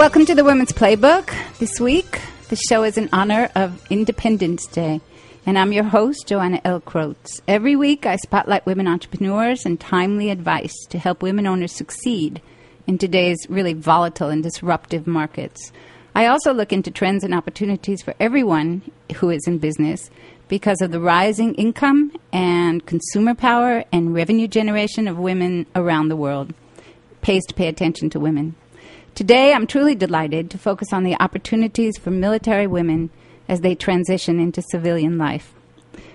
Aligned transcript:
Welcome 0.00 0.24
to 0.24 0.34
the 0.34 0.44
Women's 0.44 0.72
Playbook. 0.72 1.30
This 1.58 1.78
week, 1.78 2.22
the 2.48 2.56
show 2.56 2.84
is 2.84 2.96
in 2.96 3.10
honor 3.12 3.50
of 3.54 3.86
Independence 3.90 4.66
Day. 4.66 5.02
And 5.44 5.58
I'm 5.58 5.74
your 5.74 5.84
host, 5.84 6.26
Joanna 6.26 6.58
L. 6.64 6.80
Krotz. 6.80 7.42
Every 7.46 7.76
week, 7.76 8.06
I 8.06 8.16
spotlight 8.16 8.64
women 8.64 8.88
entrepreneurs 8.88 9.66
and 9.66 9.78
timely 9.78 10.30
advice 10.30 10.72
to 10.88 10.98
help 10.98 11.22
women 11.22 11.46
owners 11.46 11.72
succeed 11.72 12.40
in 12.86 12.96
today's 12.96 13.36
really 13.50 13.74
volatile 13.74 14.30
and 14.30 14.42
disruptive 14.42 15.06
markets. 15.06 15.70
I 16.14 16.28
also 16.28 16.54
look 16.54 16.72
into 16.72 16.90
trends 16.90 17.22
and 17.22 17.34
opportunities 17.34 18.00
for 18.00 18.14
everyone 18.18 18.80
who 19.16 19.28
is 19.28 19.46
in 19.46 19.58
business 19.58 20.08
because 20.48 20.80
of 20.80 20.92
the 20.92 21.00
rising 21.00 21.54
income 21.56 22.16
and 22.32 22.86
consumer 22.86 23.34
power 23.34 23.84
and 23.92 24.14
revenue 24.14 24.48
generation 24.48 25.06
of 25.06 25.18
women 25.18 25.66
around 25.74 26.08
the 26.08 26.16
world. 26.16 26.54
Pays 27.20 27.44
to 27.48 27.54
pay 27.54 27.68
attention 27.68 28.08
to 28.08 28.18
women. 28.18 28.56
Today, 29.14 29.52
I'm 29.52 29.66
truly 29.66 29.94
delighted 29.94 30.50
to 30.50 30.58
focus 30.58 30.92
on 30.92 31.04
the 31.04 31.20
opportunities 31.20 31.98
for 31.98 32.10
military 32.10 32.66
women 32.66 33.10
as 33.48 33.60
they 33.60 33.74
transition 33.74 34.40
into 34.40 34.62
civilian 34.62 35.18
life. 35.18 35.52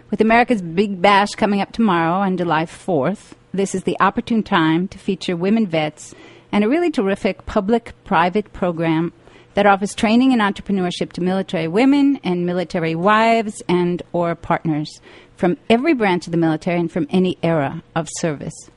With 0.09 0.21
America's 0.21 0.62
Big 0.62 1.02
Bash 1.02 1.31
coming 1.31 1.62
up 1.62 1.71
tomorrow 1.71 2.13
on 2.13 2.38
July 2.38 2.66
4th, 2.66 3.34
this 3.54 3.76
is 3.76 3.84
the 3.84 3.98
opportune 3.99 4.44
time 4.44 4.88
to 4.88 4.98
feature 4.98 5.35
women 5.35 5.68
vets 5.68 6.16
and 6.52 6.63
a 6.63 6.70
really 6.70 6.90
terrific 6.90 7.45
public 7.45 7.94
private 8.05 8.52
program 8.54 9.13
that 9.55 9.66
offers 9.66 9.93
training 9.93 10.34
and 10.34 10.41
entrepreneurship 10.41 11.12
to 11.13 11.21
military 11.21 11.68
women 11.68 12.20
and 12.23 12.46
military 12.46 12.96
wives 12.96 13.62
and 13.68 14.02
or 14.13 14.35
partners 14.35 15.02
from 15.35 15.57
every 15.70 15.93
branch 15.93 16.27
of 16.27 16.32
the 16.32 16.37
military 16.37 16.80
and 16.80 16.91
from 16.91 17.07
any 17.09 17.37
era 17.43 17.84
of 17.96 18.07
service. 18.20 18.70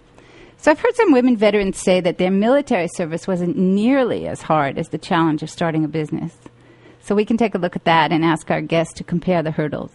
So 0.61 0.73
I've 0.73 0.81
heard 0.81 0.97
some 0.97 1.13
women 1.13 1.37
veterans 1.37 1.79
say 1.79 2.01
that 2.01 2.19
their 2.19 2.33
military 2.33 2.89
service 2.89 3.29
wasn't 3.29 3.57
nearly 3.57 4.27
as 4.27 4.43
hard 4.43 4.77
as 4.77 4.89
the 4.89 4.99
challenge 4.99 5.41
of 5.45 5.51
starting 5.51 5.85
a 5.85 5.89
business. 5.89 6.37
So 7.01 7.15
we 7.15 7.25
can 7.25 7.37
take 7.37 7.55
a 7.55 7.59
look 7.59 7.77
at 7.77 7.85
that 7.85 8.11
and 8.11 8.25
ask 8.25 8.51
our 8.51 8.61
guests 8.61 8.95
to 8.95 9.05
compare 9.05 9.41
the 9.41 9.53
hurdles. 9.53 9.93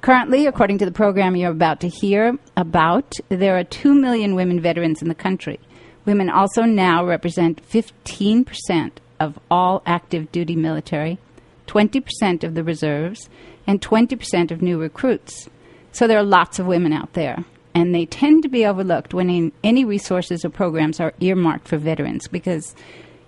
Currently, 0.00 0.46
according 0.46 0.78
to 0.78 0.84
the 0.84 0.92
program 0.92 1.34
you're 1.34 1.50
about 1.50 1.80
to 1.80 1.88
hear 1.88 2.38
about, 2.56 3.12
there 3.28 3.58
are 3.58 3.64
2 3.64 3.92
million 3.92 4.36
women 4.36 4.60
veterans 4.60 5.02
in 5.02 5.08
the 5.08 5.16
country. 5.16 5.58
Women 6.04 6.30
also 6.30 6.62
now 6.62 7.04
represent 7.04 7.60
15% 7.68 8.92
of 9.18 9.36
all 9.50 9.82
active 9.84 10.30
duty 10.30 10.54
military, 10.54 11.18
20% 11.66 12.44
of 12.44 12.54
the 12.54 12.62
reserves, 12.62 13.28
and 13.66 13.80
20% 13.80 14.52
of 14.52 14.62
new 14.62 14.78
recruits. 14.78 15.48
So 15.90 16.06
there 16.06 16.18
are 16.18 16.24
lots 16.24 16.60
of 16.60 16.66
women 16.66 16.92
out 16.92 17.14
there, 17.14 17.44
and 17.74 17.94
they 17.94 18.06
tend 18.06 18.42
to 18.42 18.48
be 18.48 18.66
overlooked 18.66 19.14
when 19.14 19.52
any 19.62 19.84
resources 19.84 20.44
or 20.44 20.50
programs 20.50 21.00
are 21.00 21.14
earmarked 21.20 21.68
for 21.68 21.76
veterans 21.76 22.28
because, 22.28 22.74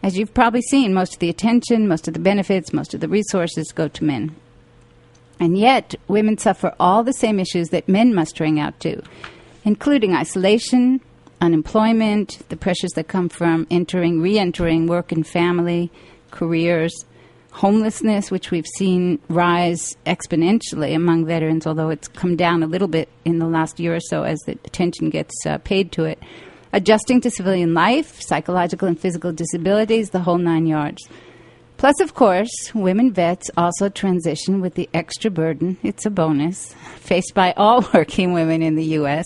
as 0.03 0.19
you've 0.19 0.35
probably 0.35 0.63
seen, 0.63 0.95
most 0.95 1.15
of 1.15 1.19
the 1.21 1.29
attention, 1.29 1.89
most 1.89 2.09
of 2.09 2.15
the 2.15 2.21
benefits, 2.21 2.73
most 2.73 2.95
of 2.95 3.01
the 3.01 3.09
resources 3.09 3.73
go 3.73 3.89
to 3.89 4.05
men. 4.05 4.35
And 5.39 5.57
yet, 5.57 5.95
women 6.07 6.37
suffer 6.37 6.75
all 6.79 7.03
the 7.03 7.13
same 7.13 7.41
issues 7.41 7.69
that 7.69 7.89
men 7.89 8.15
must 8.15 8.41
ring 8.41 8.61
out 8.61 8.79
to, 8.81 9.03
including 9.65 10.15
isolation, 10.15 11.01
unemployment, 11.41 12.41
the 12.51 12.57
pressures 12.57 12.93
that 12.93 13.09
come 13.09 13.29
from 13.29 13.67
entering, 13.71 14.21
re 14.21 14.39
entering 14.39 14.87
work 14.87 15.13
and 15.13 15.27
family, 15.27 15.91
careers, 16.31 16.93
homelessness, 17.53 18.31
which 18.31 18.51
we've 18.51 18.67
seen 18.79 19.19
rise 19.29 19.97
exponentially 20.07 20.95
among 20.95 21.27
veterans, 21.27 21.67
although 21.67 21.91
it's 21.91 22.09
come 22.09 22.37
down 22.37 22.63
a 22.63 22.67
little 22.67 22.89
bit 22.89 23.09
in 23.25 23.39
the 23.39 23.47
last 23.47 23.81
year 23.81 23.95
or 23.95 24.01
so 24.01 24.23
as 24.23 24.39
the 24.41 24.53
attention 24.65 25.11
gets 25.11 25.35
uh, 25.47 25.59
paid 25.59 25.93
to 25.93 26.05
it. 26.05 26.19
Adjusting 26.73 27.21
to 27.23 27.31
civilian 27.31 27.75
life, 27.75 28.21
psychological 28.21 28.87
and 28.87 28.99
physical 28.99 29.33
disabilities, 29.33 30.11
the 30.11 30.21
whole 30.21 30.39
nine 30.39 30.67
yards. 30.67 31.09
Plus, 31.77 32.01
of 32.01 32.15
course, 32.15 32.75
women 32.75 33.13
vets 33.13 33.51
also 33.57 33.89
transition 33.89 34.61
with 34.61 34.75
the 34.75 34.89
extra 34.93 35.31
burden, 35.31 35.79
it's 35.83 36.07
a 36.07 36.11
bonus, 36.11 36.75
faced 36.97 37.35
by 37.35 37.53
all 37.57 37.89
working 37.95 38.33
women 38.33 38.63
in 38.63 38.77
the 38.77 38.85
U.S 38.85 39.25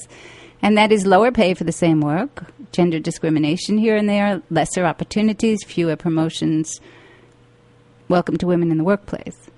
and 0.65 0.79
that 0.79 0.91
is 0.91 1.05
lower 1.05 1.31
pay 1.31 1.53
for 1.53 1.65
the 1.65 1.73
same 1.73 2.01
work, 2.01 2.51
gender 2.73 2.99
discrimination 2.99 3.77
here 3.77 3.97
and 3.97 4.09
there, 4.09 4.41
lesser 4.49 4.87
opportunities, 4.87 5.62
fewer 5.62 5.95
promotions. 5.95 6.81
Welcome 8.07 8.37
to 8.37 8.47
women 8.47 8.71
in 8.71 8.77
the 8.77 8.85
workplace. 8.85 9.49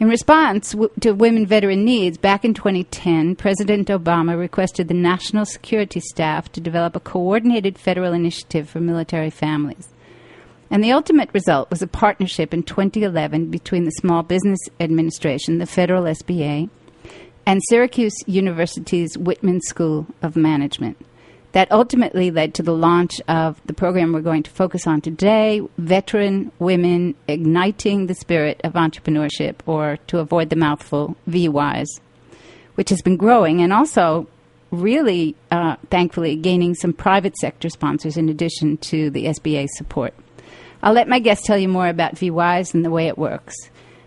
In 0.00 0.08
response 0.08 0.72
w- 0.72 0.90
to 1.00 1.12
women 1.12 1.46
veteran 1.46 1.84
needs, 1.84 2.16
back 2.16 2.42
in 2.42 2.54
2010, 2.54 3.36
President 3.36 3.88
Obama 3.88 4.38
requested 4.38 4.88
the 4.88 4.94
National 4.94 5.44
Security 5.44 6.00
Staff 6.00 6.50
to 6.52 6.62
develop 6.62 6.96
a 6.96 7.00
coordinated 7.00 7.78
federal 7.78 8.14
initiative 8.14 8.70
for 8.70 8.80
military 8.80 9.28
families. 9.28 9.88
And 10.70 10.82
the 10.82 10.92
ultimate 10.92 11.28
result 11.34 11.68
was 11.68 11.82
a 11.82 11.86
partnership 11.86 12.54
in 12.54 12.62
2011 12.62 13.50
between 13.50 13.84
the 13.84 13.90
Small 13.90 14.22
Business 14.22 14.60
Administration, 14.80 15.58
the 15.58 15.66
federal 15.66 16.04
SBA, 16.04 16.70
and 17.44 17.60
Syracuse 17.68 18.16
University's 18.26 19.18
Whitman 19.18 19.60
School 19.60 20.06
of 20.22 20.36
Management. 20.36 20.96
That 21.54 21.70
ultimately 21.70 22.32
led 22.32 22.54
to 22.54 22.64
the 22.64 22.74
launch 22.74 23.20
of 23.28 23.60
the 23.64 23.74
program 23.74 24.12
we're 24.12 24.22
going 24.22 24.42
to 24.42 24.50
focus 24.50 24.88
on 24.88 25.00
today 25.00 25.60
Veteran 25.78 26.50
Women 26.58 27.14
Igniting 27.28 28.08
the 28.08 28.14
Spirit 28.16 28.60
of 28.64 28.72
Entrepreneurship, 28.72 29.60
or 29.64 29.98
to 30.08 30.18
avoid 30.18 30.50
the 30.50 30.56
mouthful, 30.56 31.16
VWISE, 31.28 32.00
which 32.74 32.90
has 32.90 33.02
been 33.02 33.16
growing 33.16 33.62
and 33.62 33.72
also 33.72 34.26
really, 34.72 35.36
uh, 35.52 35.76
thankfully, 35.90 36.34
gaining 36.34 36.74
some 36.74 36.92
private 36.92 37.36
sector 37.36 37.68
sponsors 37.68 38.16
in 38.16 38.28
addition 38.28 38.76
to 38.78 39.10
the 39.10 39.26
SBA 39.26 39.68
support. 39.76 40.12
I'll 40.82 40.92
let 40.92 41.06
my 41.06 41.20
guests 41.20 41.46
tell 41.46 41.56
you 41.56 41.68
more 41.68 41.86
about 41.86 42.16
VWISE 42.16 42.74
and 42.74 42.84
the 42.84 42.90
way 42.90 43.06
it 43.06 43.16
works. 43.16 43.54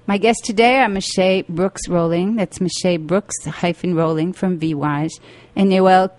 My 0.06 0.18
guests 0.18 0.46
today 0.46 0.80
are 0.80 0.90
Me'Shae 0.90 1.46
Brooks 1.48 1.88
Rolling, 1.88 2.36
that's 2.36 2.60
Me'Shae 2.60 2.98
Brooks 2.98 3.46
hyphen 3.46 3.96
Rolling 3.96 4.34
from 4.34 4.60
VWise, 4.60 5.14
and 5.56 5.70
Noelle 5.70 6.12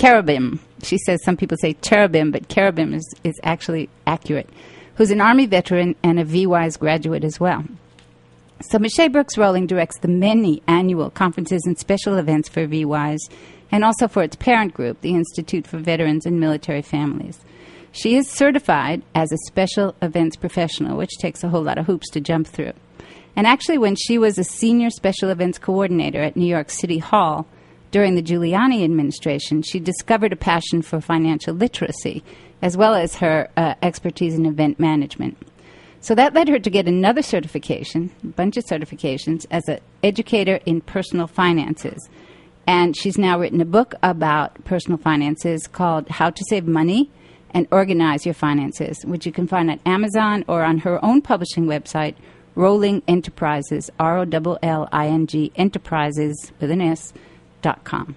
Carabim. 0.00 0.58
She 0.82 0.96
says 0.96 1.22
some 1.22 1.36
people 1.36 1.58
say 1.60 1.74
cherubim, 1.74 2.30
but 2.30 2.48
carabim 2.48 2.94
is, 2.94 3.14
is 3.22 3.38
actually 3.42 3.90
accurate, 4.06 4.48
who's 4.94 5.10
an 5.10 5.20
Army 5.20 5.44
veteran 5.44 5.94
and 6.02 6.18
a 6.18 6.24
VWise 6.24 6.78
graduate 6.78 7.22
as 7.22 7.38
well. 7.38 7.64
So 8.62 8.78
Me'Shae 8.78 9.12
Brooks 9.12 9.36
Rolling 9.36 9.66
directs 9.66 9.98
the 9.98 10.08
many 10.08 10.62
annual 10.66 11.10
conferences 11.10 11.64
and 11.66 11.78
special 11.78 12.16
events 12.16 12.48
for 12.48 12.66
VWise 12.66 13.20
and 13.70 13.84
also 13.84 14.08
for 14.08 14.22
its 14.22 14.36
parent 14.36 14.72
group, 14.72 15.02
the 15.02 15.14
Institute 15.14 15.66
for 15.66 15.76
Veterans 15.76 16.24
and 16.24 16.40
Military 16.40 16.80
Families. 16.80 17.38
She 17.92 18.16
is 18.16 18.26
certified 18.26 19.02
as 19.14 19.30
a 19.30 19.38
special 19.48 19.94
events 20.00 20.34
professional, 20.34 20.96
which 20.96 21.18
takes 21.18 21.44
a 21.44 21.50
whole 21.50 21.62
lot 21.62 21.76
of 21.76 21.84
hoops 21.84 22.08
to 22.12 22.20
jump 22.20 22.46
through. 22.46 22.72
And 23.36 23.46
actually, 23.46 23.76
when 23.76 23.96
she 23.96 24.16
was 24.16 24.38
a 24.38 24.44
senior 24.44 24.88
special 24.88 25.28
events 25.28 25.58
coordinator 25.58 26.22
at 26.22 26.36
New 26.36 26.46
York 26.46 26.70
City 26.70 26.98
Hall 26.98 27.46
during 27.90 28.14
the 28.14 28.22
Giuliani 28.22 28.84
administration, 28.84 29.62
she 29.62 29.80
discovered 29.80 30.32
a 30.32 30.36
passion 30.36 30.82
for 30.82 31.00
financial 31.00 31.54
literacy, 31.54 32.22
as 32.62 32.76
well 32.76 32.94
as 32.94 33.16
her 33.16 33.48
uh, 33.56 33.74
expertise 33.82 34.34
in 34.34 34.46
event 34.46 34.78
management. 34.78 35.36
So 36.00 36.14
that 36.14 36.32
led 36.32 36.48
her 36.48 36.58
to 36.58 36.70
get 36.70 36.88
another 36.88 37.20
certification, 37.20 38.10
a 38.22 38.28
bunch 38.28 38.56
of 38.56 38.64
certifications, 38.64 39.44
as 39.50 39.68
an 39.68 39.80
educator 40.02 40.60
in 40.64 40.80
personal 40.80 41.26
finances. 41.26 42.08
And 42.66 42.96
she's 42.96 43.18
now 43.18 43.38
written 43.38 43.60
a 43.60 43.66
book 43.66 43.94
about 44.02 44.64
personal 44.64 44.98
finances 44.98 45.66
called 45.66 46.08
How 46.08 46.30
to 46.30 46.44
Save 46.48 46.66
Money 46.66 47.10
and 47.50 47.66
Organize 47.70 48.24
Your 48.24 48.34
Finances, 48.34 49.04
which 49.04 49.26
you 49.26 49.32
can 49.32 49.46
find 49.46 49.70
at 49.70 49.80
Amazon 49.84 50.44
or 50.46 50.62
on 50.62 50.78
her 50.78 51.04
own 51.04 51.20
publishing 51.20 51.66
website, 51.66 52.14
Rolling 52.54 53.02
Enterprises, 53.08 53.90
R 53.98 54.18
O 54.18 54.26
L 54.32 54.58
L 54.62 54.88
I 54.92 55.08
N 55.08 55.26
G 55.26 55.52
Enterprises 55.56 56.52
with 56.60 56.70
an 56.70 56.80
S, 56.80 57.12
dot 57.62 57.84
com. 57.84 58.16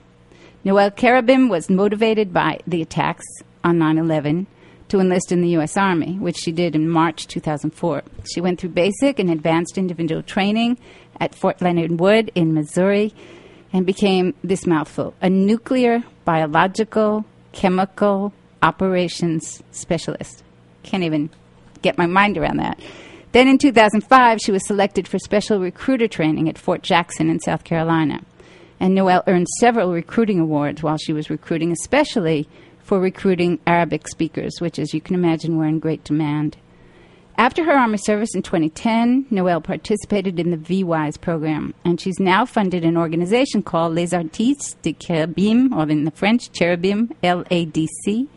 Noelle 0.63 0.91
Carabim 0.91 1.49
was 1.49 1.69
motivated 1.69 2.33
by 2.33 2.59
the 2.65 2.81
attacks 2.81 3.25
on 3.63 3.77
9 3.77 3.97
11 3.97 4.47
to 4.89 4.99
enlist 4.99 5.31
in 5.31 5.41
the 5.41 5.49
U.S. 5.49 5.75
Army, 5.75 6.17
which 6.19 6.37
she 6.37 6.51
did 6.51 6.75
in 6.75 6.87
March 6.87 7.27
2004. 7.27 8.03
She 8.31 8.41
went 8.41 8.59
through 8.59 8.69
basic 8.69 9.19
and 9.19 9.29
advanced 9.29 9.77
individual 9.77 10.21
training 10.21 10.77
at 11.19 11.35
Fort 11.35 11.61
Leonard 11.61 11.99
Wood 11.99 12.31
in 12.35 12.53
Missouri 12.53 13.13
and 13.73 13.85
became 13.85 14.35
this 14.43 14.65
mouthful 14.65 15.13
a 15.21 15.29
nuclear, 15.29 16.03
biological, 16.25 17.25
chemical 17.51 18.33
operations 18.61 19.61
specialist. 19.71 20.43
Can't 20.83 21.03
even 21.03 21.29
get 21.81 21.97
my 21.97 22.05
mind 22.05 22.37
around 22.37 22.57
that. 22.57 22.79
Then 23.31 23.47
in 23.47 23.57
2005, 23.57 24.39
she 24.41 24.51
was 24.51 24.65
selected 24.65 25.07
for 25.07 25.17
special 25.17 25.59
recruiter 25.59 26.07
training 26.07 26.47
at 26.47 26.57
Fort 26.57 26.83
Jackson 26.83 27.29
in 27.29 27.39
South 27.39 27.63
Carolina. 27.63 28.21
And 28.83 28.95
Noelle 28.95 29.23
earned 29.27 29.47
several 29.61 29.93
recruiting 29.93 30.41
awards 30.41 30.83
while 30.83 30.97
she 30.97 31.13
was 31.13 31.29
recruiting, 31.29 31.71
especially 31.71 32.49
for 32.79 32.99
recruiting 32.99 33.61
Arabic 33.65 34.09
speakers, 34.09 34.59
which, 34.59 34.77
as 34.77 34.93
you 34.93 34.99
can 34.99 35.15
imagine, 35.15 35.55
were 35.55 35.67
in 35.67 35.79
great 35.79 36.03
demand. 36.03 36.57
After 37.37 37.63
her 37.63 37.71
Army 37.71 37.97
service 37.97 38.35
in 38.35 38.41
2010, 38.41 39.27
Noelle 39.29 39.61
participated 39.61 40.37
in 40.37 40.51
the 40.51 40.57
VWise 40.57 41.21
program, 41.21 41.73
and 41.85 42.01
she's 42.01 42.19
now 42.19 42.45
funded 42.45 42.83
an 42.83 42.97
organization 42.97 43.63
called 43.63 43.95
Les 43.95 44.13
Artistes 44.13 44.75
de 44.81 44.91
Cherubim, 44.91 45.71
or 45.71 45.89
in 45.89 46.03
the 46.03 46.11
French, 46.11 46.51
Cherubim, 46.51 47.09
L 47.23 47.45
A 47.49 47.63
D 47.63 47.87
C, 48.03 48.27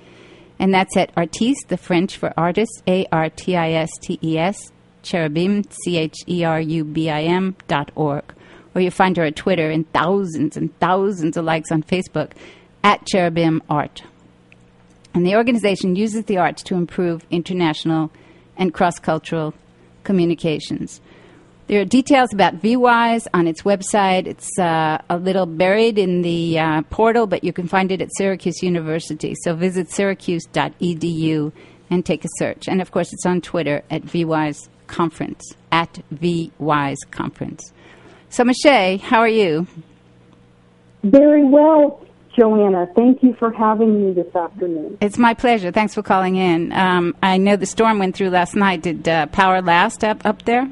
And 0.61 0.73
that's 0.73 0.97
at 0.97 1.11
Artistes, 1.17 1.65
the 1.67 1.77
French 1.77 2.17
for 2.17 2.33
artist, 2.37 2.85
A 2.87 3.05
R 3.11 3.31
T 3.31 3.57
I 3.57 3.73
S 3.73 3.91
T 4.01 4.21
E 4.23 4.39
S, 4.39 4.71
cherubim, 5.03 5.65
C 5.69 5.97
H 5.97 6.19
E 6.29 6.45
R 6.45 6.61
U 6.61 6.85
B 6.85 7.11
I 7.11 7.23
M 7.23 7.57
dot 7.67 7.91
org. 7.97 8.36
Or 8.77 8.81
you 8.81 8.91
find 8.91 9.17
her 9.17 9.25
at 9.25 9.37
Twitter 9.37 9.71
and 9.71 9.91
thousands 9.95 10.55
and 10.55 10.79
thousands 10.79 11.39
of 11.39 11.47
likes 11.47 11.73
on 11.73 11.83
Facebook 11.83 12.33
at 12.85 13.07
Cherubim 13.07 13.63
Art. 13.71 14.03
And 15.15 15.25
the 15.25 15.35
organization 15.35 15.97
uses 15.97 16.27
the 16.27 16.37
arts 16.37 16.63
to 16.65 16.75
improve 16.75 17.25
international 17.31 18.13
and 18.55 18.75
cross 18.75 18.99
cultural 18.99 19.55
communications. 20.05 21.01
There 21.69 21.81
are 21.81 21.87
details 21.87 22.35
about 22.35 22.61
VWise 22.61 23.27
on 23.33 23.47
its 23.49 23.63
website. 23.63 24.27
It's 24.27 24.59
uh, 24.59 24.99
a 25.09 25.17
little 25.17 25.47
buried 25.47 25.99
in 25.99 26.21
the 26.21 26.59
uh, 26.59 26.83
portal, 26.91 27.27
but 27.27 27.45
you 27.45 27.55
can 27.55 27.67
find 27.67 27.91
it 27.91 28.03
at 28.03 28.11
Syracuse 28.19 28.63
University. 28.63 29.35
So 29.43 29.55
visit 29.55 29.91
syracuse.edu 29.91 31.51
and 31.89 32.05
take 32.05 32.27
a 32.27 32.29
search. 32.37 32.69
And 32.69 32.83
of 32.83 32.91
course, 32.91 33.11
it's 33.11 33.25
on 33.25 33.41
Twitter 33.41 33.83
at 33.91 34.03
VWise 34.03 34.69
Conference, 34.87 35.43
at 35.73 35.99
VWise 36.13 36.99
Conference. 37.11 37.73
So, 38.29 38.45
Me'Shae, 38.45 39.01
how 39.01 39.21
are 39.21 39.29
you? 39.29 39.67
Very 41.03 41.45
well, 41.45 42.05
Joanna. 42.37 42.89
Thank 42.95 43.23
you 43.23 43.35
for 43.39 43.53
having 43.53 44.07
me 44.07 44.13
this 44.13 44.35
afternoon. 44.35 44.99
It's 45.01 45.19
my 45.19 45.35
pleasure. 45.35 45.71
Thanks 45.71 45.95
for 45.95 46.03
calling 46.03 46.37
in. 46.37 46.73
Um, 46.73 47.15
I 47.23 47.39
know 47.39 47.57
the 47.57 47.67
storm 47.67 47.99
went 47.99 48.17
through 48.17 48.31
last 48.31 48.57
night. 48.57 48.83
Did 48.83 49.09
uh, 49.09 49.27
power 49.27 49.63
last 49.63 50.05
up, 50.05 50.25
up 50.27 50.43
there? 50.43 50.69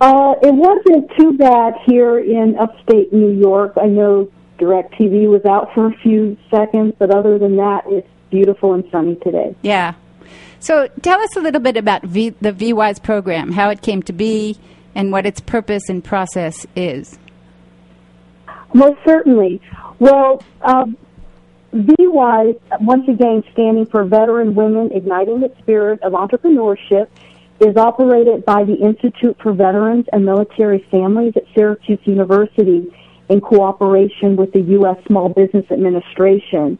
Uh, 0.00 0.34
it 0.42 0.54
wasn't 0.54 1.10
too 1.18 1.36
bad 1.36 1.74
here 1.86 2.18
in 2.18 2.56
upstate 2.58 3.12
New 3.12 3.30
York. 3.30 3.74
I 3.80 3.86
know 3.86 4.30
DirecTV 4.58 5.28
was 5.28 5.44
out 5.44 5.68
for 5.74 5.88
a 5.88 5.96
few 5.98 6.38
seconds, 6.50 6.94
but 6.98 7.14
other 7.14 7.38
than 7.38 7.56
that, 7.56 7.82
it's 7.86 8.08
beautiful 8.30 8.72
and 8.72 8.84
sunny 8.90 9.16
today. 9.16 9.54
Yeah. 9.60 9.94
So 10.58 10.88
tell 11.02 11.20
us 11.20 11.36
a 11.36 11.40
little 11.40 11.60
bit 11.60 11.76
about 11.76 12.02
v, 12.02 12.30
the 12.30 12.52
VWise 12.52 13.02
program, 13.02 13.52
how 13.52 13.68
it 13.70 13.82
came 13.82 14.02
to 14.04 14.12
be, 14.12 14.56
and 14.94 15.12
what 15.12 15.26
its 15.26 15.40
purpose 15.40 15.88
and 15.88 16.02
process 16.02 16.66
is. 16.74 17.18
Most 18.72 18.98
certainly. 19.06 19.60
Well, 19.98 20.42
um, 20.62 20.96
VWise, 21.74 22.58
once 22.80 23.08
again, 23.08 23.44
standing 23.52 23.86
for 23.86 24.04
Veteran 24.04 24.54
Women 24.54 24.90
Igniting 24.92 25.40
the 25.40 25.52
Spirit 25.60 26.02
of 26.02 26.12
Entrepreneurship, 26.12 27.08
is 27.60 27.76
operated 27.76 28.44
by 28.44 28.64
the 28.64 28.74
Institute 28.74 29.36
for 29.42 29.52
Veterans 29.52 30.06
and 30.12 30.24
Military 30.24 30.84
Families 30.90 31.34
at 31.36 31.44
Syracuse 31.54 31.98
University 32.04 32.92
in 33.28 33.40
cooperation 33.40 34.34
with 34.34 34.52
the 34.52 34.60
U.S. 34.60 34.96
Small 35.06 35.28
Business 35.28 35.66
Administration. 35.70 36.78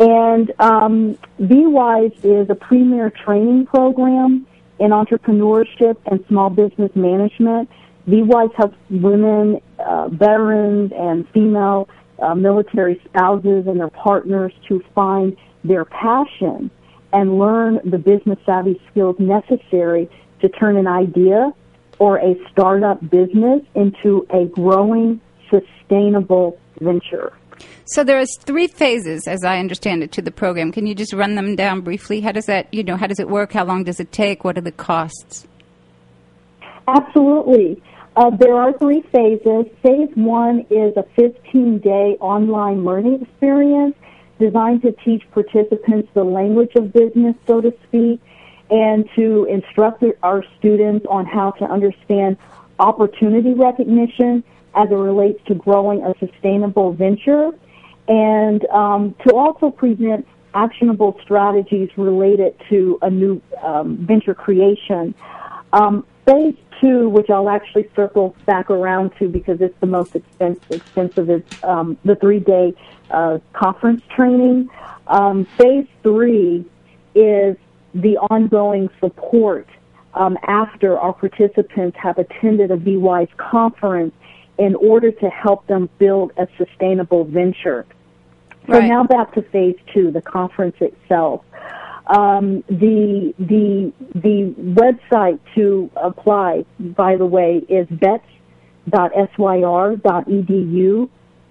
And 0.00 0.52
um, 0.58 1.18
VWise 1.40 2.24
is 2.24 2.50
a 2.50 2.54
premier 2.54 3.10
training 3.10 3.66
program 3.66 4.46
in 4.78 4.90
entrepreneurship 4.90 5.96
and 6.06 6.24
small 6.28 6.50
business 6.50 6.90
management. 6.94 7.68
VWise 8.08 8.54
helps 8.54 8.76
women, 8.90 9.60
uh, 9.78 10.08
veterans, 10.08 10.92
and 10.96 11.28
female 11.30 11.88
uh, 12.20 12.34
military 12.34 13.00
spouses 13.04 13.66
and 13.66 13.78
their 13.78 13.90
partners 13.90 14.52
to 14.68 14.82
find 14.94 15.36
their 15.64 15.84
passion 15.84 16.70
and 17.12 17.38
learn 17.38 17.80
the 17.84 17.98
business 17.98 18.38
savvy 18.44 18.80
skills 18.90 19.16
necessary 19.18 20.08
to 20.40 20.48
turn 20.48 20.76
an 20.76 20.86
idea 20.86 21.52
or 21.98 22.18
a 22.18 22.36
startup 22.50 23.00
business 23.10 23.60
into 23.74 24.26
a 24.30 24.46
growing, 24.46 25.20
sustainable 25.50 26.58
venture. 26.80 27.32
So 27.92 28.04
there 28.04 28.18
is 28.18 28.36
three 28.40 28.66
phases, 28.66 29.26
as 29.26 29.44
I 29.44 29.58
understand 29.58 30.02
it, 30.02 30.12
to 30.12 30.22
the 30.22 30.30
program. 30.30 30.72
Can 30.72 30.86
you 30.86 30.94
just 30.94 31.14
run 31.14 31.36
them 31.36 31.56
down 31.56 31.80
briefly? 31.80 32.20
How 32.20 32.32
does 32.32 32.44
that, 32.44 32.72
you 32.72 32.82
know, 32.82 32.96
how 32.96 33.06
does 33.06 33.18
it 33.18 33.30
work? 33.30 33.52
How 33.52 33.64
long 33.64 33.84
does 33.84 33.98
it 33.98 34.12
take? 34.12 34.44
What 34.44 34.58
are 34.58 34.62
the 34.62 34.72
costs? 34.72 35.46
Absolutely. 36.86 37.82
Uh, 38.14 38.28
there 38.30 38.54
are 38.54 38.76
three 38.76 39.00
phases. 39.10 39.66
Phase 39.82 40.10
one 40.16 40.66
is 40.68 40.96
a 40.98 41.04
15-day 41.18 42.18
online 42.20 42.84
learning 42.84 43.22
experience 43.22 43.94
designed 44.38 44.82
to 44.82 44.92
teach 44.92 45.22
participants 45.30 46.10
the 46.12 46.24
language 46.24 46.72
of 46.76 46.92
business, 46.92 47.36
so 47.46 47.62
to 47.62 47.72
speak, 47.86 48.20
and 48.70 49.08
to 49.16 49.46
instruct 49.46 50.04
our 50.22 50.44
students 50.58 51.06
on 51.08 51.24
how 51.24 51.52
to 51.52 51.64
understand 51.64 52.36
opportunity 52.78 53.54
recognition 53.54 54.44
as 54.74 54.90
it 54.90 54.94
relates 54.94 55.42
to 55.46 55.54
growing 55.54 56.04
a 56.04 56.14
sustainable 56.18 56.92
venture, 56.92 57.50
and 58.08 58.64
um, 58.66 59.14
to 59.26 59.34
also 59.34 59.70
present 59.70 60.26
actionable 60.54 61.18
strategies 61.22 61.90
related 61.96 62.58
to 62.68 62.98
a 63.02 63.10
new 63.10 63.40
um, 63.62 63.98
venture 63.98 64.34
creation. 64.34 65.14
Um, 65.72 66.06
phase 66.24 66.56
two, 66.80 67.08
which 67.08 67.28
I'll 67.28 67.50
actually 67.50 67.88
circle 67.94 68.34
back 68.46 68.70
around 68.70 69.12
to 69.18 69.28
because 69.28 69.60
it's 69.60 69.78
the 69.80 69.86
most 69.86 70.16
expensive, 70.16 70.70
expensive 70.70 71.30
is 71.30 71.42
um, 71.62 71.98
the 72.04 72.16
three-day 72.16 72.74
uh, 73.10 73.38
conference 73.52 74.02
training. 74.14 74.70
Um, 75.06 75.44
phase 75.44 75.86
three 76.02 76.64
is 77.14 77.56
the 77.94 78.16
ongoing 78.18 78.88
support 79.00 79.66
um, 80.14 80.38
after 80.46 80.98
our 80.98 81.12
participants 81.12 81.96
have 82.00 82.18
attended 82.18 82.70
a 82.70 82.76
VWise 82.76 83.34
conference 83.36 84.14
in 84.58 84.74
order 84.74 85.12
to 85.12 85.28
help 85.30 85.66
them 85.66 85.88
build 85.98 86.32
a 86.36 86.48
sustainable 86.56 87.24
venture. 87.24 87.86
So 88.68 88.74
right. 88.74 88.88
now 88.88 89.04
back 89.04 89.32
to 89.34 89.42
phase 89.42 89.76
two, 89.94 90.10
the 90.10 90.20
conference 90.20 90.74
itself. 90.80 91.44
Um, 92.06 92.64
the 92.68 93.32
the 93.38 93.92
the 94.14 94.54
website 94.58 95.38
to 95.54 95.88
apply, 95.96 96.64
by 96.78 97.16
the 97.16 97.26
way, 97.26 97.62
is 97.68 97.86
vets.syr.edu 97.90 98.30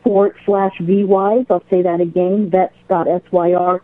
forward 0.04 0.36
slash 0.46 0.74
vwise. 0.80 1.46
I'll 1.50 1.64
say 1.69 1.81
that 1.81 2.02
again, 2.02 2.50
vets.syr.edu 2.50 3.81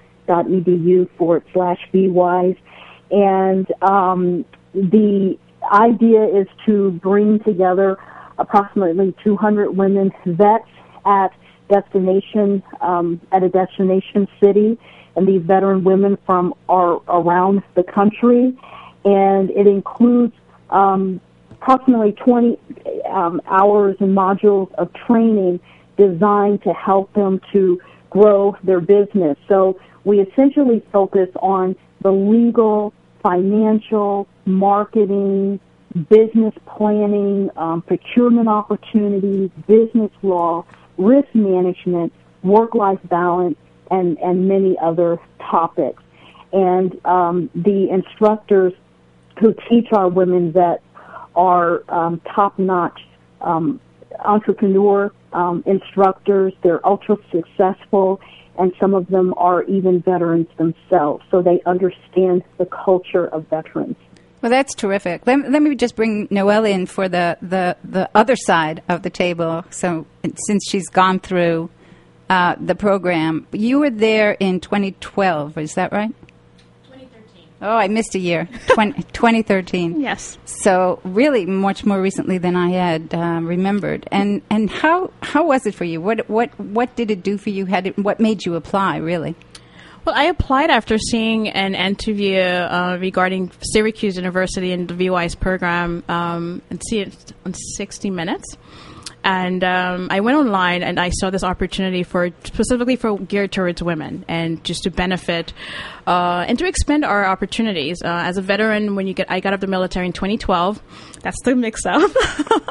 forward 1.18 1.44
slash 1.54 1.80
vwise. 1.94 2.58
And 3.12 3.68
um, 3.82 4.46
the 4.74 5.38
idea 5.72 6.24
is 6.24 6.48
to 6.66 6.92
bring 6.92 7.40
together 7.40 7.98
approximately 8.38 9.16
200 9.24 9.72
women 9.72 10.12
vets 10.26 10.68
at 11.06 11.34
destination 11.74 12.64
um, 12.82 13.20
at 13.32 13.42
a 13.44 13.50
destination 13.50 14.28
city 14.42 14.78
and 15.16 15.28
these 15.28 15.42
veteran 15.42 15.84
women 15.84 16.18
from 16.26 16.54
are 16.68 17.02
around 17.08 17.64
the 17.76 17.84
country, 17.84 18.58
and 19.06 19.50
it 19.52 19.68
includes 19.68 20.34
um, 20.70 21.22
approximately 21.52 22.14
20 22.14 22.58
um, 23.10 23.42
hours 23.48 23.96
and 24.00 24.16
modules 24.18 24.74
of 24.76 24.92
training 25.06 25.60
designed 25.98 26.62
to 26.64 26.74
help 26.74 27.14
them 27.14 27.40
to 27.52 27.80
grow 28.10 28.58
their 28.64 28.82
business. 28.82 29.38
So 29.48 29.80
we 30.04 30.20
essentially 30.20 30.84
focus 30.92 31.30
on 31.42 31.76
the 32.02 32.12
legal, 32.12 32.94
financial, 33.22 34.28
marketing, 34.46 35.60
business 36.10 36.54
planning, 36.66 37.50
um, 37.56 37.82
procurement 37.84 38.48
opportunities, 38.48 39.52
business 39.68 40.12
law, 40.24 40.66
risk 40.98 41.28
management, 41.34 42.14
work-life 42.44 43.00
balance, 43.06 43.58
and, 43.92 44.18
and 44.20 44.48
many 44.48 44.78
other 44.80 45.20
topics. 45.40 46.02
And 46.52 47.04
um, 47.06 47.50
the 47.56 47.90
instructors 47.90 48.74
who 49.40 49.56
teach 49.70 49.88
our 49.92 50.10
women 50.10 50.52
that 50.54 50.82
are 51.36 51.84
um, 51.90 52.22
top-notch 52.36 53.00
um, 53.42 53.80
entrepreneur 54.20 55.12
um, 55.34 55.64
instructors. 55.66 56.54
They're 56.62 56.86
ultra 56.86 57.18
successful, 57.32 58.22
and 58.58 58.72
some 58.80 58.94
of 58.94 59.08
them 59.08 59.34
are 59.38 59.64
even 59.64 60.02
veterans 60.02 60.48
themselves, 60.58 61.24
so 61.32 61.42
they 61.42 61.62
understand 61.66 62.44
the 62.58 62.66
culture 62.66 63.28
of 63.28 63.48
veterans. 63.48 63.96
Well, 64.44 64.50
that's 64.50 64.76
terrific. 64.76 65.26
Let, 65.26 65.50
let 65.50 65.62
me 65.62 65.74
just 65.74 65.96
bring 65.96 66.28
Noelle 66.30 66.66
in 66.66 66.86
for 66.86 67.08
the, 67.08 67.38
the, 67.42 67.78
the 67.84 68.10
other 68.14 68.36
side 68.36 68.84
of 68.90 69.02
the 69.02 69.10
table. 69.10 69.64
So, 69.70 70.06
since 70.36 70.68
she's 70.70 70.90
gone 70.90 71.20
through 71.22 71.70
uh, 72.30 72.56
the 72.60 72.76
program. 72.76 73.48
You 73.52 73.80
were 73.80 73.90
there 73.90 74.32
in 74.32 74.60
2012, 74.60 75.58
is 75.58 75.76
that 75.76 75.92
right? 75.92 76.14
2013. 76.88 77.48
Oh, 77.62 77.76
I 77.76 77.88
missed 77.88 78.16
a 78.16 78.20
year. 78.20 78.50
20, 78.68 79.04
2013. 79.04 80.02
Yes. 80.02 80.38
So 80.46 81.00
really, 81.04 81.46
much 81.46 81.86
more 81.86 82.02
recently 82.02 82.38
than 82.38 82.56
I 82.56 82.72
had 82.72 83.14
uh, 83.14 83.40
remembered. 83.42 84.08
And 84.12 84.42
and 84.50 84.70
how 84.70 85.12
how 85.22 85.46
was 85.46 85.66
it 85.66 85.76
for 85.76 85.86
you? 85.86 86.02
What 86.02 86.30
what 86.30 86.58
what 86.60 86.96
did 86.96 87.12
it 87.12 87.24
do 87.24 87.38
for 87.38 87.50
you? 87.50 87.66
Had 87.66 87.88
it, 87.88 87.98
what 88.00 88.20
made 88.20 88.46
you 88.46 88.56
apply? 88.56 88.98
Really? 88.98 89.36
Well, 90.06 90.16
I 90.16 90.26
applied 90.26 90.70
after 90.70 90.98
seeing 90.98 91.48
an 91.48 91.76
interview 91.76 92.42
uh, 92.42 92.98
regarding 93.00 93.52
Syracuse 93.62 94.18
University 94.18 94.74
and 94.74 94.86
the 94.86 94.94
VWise 94.94 95.40
program 95.40 96.04
um, 96.10 96.62
and 96.70 96.82
see 96.90 97.00
it 97.00 97.34
on 97.46 97.54
60 97.54 98.10
Minutes 98.10 98.58
and 99.24 99.64
um, 99.64 100.08
I 100.12 100.20
went 100.20 100.38
online 100.38 100.84
and 100.84 101.00
I 101.00 101.10
saw 101.10 101.30
this 101.30 101.44
opportunity 101.44 102.04
for 102.04 102.30
specifically 102.44 102.96
for 102.96 103.18
geared 103.18 103.52
towards 103.52 103.82
women 103.82 104.26
and 104.28 104.64
just 104.64 104.84
to 104.84 104.92
benefit 104.92 105.54
uh, 106.06 106.44
and 106.48 106.60
to 106.60 106.66
expand 106.68 107.06
our 107.06 107.26
opportunities. 107.26 108.02
Uh, 108.04 108.08
as 108.08 108.38
a 108.38 108.42
veteran, 108.42 108.96
when 108.96 109.08
you 109.08 109.14
get, 109.14 109.32
I 109.32 109.40
got 109.40 109.50
out 109.50 109.56
of 109.56 109.60
the 109.62 109.68
military 109.68 110.08
in 110.08 110.14
2012. 110.14 110.82
That's 111.22 111.42
the 111.44 111.56
mix 111.56 111.86
up. 111.86 112.12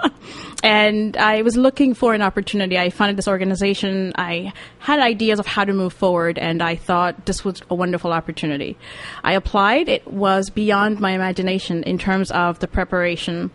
and 0.62 1.16
I 1.16 1.40
was 1.40 1.56
looking 1.56 1.94
for 1.94 2.12
an 2.12 2.21
opportunity. 2.21 2.78
I 2.78 2.90
founded 2.90 3.16
this 3.16 3.28
organization. 3.28 4.12
I 4.16 4.52
had 4.78 5.00
ideas 5.00 5.38
of 5.38 5.47
how 5.47 5.64
to 5.64 5.73
move 5.73 5.94
forward, 5.94 6.38
and 6.38 6.62
I 6.62 6.76
thought 6.76 7.25
this 7.25 7.44
was 7.44 7.62
a 7.71 7.75
wonderful 7.75 8.12
opportunity. 8.12 8.76
I 9.25 9.32
applied. 9.35 9.88
It 9.88 10.06
was 10.06 10.50
beyond 10.50 11.00
my 11.00 11.12
imagination 11.12 11.82
in 11.85 11.97
terms 11.97 12.30
of 12.30 12.59
the 12.59 12.68
preparation 12.68 13.50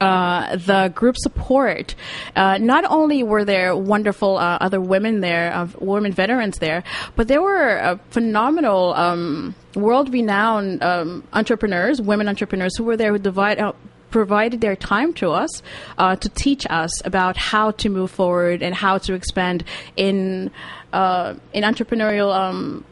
uh, 0.00 0.56
the 0.56 0.92
group 0.94 1.16
support. 1.18 1.94
Uh, 2.34 2.58
not 2.58 2.84
only 2.84 3.22
were 3.22 3.44
there 3.44 3.76
wonderful 3.76 4.36
uh, 4.36 4.58
other 4.60 4.80
women 4.80 5.20
there, 5.20 5.52
uh, 5.52 5.68
women 5.78 6.12
veterans 6.12 6.58
there, 6.58 6.84
but 7.14 7.28
there 7.28 7.42
were 7.42 7.78
uh, 7.80 7.98
phenomenal, 8.10 8.94
um, 8.94 9.54
world-renowned 9.74 10.82
um, 10.82 11.24
entrepreneurs, 11.32 12.00
women 12.00 12.28
entrepreneurs 12.28 12.76
who 12.76 12.84
were 12.84 12.96
there 12.96 13.12
who 13.12 13.18
divide, 13.18 13.58
uh, 13.58 13.72
provided 14.10 14.60
their 14.60 14.76
time 14.76 15.12
to 15.12 15.30
us 15.30 15.62
to 15.98 16.28
teach 16.30 16.66
us 16.70 17.04
about 17.04 17.36
how 17.36 17.70
to 17.72 17.88
move 17.88 18.10
forward 18.10 18.62
and 18.62 18.74
how 18.74 18.96
to 18.96 19.12
expand 19.14 19.64
in 19.96 20.50
in 20.92 21.62
entrepreneurial 21.62 22.34
um, 22.34 22.84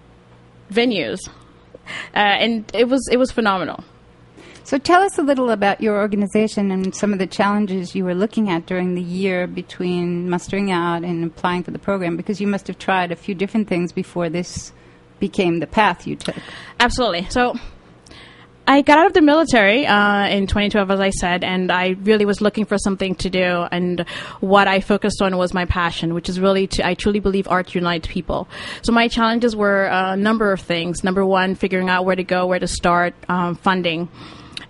venues. 0.71 1.19
and 2.13 2.71
it 2.75 2.89
was 2.89 3.09
it 3.11 3.17
was 3.17 3.31
phenomenal. 3.31 3.85
So 4.65 4.79
tell 4.79 5.03
us 5.03 5.19
a 5.19 5.23
little 5.23 5.51
about 5.51 5.83
your 5.83 5.99
organization 5.99 6.71
and 6.71 6.95
some 6.95 7.13
of 7.13 7.19
the 7.19 7.27
challenges 7.27 7.95
you 7.95 8.03
were 8.03 8.15
looking 8.15 8.49
at 8.49 8.65
during 8.65 8.95
the 8.95 9.03
year 9.03 9.47
between 9.47 10.31
mustering 10.31 10.71
out 10.71 11.05
and 11.05 11.23
applying 11.23 11.65
for 11.65 11.71
the 11.71 11.79
program, 11.79 12.17
because 12.17 12.41
you 12.41 12.47
must 12.47 12.67
have 12.69 12.79
tried 12.79 13.13
a 13.13 13.17
few 13.17 13.35
different 13.35 13.69
things 13.69 13.93
before 13.93 14.31
this 14.31 14.73
became 15.21 15.61
the 15.61 15.67
path 15.67 16.07
you 16.07 16.17
took. 16.17 16.37
Absolutely. 16.81 17.27
So 17.29 17.59
I 18.67 18.81
got 18.81 18.97
out 18.97 19.07
of 19.09 19.13
the 19.13 19.21
military 19.21 19.87
uh, 19.87 20.29
in 20.29 20.47
2012, 20.47 20.91
as 20.91 20.99
I 20.99 21.11
said, 21.11 21.45
and 21.45 21.71
I 21.71 21.97
really 22.03 22.25
was 22.25 22.41
looking 22.41 22.65
for 22.65 22.79
something 22.79 23.15
to 23.17 23.29
do. 23.29 23.67
And 23.71 24.07
what 24.41 24.67
I 24.67 24.81
focused 24.81 25.21
on 25.21 25.37
was 25.37 25.53
my 25.53 25.67
passion, 25.67 26.15
which 26.15 26.31
is 26.31 26.41
really 26.41 26.69
to, 26.69 26.87
I 26.87 26.95
truly 26.95 27.21
believe 27.21 27.47
art 27.49 27.75
unites 27.75 28.09
people. 28.09 28.49
So 28.81 28.93
my 28.93 29.09
challenges 29.09 29.55
were 29.55 29.85
a 29.85 30.17
number 30.17 30.53
of 30.53 30.61
things. 30.63 31.05
Number 31.05 31.27
one, 31.27 31.55
figuring 31.55 31.91
out 31.91 32.07
where 32.07 32.17
to 32.17 32.25
go, 32.25 32.47
where 32.47 32.59
to 32.59 32.67
start, 32.67 33.15
um, 33.29 33.57
funding. 33.57 34.09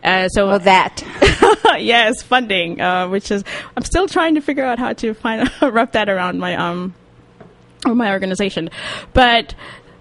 Uh, 0.04 0.28
so 0.28 0.50
oh, 0.50 0.58
that. 0.58 1.02
Yes, 1.78 2.22
funding, 2.22 2.80
uh, 2.80 3.08
which 3.08 3.32
is 3.32 3.42
I'm 3.76 3.82
still 3.82 4.06
trying 4.06 4.36
to 4.36 4.40
figure 4.40 4.64
out 4.64 4.78
how 4.78 4.92
to 4.92 5.12
find 5.12 5.50
wrap 5.62 5.92
that 5.92 6.08
around 6.08 6.38
my 6.38 6.54
um 6.54 6.94
my 7.84 8.12
organization, 8.12 8.70
but 9.12 9.54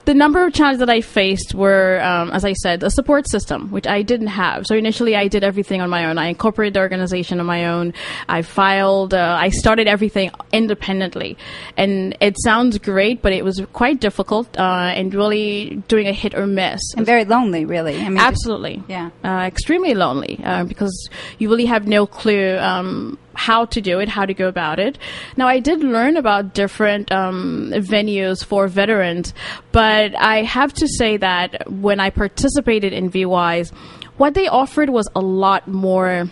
the 0.06 0.14
number 0.14 0.46
of 0.46 0.54
challenges 0.54 0.80
that 0.80 0.90
I 0.90 1.02
faced 1.02 1.54
were, 1.54 2.02
um, 2.02 2.32
as 2.32 2.44
I 2.44 2.54
said, 2.54 2.84
a 2.84 2.90
support 2.90 3.30
system, 3.30 3.72
which 3.72 3.88
I 3.88 4.02
didn't 4.02 4.28
have. 4.28 4.66
So 4.68 4.76
initially, 4.76 5.16
I 5.16 5.28
did 5.28 5.44
everything 5.44 5.82
on 5.82 5.90
my 5.90 6.06
own. 6.06 6.18
I 6.18 6.28
incorporated 6.28 6.74
the 6.74 6.80
organization 6.80 7.40
on 7.40 7.46
my 7.46 7.68
own. 7.68 7.94
I 8.28 8.42
filed. 8.42 9.14
Uh, 9.14 9.38
I 9.40 9.50
started 9.50 9.88
everything 9.88 10.32
independently, 10.52 11.38
and 11.78 12.18
it 12.20 12.36
sounds 12.42 12.78
great, 12.78 13.22
but 13.22 13.34
it 13.34 13.44
was 13.44 13.62
quite 13.72 14.00
difficult 14.00 14.58
uh, 14.58 14.92
and 14.96 15.14
really 15.14 15.82
doing 15.88 16.08
a 16.08 16.14
hit 16.14 16.36
or 16.36 16.48
miss. 16.48 16.82
And 16.96 17.06
very 17.06 17.26
lonely, 17.26 17.66
really. 17.66 18.00
I 18.00 18.10
mean, 18.10 18.18
absolutely, 18.18 18.84
yeah, 18.88 19.12
uh, 19.24 19.44
extremely 19.48 19.94
lonely 19.94 20.40
uh, 20.44 20.66
because 20.66 21.10
you 21.38 21.50
really 21.50 21.66
have 21.66 21.88
no 21.88 22.06
clue. 22.06 22.58
Um, 22.58 23.18
how 23.34 23.66
to 23.66 23.82
do 23.82 24.00
it, 24.00 24.10
how 24.10 24.26
to 24.26 24.34
go 24.34 24.48
about 24.48 24.80
it. 24.80 24.98
Now, 25.38 25.48
I 25.48 25.60
did 25.60 25.84
learn 25.84 26.18
about 26.18 26.54
different 26.54 27.12
um, 27.12 27.72
venues 27.74 28.44
for 28.44 28.68
veterans, 28.68 29.34
but 29.72 30.16
I 30.16 30.44
have 30.44 30.74
to 30.74 30.88
say 30.88 31.18
that 31.18 31.70
when 31.72 32.00
I 32.00 32.10
participated 32.10 32.94
in 32.94 33.10
VWise, 33.10 33.74
what 34.18 34.34
they 34.34 34.48
offered 34.48 34.90
was 34.90 35.10
a 35.16 35.20
lot 35.20 35.68
more 35.68 36.30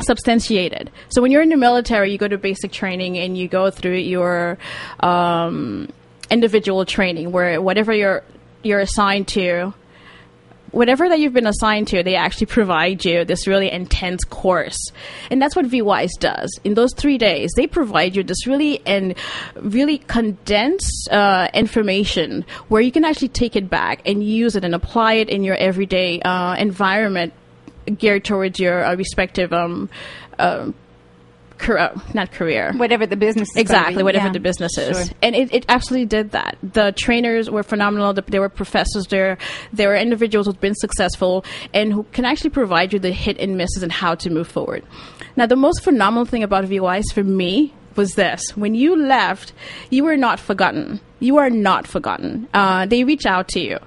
substantiated. 0.00 0.90
So 1.08 1.22
when 1.22 1.30
you're 1.30 1.42
in 1.42 1.48
the 1.48 1.56
military, 1.56 2.12
you 2.12 2.18
go 2.18 2.28
to 2.28 2.38
basic 2.38 2.72
training 2.72 3.18
and 3.18 3.36
you 3.36 3.48
go 3.48 3.70
through 3.70 3.96
your 3.96 4.58
um, 5.00 5.88
individual 6.30 6.84
training, 6.84 7.32
where 7.32 7.60
whatever 7.60 7.92
you're 7.92 8.22
you're 8.62 8.80
assigned 8.80 9.28
to 9.28 9.72
whatever 10.70 11.08
that 11.08 11.18
you've 11.18 11.32
been 11.32 11.46
assigned 11.46 11.88
to, 11.88 12.02
they 12.02 12.14
actually 12.14 12.46
provide 12.46 13.04
you 13.04 13.24
this 13.24 13.46
really 13.46 13.70
intense 13.70 14.24
course. 14.24 14.78
And 15.30 15.40
that's 15.40 15.56
what 15.56 15.66
VWise 15.66 16.18
does. 16.18 16.58
In 16.64 16.74
those 16.74 16.92
three 16.94 17.18
days, 17.18 17.50
they 17.56 17.66
provide 17.66 18.16
you 18.16 18.22
this 18.22 18.46
really 18.46 18.80
and 18.86 19.14
really 19.56 19.98
condensed 19.98 21.08
uh, 21.10 21.48
information 21.54 22.44
where 22.68 22.80
you 22.80 22.92
can 22.92 23.04
actually 23.04 23.28
take 23.28 23.56
it 23.56 23.68
back 23.70 24.02
and 24.06 24.24
use 24.24 24.56
it 24.56 24.64
and 24.64 24.74
apply 24.74 25.14
it 25.14 25.28
in 25.28 25.44
your 25.44 25.56
everyday 25.56 26.20
uh, 26.20 26.54
environment 26.56 27.32
geared 27.96 28.24
towards 28.24 28.60
your 28.60 28.84
uh, 28.84 28.94
respective 28.94 29.52
um, 29.52 29.88
uh, 30.38 30.70
career, 31.58 31.92
not 32.14 32.32
career, 32.32 32.72
whatever 32.76 33.06
the 33.06 33.16
business 33.16 33.48
is. 33.50 33.56
exactly, 33.56 34.02
whatever 34.02 34.26
yeah. 34.26 34.32
the 34.32 34.40
business 34.40 34.76
is, 34.78 34.96
sure. 34.96 35.16
and 35.22 35.34
it, 35.34 35.52
it 35.52 35.66
absolutely 35.68 36.06
did 36.06 36.30
that. 36.32 36.56
The 36.62 36.92
trainers 36.92 37.50
were 37.50 37.62
phenomenal. 37.62 38.12
There 38.12 38.40
were 38.40 38.48
professors 38.48 39.06
there. 39.08 39.38
There 39.72 39.88
were 39.88 39.96
individuals 39.96 40.46
who've 40.46 40.60
been 40.60 40.74
successful 40.74 41.44
and 41.74 41.92
who 41.92 42.04
can 42.12 42.24
actually 42.24 42.50
provide 42.50 42.92
you 42.92 42.98
the 42.98 43.12
hit 43.12 43.38
and 43.38 43.56
misses 43.56 43.82
and 43.82 43.92
how 43.92 44.14
to 44.16 44.30
move 44.30 44.48
forward. 44.48 44.84
Now, 45.36 45.46
the 45.46 45.56
most 45.56 45.82
phenomenal 45.82 46.24
thing 46.24 46.42
about 46.42 46.64
VWise 46.64 47.12
for 47.12 47.24
me 47.24 47.74
was 47.96 48.14
this: 48.14 48.42
when 48.56 48.74
you 48.74 48.96
left, 48.96 49.52
you 49.90 50.04
were 50.04 50.16
not 50.16 50.40
forgotten. 50.40 51.00
You 51.20 51.38
are 51.38 51.50
not 51.50 51.86
forgotten. 51.86 52.48
Uh, 52.54 52.86
they 52.86 53.04
reach 53.04 53.26
out 53.26 53.48
to 53.48 53.60
you. 53.60 53.78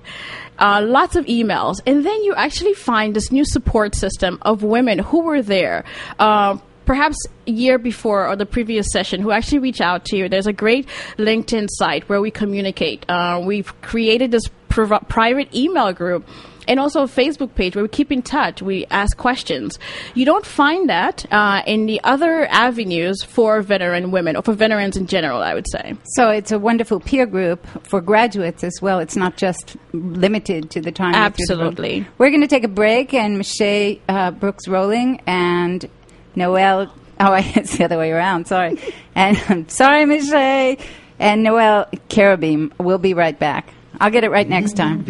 Uh, 0.59 0.79
lots 0.83 1.15
of 1.15 1.25
emails, 1.25 1.79
and 1.87 2.05
then 2.05 2.23
you 2.23 2.35
actually 2.35 2.73
find 2.75 3.15
this 3.15 3.31
new 3.31 3.43
support 3.43 3.95
system 3.95 4.37
of 4.43 4.61
women 4.61 4.99
who 4.99 5.21
were 5.21 5.41
there, 5.41 5.83
uh, 6.19 6.55
perhaps 6.91 7.15
a 7.47 7.51
year 7.51 7.77
before 7.77 8.27
or 8.27 8.35
the 8.35 8.45
previous 8.45 8.85
session 8.91 9.21
who 9.21 9.31
actually 9.31 9.59
reach 9.59 9.79
out 9.79 10.03
to 10.03 10.17
you. 10.17 10.27
There's 10.27 10.45
a 10.45 10.51
great 10.51 10.89
LinkedIn 11.17 11.67
site 11.69 12.09
where 12.09 12.19
we 12.19 12.31
communicate. 12.31 13.05
Uh, 13.09 13.41
we've 13.41 13.71
created 13.81 14.29
this 14.31 14.43
prv- 14.67 15.07
private 15.07 15.55
email 15.55 15.93
group 15.93 16.27
and 16.67 16.81
also 16.81 17.03
a 17.03 17.07
Facebook 17.07 17.55
page 17.55 17.75
where 17.75 17.83
we 17.83 17.87
keep 17.87 18.11
in 18.11 18.21
touch. 18.21 18.61
We 18.61 18.85
ask 18.87 19.15
questions. 19.15 19.79
You 20.15 20.25
don't 20.25 20.45
find 20.45 20.89
that 20.89 21.25
uh, 21.31 21.63
in 21.65 21.85
the 21.85 22.01
other 22.03 22.45
avenues 22.47 23.23
for 23.23 23.61
veteran 23.61 24.11
women 24.11 24.35
or 24.35 24.41
for 24.41 24.53
veterans 24.53 24.97
in 24.97 25.07
general, 25.07 25.41
I 25.41 25.53
would 25.53 25.69
say. 25.71 25.95
So 26.15 26.29
it's 26.29 26.51
a 26.51 26.59
wonderful 26.59 26.99
peer 26.99 27.25
group 27.25 27.65
for 27.87 28.01
graduates 28.01 28.63
as 28.63 28.81
well. 28.81 28.99
It's 28.99 29.15
not 29.15 29.37
just 29.37 29.77
limited 29.93 30.71
to 30.71 30.81
the 30.81 30.91
time. 30.91 31.15
Absolutely. 31.15 32.05
We're 32.17 32.29
going 32.29 32.41
to 32.41 32.47
take 32.47 32.65
a 32.65 32.69
break, 32.69 33.13
and 33.13 33.37
Me'Shae 33.37 34.01
uh, 34.09 34.31
Brooks 34.31 34.67
Rolling 34.67 35.21
and 35.25 35.89
Noelle. 36.35 36.93
Oh, 37.19 37.33
it's 37.37 37.77
the 37.77 37.85
other 37.85 37.97
way 37.97 38.11
around. 38.11 38.47
Sorry. 38.47 38.79
And 39.15 39.41
I'm 39.49 39.69
sorry, 39.69 40.05
Me'Shae. 40.05 40.79
And 41.19 41.43
Noelle 41.43 41.85
Carabim. 42.09 42.71
We'll 42.79 42.97
be 42.97 43.13
right 43.13 43.37
back. 43.37 43.73
I'll 43.99 44.09
get 44.09 44.23
it 44.23 44.31
right 44.31 44.47
next 44.47 44.73
time. 44.73 45.05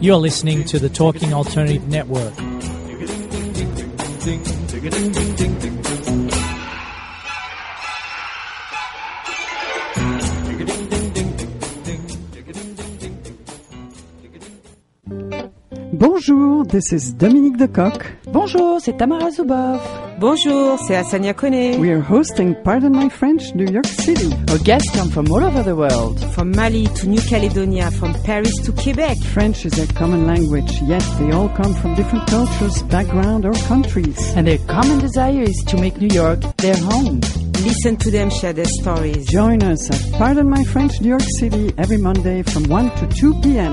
You're 0.00 0.16
listening 0.16 0.64
to 0.64 0.78
the 0.78 0.88
Talking 0.88 1.34
Alternative 1.34 1.86
Network. 1.88 2.32
Bonjour, 15.98 16.66
this 16.66 16.92
is 16.92 17.14
Dominique 17.14 17.56
Decoq. 17.56 18.04
Bonjour, 18.26 18.78
c'est 18.82 18.98
Tamara 18.98 19.30
Zuboff. 19.30 19.80
Bonjour, 20.20 20.78
c'est 20.86 20.94
Asania 20.94 21.32
Kone. 21.32 21.80
We 21.80 21.88
are 21.88 22.02
hosting 22.02 22.54
Pardon 22.62 22.90
My 22.90 23.08
French, 23.08 23.54
New 23.54 23.64
York 23.64 23.86
City. 23.86 24.30
Our 24.50 24.58
guests 24.58 24.90
come 24.94 25.08
from 25.08 25.30
all 25.30 25.42
over 25.42 25.62
the 25.62 25.74
world. 25.74 26.20
From 26.34 26.50
Mali 26.50 26.86
to 26.96 27.08
New 27.08 27.22
Caledonia, 27.22 27.90
from 27.92 28.12
Paris 28.24 28.52
to 28.64 28.72
Quebec. 28.72 29.16
French 29.32 29.64
is 29.64 29.78
a 29.78 29.86
common 29.94 30.26
language, 30.26 30.70
yet 30.82 31.02
they 31.18 31.32
all 31.32 31.48
come 31.48 31.72
from 31.72 31.94
different 31.94 32.26
cultures, 32.26 32.82
background, 32.82 33.46
or 33.46 33.54
countries. 33.66 34.18
And 34.36 34.46
their 34.46 34.58
common 34.68 34.98
desire 34.98 35.44
is 35.44 35.64
to 35.68 35.78
make 35.78 35.96
New 35.96 36.14
York 36.14 36.40
their 36.58 36.76
home. 36.76 37.20
Listen 37.64 37.96
to 37.96 38.10
them 38.10 38.28
share 38.28 38.52
their 38.52 38.68
stories. 38.82 39.26
Join 39.28 39.62
us 39.62 39.90
at 39.90 40.12
Pardon 40.18 40.50
My 40.50 40.62
French, 40.64 41.00
New 41.00 41.08
York 41.08 41.24
City 41.38 41.72
every 41.78 41.96
Monday 41.96 42.42
from 42.42 42.64
1 42.64 42.90
to 42.96 43.06
2 43.06 43.40
p.m. 43.40 43.72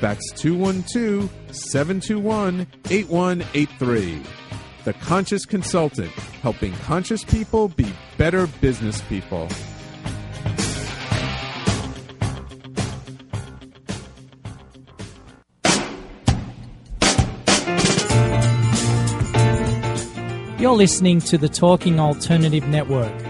That's 0.00 0.30
212 0.32 1.30
721 1.50 2.66
8183. 2.90 4.22
The 4.84 4.92
Conscious 4.94 5.44
Consultant, 5.44 6.12
helping 6.42 6.72
conscious 6.84 7.24
people 7.24 7.68
be 7.68 7.92
better 8.16 8.46
business 8.46 9.00
people. 9.02 9.48
You're 20.58 20.74
listening 20.76 21.20
to 21.22 21.38
the 21.38 21.48
Talking 21.48 22.00
Alternative 22.00 22.66
Network. 22.68 23.27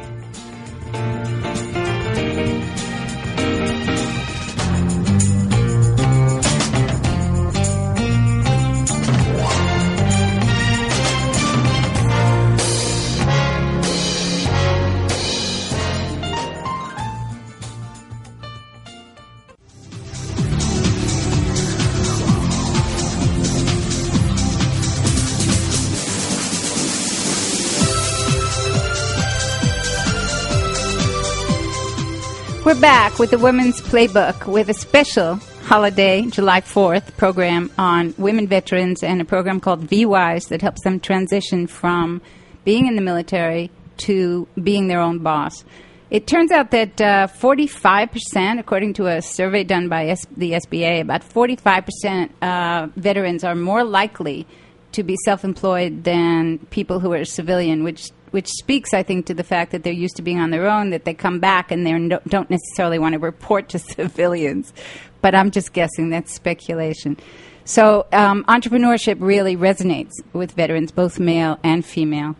Back 32.80 33.18
with 33.18 33.30
the 33.30 33.38
Women's 33.38 33.80
Playbook 33.80 34.46
with 34.46 34.68
a 34.68 34.74
special 34.74 35.34
holiday, 35.64 36.22
July 36.26 36.60
4th 36.60 37.16
program 37.16 37.72
on 37.76 38.14
women 38.18 38.46
veterans 38.46 39.02
and 39.02 39.20
a 39.20 39.24
program 39.24 39.58
called 39.58 39.86
VWise 39.88 40.48
that 40.50 40.62
helps 40.62 40.84
them 40.84 41.00
transition 41.00 41.66
from 41.66 42.22
being 42.64 42.86
in 42.86 42.94
the 42.94 43.02
military 43.02 43.72
to 43.96 44.46
being 44.62 44.86
their 44.86 45.00
own 45.00 45.18
boss. 45.18 45.64
It 46.10 46.28
turns 46.28 46.52
out 46.52 46.70
that 46.70 47.00
uh, 47.00 47.26
45%, 47.26 48.60
according 48.60 48.94
to 48.94 49.06
a 49.06 49.22
survey 49.22 49.64
done 49.64 49.88
by 49.88 50.06
S- 50.06 50.26
the 50.36 50.52
SBA, 50.52 51.00
about 51.00 51.22
45% 51.22 52.30
uh, 52.40 52.86
veterans 52.94 53.42
are 53.42 53.56
more 53.56 53.82
likely 53.82 54.46
to 54.92 55.02
be 55.02 55.16
self-employed 55.24 56.04
than 56.04 56.58
people 56.70 57.00
who 57.00 57.12
are 57.12 57.24
civilian, 57.24 57.82
which 57.82 58.10
which 58.30 58.48
speaks, 58.48 58.94
I 58.94 59.02
think, 59.02 59.26
to 59.26 59.34
the 59.34 59.44
fact 59.44 59.72
that 59.72 59.82
they're 59.82 59.92
used 59.92 60.16
to 60.16 60.22
being 60.22 60.38
on 60.38 60.50
their 60.50 60.68
own, 60.68 60.90
that 60.90 61.04
they 61.04 61.14
come 61.14 61.40
back 61.40 61.70
and 61.70 61.86
they 61.86 61.92
no, 61.92 62.20
don't 62.26 62.50
necessarily 62.50 62.98
want 62.98 63.14
to 63.14 63.18
report 63.18 63.68
to 63.70 63.78
civilians. 63.78 64.72
But 65.20 65.34
I'm 65.34 65.50
just 65.50 65.72
guessing. 65.72 66.10
That's 66.10 66.34
speculation. 66.34 67.16
So 67.64 68.06
um, 68.12 68.44
entrepreneurship 68.44 69.16
really 69.20 69.56
resonates 69.56 70.12
with 70.32 70.52
veterans, 70.52 70.90
both 70.90 71.18
male 71.18 71.58
and 71.62 71.84
female. 71.84 72.34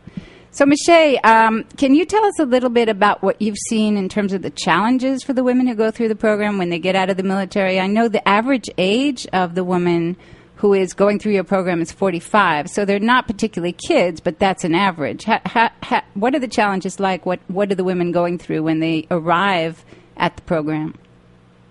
So, 0.50 0.64
Me'Shae, 0.64 1.25
um, 1.25 1.64
can 1.76 1.95
you 1.95 2.07
tell 2.07 2.25
us 2.25 2.38
a 2.40 2.47
little 2.47 2.71
bit 2.71 2.88
about 2.88 3.23
what 3.23 3.40
you've 3.40 3.59
seen 3.68 3.99
in 3.99 4.09
terms 4.09 4.33
of 4.33 4.40
the 4.40 4.50
challenges 4.50 5.23
for 5.23 5.35
the 5.35 5.45
women 5.45 5.66
who 5.66 5.75
go 5.75 5.90
through 5.90 6.09
the 6.09 6.16
program 6.16 6.57
when 6.57 6.71
they 6.71 6.78
get 6.78 6.97
out 6.97 7.11
of 7.11 7.18
the 7.18 7.23
military? 7.23 7.78
I 7.78 7.87
know 7.87 8.09
the 8.09 8.26
average 8.26 8.71
age 8.78 9.26
of 9.33 9.54
the 9.54 9.62
woman 9.62 10.16
who 10.59 10.75
is 10.75 10.93
going 10.93 11.21
through 11.21 11.33
your 11.33 11.45
program 11.45 11.81
is 11.81 11.93
45. 11.93 12.69
So 12.69 12.85
they're 12.85 12.99
not 12.99 13.29
particularly 13.29 13.73
kids, 13.73 14.21
but 14.21 14.41
that's 14.41 14.65
an 14.65 14.75
average. 14.75 15.25
Ha, 15.25 15.41
ha, 15.47 15.73
ha, 15.85 16.04
what 16.15 16.35
are 16.35 16.41
the 16.41 16.49
challenges 16.49 16.99
like? 16.99 17.25
What, 17.25 17.39
what 17.47 17.71
are 17.71 17.76
the 17.76 17.85
women 17.85 18.11
going 18.11 18.39
through 18.39 18.65
when 18.65 18.80
they 18.80 19.06
arrive 19.09 19.85
at 20.17 20.35
the 20.35 20.43
program? 20.43 20.97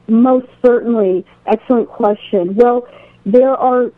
Most 0.07 0.47
certainly. 0.65 1.25
Excellent 1.45 1.89
question. 1.89 2.55
Well, 2.55 2.87
there 3.25 3.53
are 3.53 3.91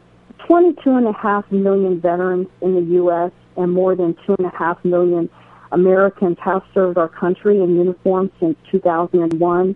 22.5 0.49 1.51
million 1.51 2.01
veterans 2.01 2.47
in 2.61 2.73
the 2.73 2.93
U.S., 2.95 3.31
and 3.57 3.71
more 3.71 3.95
than 3.95 4.15
2.5 4.27 4.85
million 4.85 5.29
Americans 5.71 6.37
have 6.43 6.63
served 6.73 6.97
our 6.97 7.09
country 7.09 7.61
in 7.61 7.75
uniform 7.75 8.31
since 8.39 8.57
2001. 8.71 9.75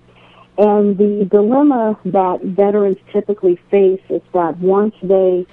And 0.57 0.97
the 0.97 1.27
dilemma 1.29 1.99
that 2.05 2.41
veterans 2.43 2.97
typically 3.11 3.59
face 3.71 4.01
is 4.09 4.21
that 4.33 4.59
once 4.59 4.93
they 5.01 5.47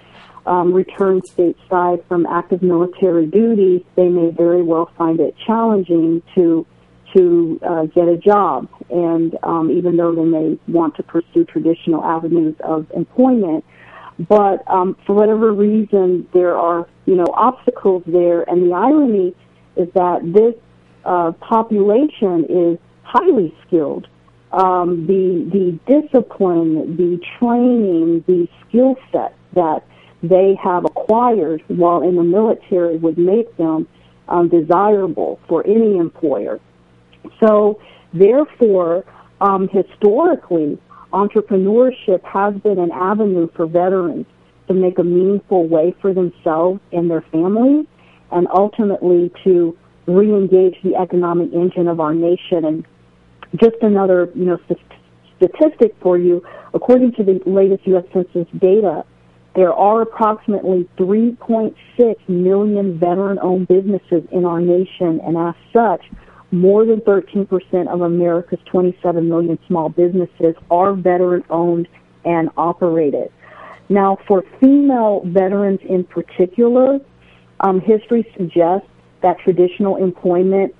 um, 0.45 0.73
return 0.73 1.21
stateside 1.23 2.07
from 2.07 2.27
active 2.27 2.63
military 2.63 3.27
duty, 3.27 3.87
they 3.97 4.09
may 4.09 4.31
very 4.31 4.63
well 4.63 4.91
find 4.99 5.21
it 5.21 5.35
challenging 5.47 6.23
to 6.35 6.67
to 7.15 7.59
uh, 7.67 7.85
get 7.87 8.07
a 8.07 8.17
job. 8.17 8.69
And 8.89 9.37
um, 9.43 9.71
even 9.71 9.97
though 9.97 10.15
they 10.15 10.25
may 10.25 10.59
want 10.69 10.97
to 10.97 11.03
pursue 11.03 11.45
traditional 11.45 12.05
avenues 12.05 12.55
of 12.63 12.87
employment, 12.95 13.65
but 14.29 14.63
um, 14.71 14.97
for 15.07 15.15
whatever 15.15 15.53
reason, 15.53 16.29
there 16.35 16.57
are 16.57 16.87
you 17.07 17.17
know 17.17 17.27
obstacles 17.33 18.03
there. 18.07 18.43
And 18.43 18.71
the 18.71 18.75
irony 18.75 19.35
is 19.77 19.89
that 19.95 20.21
this 20.25 20.55
uh, 21.05 21.33
population 21.41 22.45
is 22.49 22.79
highly 23.03 23.55
skilled 23.67 24.07
um, 24.53 25.07
the 25.07 25.49
the 25.53 25.79
discipline, 25.87 26.97
the 26.97 27.21
training, 27.39 28.25
the 28.27 28.49
skill 28.67 28.97
set 29.13 29.35
that 29.55 29.85
they 30.23 30.57
have 30.63 30.85
acquired 30.85 31.63
while 31.69 32.03
in 32.03 32.17
the 32.17 32.23
military 32.23 32.97
would 32.97 33.17
make 33.17 33.57
them 33.57 33.89
um, 34.29 34.49
desirable 34.49 35.41
for 35.49 35.67
any 35.67 35.97
employer. 35.97 36.61
So, 37.41 37.81
therefore, 38.13 39.05
um, 39.41 39.69
historically, 39.69 40.79
entrepreneurship 41.13 42.23
has 42.25 42.55
been 42.55 42.79
an 42.79 42.93
avenue 42.93 43.49
for 43.55 43.67
veterans 43.67 44.27
to 44.69 44.75
make 44.75 44.99
a 44.99 45.05
meaningful 45.05 45.67
way 45.67 45.95
for 46.01 46.13
themselves 46.13 46.81
and 46.93 47.11
their 47.11 47.23
families, 47.33 47.87
and 48.31 48.47
ultimately 48.53 49.33
to 49.45 49.77
re-engage 50.07 50.77
the 50.83 50.97
economic 50.97 51.53
engine 51.53 51.89
of 51.89 52.01
our 52.01 52.15
nation 52.15 52.65
and 52.65 52.85
just 53.57 53.77
another, 53.83 54.31
you 54.35 54.45
know, 54.45 54.59
st- 54.69 54.81
statistic 55.37 55.95
for 56.01 56.19
you. 56.19 56.43
According 56.75 57.13
to 57.13 57.25
the 57.25 57.41
latest 57.47 57.87
U.S. 57.87 58.05
Census 58.13 58.47
data, 58.59 59.05
there 59.57 59.73
are 59.73 60.03
approximately 60.03 60.89
3.6 60.97 61.75
million 62.29 62.99
veteran-owned 62.99 63.67
businesses 63.67 64.23
in 64.31 64.45
our 64.45 64.61
nation, 64.61 65.21
and 65.25 65.37
as 65.37 65.55
such, 65.73 66.05
more 66.53 66.85
than 66.85 67.01
13% 67.01 67.89
of 67.89 68.01
America's 68.01 68.59
27 68.67 69.29
million 69.29 69.59
small 69.67 69.89
businesses 69.89 70.55
are 70.71 70.95
veteran-owned 70.95 71.89
and 72.25 72.51
operated. 72.57 73.33
Now, 73.89 74.19
for 74.29 74.45
female 74.61 75.23
veterans 75.27 75.81
in 75.89 76.05
particular, 76.05 77.01
um, 77.61 77.81
history 77.81 78.25
suggests 78.37 78.87
that 79.23 79.39
traditional 79.41 79.97
employment 79.97 80.75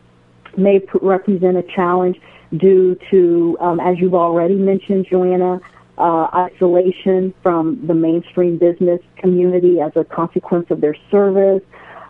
may 0.57 0.79
pr- 0.79 0.99
represent 1.03 1.57
a 1.57 1.63
challenge 1.75 2.21
due 2.57 2.97
to, 3.11 3.57
um, 3.61 3.81
as 3.81 3.99
you've 3.99 4.15
already 4.15 4.55
mentioned, 4.55 5.07
Joanna, 5.09 5.61
uh, 5.99 6.29
isolation 6.35 7.35
from 7.43 7.87
the 7.87 7.95
mainstream 7.95 8.59
business 8.59 9.01
community 9.17 9.81
as 9.81 9.93
a 9.97 10.05
consequence 10.05 10.67
of 10.71 10.81
their 10.81 10.97
service, 11.11 11.63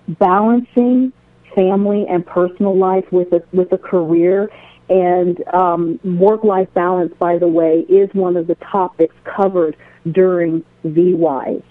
balancing 0.08 1.12
family 1.54 2.06
and 2.08 2.24
personal 2.24 2.76
life 2.76 3.04
with 3.10 3.32
a 3.32 3.42
with 3.52 3.72
a 3.72 3.78
career, 3.78 4.48
and 4.88 5.42
um, 5.52 5.98
work-life 6.04 6.68
balance. 6.74 7.12
By 7.18 7.38
the 7.38 7.48
way, 7.48 7.80
is 7.88 8.08
one 8.12 8.36
of 8.36 8.46
the 8.46 8.54
topics 8.56 9.14
covered 9.24 9.76
during 10.10 10.64
VWise. 10.84 11.62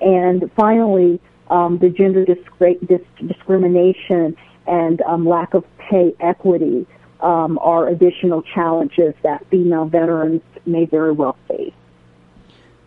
And 0.00 0.50
finally, 0.56 1.20
um, 1.48 1.78
the 1.78 1.88
gender 1.88 2.24
disc- 2.24 3.00
discrimination 3.26 4.36
and 4.66 5.00
um, 5.02 5.26
lack 5.26 5.54
of 5.54 5.64
pay 5.78 6.14
equity 6.20 6.86
um, 7.20 7.58
are 7.58 7.88
additional 7.88 8.42
challenges 8.42 9.14
that 9.22 9.46
female 9.50 9.86
veterans 9.86 10.42
may 10.66 10.84
very 10.84 11.12
well 11.12 11.36
face. 11.48 11.72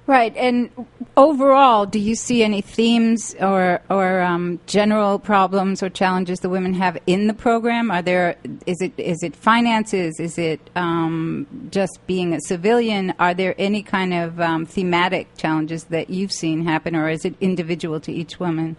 Right, 0.08 0.36
and 0.36 0.70
overall, 1.16 1.86
do 1.86 2.00
you 2.00 2.16
see 2.16 2.44
any 2.44 2.62
themes 2.62 3.36
or 3.40 3.82
or 3.90 4.20
um, 4.22 4.60
general 4.66 5.20
problems 5.20 5.84
or 5.84 5.90
challenges 5.90 6.40
the 6.40 6.50
women 6.50 6.74
have 6.74 6.98
in 7.06 7.28
the 7.28 7.34
program? 7.34 7.92
Are 7.92 8.02
there 8.02 8.36
is 8.66 8.82
it 8.82 8.94
is 8.98 9.22
it 9.24 9.36
finances? 9.36 10.20
Is 10.20 10.38
it 10.38 10.60
um, 10.76 11.48
just 11.72 12.00
being 12.08 12.34
a 12.34 12.42
civilian? 12.42 13.14
Are 13.20 13.34
there 13.34 13.54
any 13.58 13.84
kind 13.84 14.14
of 14.14 14.42
um, 14.42 14.66
thematic 14.66 15.28
challenges 15.38 15.86
that 15.86 16.10
you've 16.10 16.34
seen 16.34 16.66
happen, 16.66 16.96
or 16.96 17.08
is 17.08 17.24
it 17.24 17.36
individual 17.40 18.00
to 18.02 18.12
each 18.12 18.40
woman? 18.40 18.76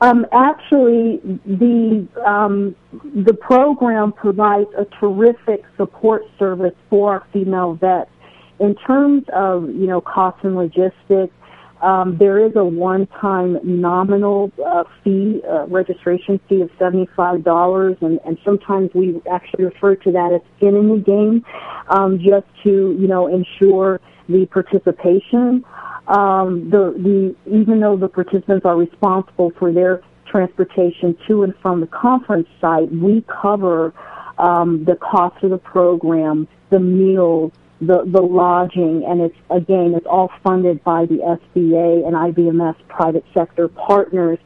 Um, 0.00 0.26
actually, 0.32 1.20
the 1.46 2.06
um, 2.26 2.74
the 3.14 3.32
program 3.34 4.12
provides 4.12 4.68
a 4.76 4.84
terrific 5.00 5.64
support 5.76 6.22
service 6.38 6.74
for 6.90 7.12
our 7.12 7.26
female 7.32 7.74
vets. 7.74 8.10
In 8.58 8.74
terms 8.74 9.24
of 9.32 9.68
you 9.70 9.86
know 9.86 10.00
costs 10.00 10.40
and 10.42 10.56
logistics, 10.56 11.32
um, 11.80 12.16
there 12.18 12.44
is 12.44 12.52
a 12.56 12.64
one-time 12.64 13.58
nominal 13.62 14.50
uh, 14.64 14.84
fee, 15.02 15.42
uh, 15.48 15.66
registration 15.66 16.40
fee 16.48 16.60
of 16.60 16.70
seventy-five 16.78 17.44
dollars, 17.44 17.96
and, 18.00 18.18
and 18.26 18.36
sometimes 18.44 18.90
we 18.94 19.20
actually 19.30 19.64
refer 19.64 19.94
to 19.96 20.12
that 20.12 20.32
as 20.32 20.40
skin 20.56 20.76
in 20.76 20.88
the 20.88 20.98
game, 20.98 21.44
um, 21.88 22.18
just 22.18 22.46
to 22.64 22.96
you 22.98 23.06
know 23.06 23.26
ensure 23.28 24.00
the 24.28 24.46
participation. 24.46 25.64
Um, 26.06 26.68
the 26.70 26.94
the 26.96 27.34
even 27.50 27.80
though 27.80 27.96
the 27.96 28.08
participants 28.08 28.66
are 28.66 28.76
responsible 28.76 29.52
for 29.58 29.72
their 29.72 30.02
transportation 30.26 31.16
to 31.28 31.44
and 31.44 31.54
from 31.62 31.80
the 31.80 31.86
conference 31.86 32.48
site, 32.60 32.90
we 32.92 33.24
cover 33.42 33.94
um, 34.38 34.84
the 34.84 34.96
cost 34.96 35.42
of 35.44 35.50
the 35.50 35.58
program, 35.58 36.48
the 36.70 36.80
meals, 36.80 37.52
the, 37.80 38.04
the 38.06 38.20
lodging, 38.20 39.04
and 39.06 39.20
it's, 39.20 39.36
again, 39.50 39.94
it's 39.94 40.06
all 40.06 40.30
funded 40.42 40.82
by 40.84 41.06
the 41.06 41.16
SBA 41.16 42.06
and 42.06 42.14
IVMF's 42.14 42.82
private 42.88 43.24
sector 43.32 43.68
partners. 43.68 44.38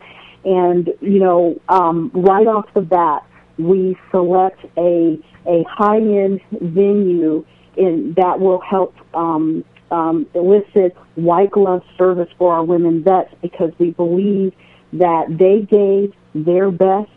And, 0.44 0.90
you 1.00 1.18
know, 1.18 1.60
um, 1.68 2.10
right 2.14 2.46
off 2.46 2.66
the 2.74 2.80
bat, 2.80 3.24
we 3.58 3.96
select 4.10 4.64
a, 4.76 5.18
a 5.46 5.64
high-end 5.68 6.40
venue 6.50 7.44
in, 7.78 8.14
that 8.16 8.40
will 8.40 8.60
help 8.60 8.94
um, 9.14 9.64
um, 9.90 10.26
elicit 10.34 10.96
white 11.14 11.50
glove 11.50 11.82
service 11.96 12.28
for 12.38 12.52
our 12.52 12.64
women 12.64 13.02
vets 13.02 13.32
because 13.42 13.72
we 13.78 13.90
believe 13.90 14.52
that 14.92 15.26
they 15.28 15.62
gave 15.62 16.12
their 16.34 16.70
best 16.70 17.10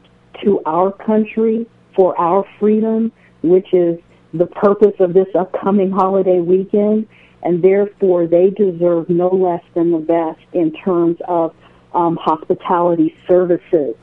to 0.43 0.61
our 0.65 0.91
country 0.91 1.67
for 1.95 2.19
our 2.19 2.45
freedom, 2.59 3.11
which 3.43 3.73
is 3.73 3.99
the 4.33 4.45
purpose 4.45 4.95
of 4.99 5.13
this 5.13 5.27
upcoming 5.37 5.91
holiday 5.91 6.39
weekend, 6.39 7.07
and 7.43 7.61
therefore 7.61 8.27
they 8.27 8.49
deserve 8.49 9.09
no 9.09 9.29
less 9.29 9.63
than 9.73 9.91
the 9.91 9.97
best 9.97 10.39
in 10.53 10.71
terms 10.73 11.17
of 11.27 11.53
um, 11.93 12.17
hospitality 12.21 13.13
services. 13.27 13.95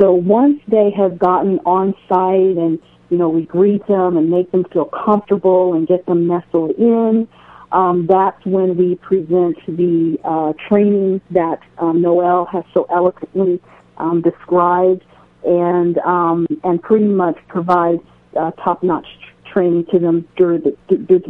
So 0.00 0.12
once 0.12 0.60
they 0.66 0.90
have 0.96 1.18
gotten 1.18 1.60
on 1.60 1.94
site 2.08 2.56
and 2.56 2.78
you 3.14 3.18
know 3.20 3.28
we 3.28 3.46
greet 3.46 3.86
them 3.86 4.16
and 4.16 4.28
make 4.28 4.50
them 4.50 4.64
feel 4.72 4.86
comfortable 4.86 5.74
and 5.74 5.86
get 5.86 6.04
them 6.06 6.26
nestled 6.26 6.72
in, 6.72 7.28
um, 7.70 8.08
that's 8.08 8.44
when 8.44 8.76
we 8.76 8.96
present 8.96 9.56
the 9.68 10.18
uh, 10.24 10.52
training 10.68 11.20
that 11.30 11.60
um, 11.78 12.02
Noelle 12.02 12.44
has 12.46 12.64
so 12.74 12.88
eloquently 12.90 13.62
um, 13.98 14.20
described, 14.20 15.04
and 15.44 15.96
um, 15.98 16.48
and 16.64 16.82
pretty 16.82 17.04
much 17.04 17.38
provide 17.46 18.00
uh, 18.36 18.50
top-notch 18.64 19.06
training 19.54 19.86
to 19.92 19.98
them 19.98 20.28
through 20.36 20.58
the 20.58 20.76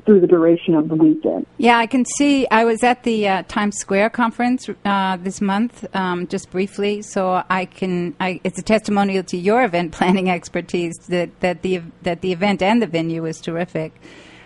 through 0.04 0.20
the 0.20 0.26
duration 0.26 0.74
of 0.74 0.88
the 0.88 0.94
weekend. 0.94 1.46
Yeah, 1.58 1.78
I 1.78 1.86
can 1.86 2.04
see. 2.16 2.48
I 2.50 2.64
was 2.64 2.82
at 2.82 3.02
the 3.02 3.28
uh, 3.28 3.42
Times 3.44 3.76
Square 3.76 4.10
conference 4.10 4.68
uh, 4.84 5.18
this 5.18 5.40
month, 5.40 5.84
um, 5.94 6.26
just 6.26 6.50
briefly, 6.50 7.02
so 7.02 7.44
I 7.50 7.66
can. 7.66 8.16
I, 8.18 8.40
it's 8.42 8.58
a 8.58 8.62
testimonial 8.62 9.22
to 9.24 9.36
your 9.36 9.62
event 9.62 9.92
planning 9.92 10.30
expertise 10.38 10.96
that 11.08 11.38
that 11.40 11.62
the 11.62 11.82
that 12.02 12.22
the 12.22 12.32
event 12.32 12.62
and 12.62 12.80
the 12.80 12.86
venue 12.86 13.22
was 13.22 13.40
terrific. 13.40 13.92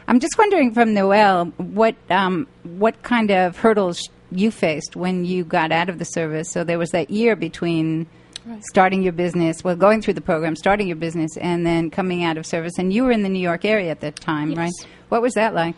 I'm 0.09 0.21
just 0.21 0.37
wondering 0.37 0.75
from 0.75 0.93
Noelle 0.93 1.47
what 1.57 1.95
um, 2.11 2.49
what 2.65 3.03
kind 3.03 3.31
of 3.31 3.57
hurdles 3.57 4.09
you 4.33 4.51
faced 4.51 4.97
when 4.97 5.25
you 5.25 5.45
got 5.45 5.71
out 5.73 5.89
of 5.89 5.99
the 5.99 6.05
service. 6.05 6.51
So 6.51 6.65
there 6.65 6.79
was 6.79 6.91
that 6.91 7.11
year 7.11 7.37
between 7.37 8.07
right. 8.47 8.63
starting 8.65 9.03
your 9.03 9.13
business, 9.13 9.63
well, 9.63 9.77
going 9.77 10.03
through 10.03 10.15
the 10.15 10.21
program, 10.21 10.57
starting 10.57 10.87
your 10.87 10.97
business, 10.97 11.37
and 11.39 11.67
then 11.67 11.91
coming 11.91 12.25
out 12.25 12.37
of 12.37 12.47
service. 12.47 12.79
And 12.79 12.93
you 12.93 13.05
were 13.05 13.13
in 13.13 13.23
the 13.23 13.29
New 13.29 13.39
York 13.39 13.65
area 13.65 13.91
at 13.91 14.01
that 14.01 14.17
time, 14.17 14.51
yes. 14.51 14.59
right? 14.59 14.73
What 15.09 15.23
was 15.23 15.35
that 15.35 15.55
like? 15.55 15.77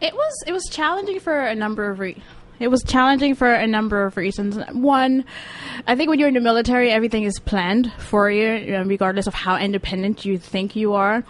It 0.00 0.14
was 0.14 0.32
it 0.46 0.52
was 0.52 0.64
challenging 0.70 1.20
for 1.20 1.46
a 1.46 1.54
number 1.54 1.90
of 1.90 1.98
reasons. 1.98 2.24
It 2.58 2.68
was 2.68 2.82
challenging 2.82 3.34
for 3.34 3.52
a 3.52 3.66
number 3.66 4.04
of 4.04 4.16
reasons. 4.16 4.56
One, 4.72 5.24
I 5.86 5.94
think 5.94 6.08
when 6.08 6.18
you're 6.18 6.28
in 6.28 6.34
the 6.34 6.40
military, 6.40 6.90
everything 6.90 7.24
is 7.24 7.38
planned 7.38 7.92
for 7.98 8.30
you, 8.30 8.82
regardless 8.84 9.26
of 9.26 9.34
how 9.34 9.58
independent 9.58 10.24
you 10.24 10.38
think 10.38 10.74
you 10.74 10.94
are. 10.94 11.22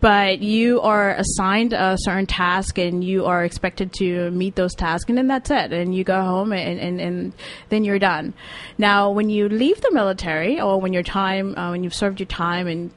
But 0.00 0.40
you 0.40 0.80
are 0.80 1.14
assigned 1.14 1.72
a 1.72 1.96
certain 2.00 2.26
task 2.26 2.78
and 2.78 3.04
you 3.04 3.26
are 3.26 3.44
expected 3.44 3.92
to 3.98 4.32
meet 4.32 4.56
those 4.56 4.74
tasks, 4.74 5.08
and 5.08 5.16
then 5.16 5.28
that's 5.28 5.50
it. 5.50 5.72
And 5.72 5.94
you 5.94 6.02
go 6.02 6.20
home 6.20 6.52
and, 6.52 6.80
and, 6.80 7.00
and 7.00 7.32
then 7.68 7.84
you're 7.84 8.00
done. 8.00 8.34
Now, 8.78 9.10
when 9.10 9.30
you 9.30 9.48
leave 9.48 9.80
the 9.80 9.92
military 9.92 10.60
or 10.60 10.80
when 10.80 10.92
your 10.92 11.04
time, 11.04 11.56
uh, 11.56 11.70
when 11.70 11.84
you've 11.84 11.94
served 11.94 12.18
your 12.18 12.26
time 12.26 12.66
and 12.66 12.90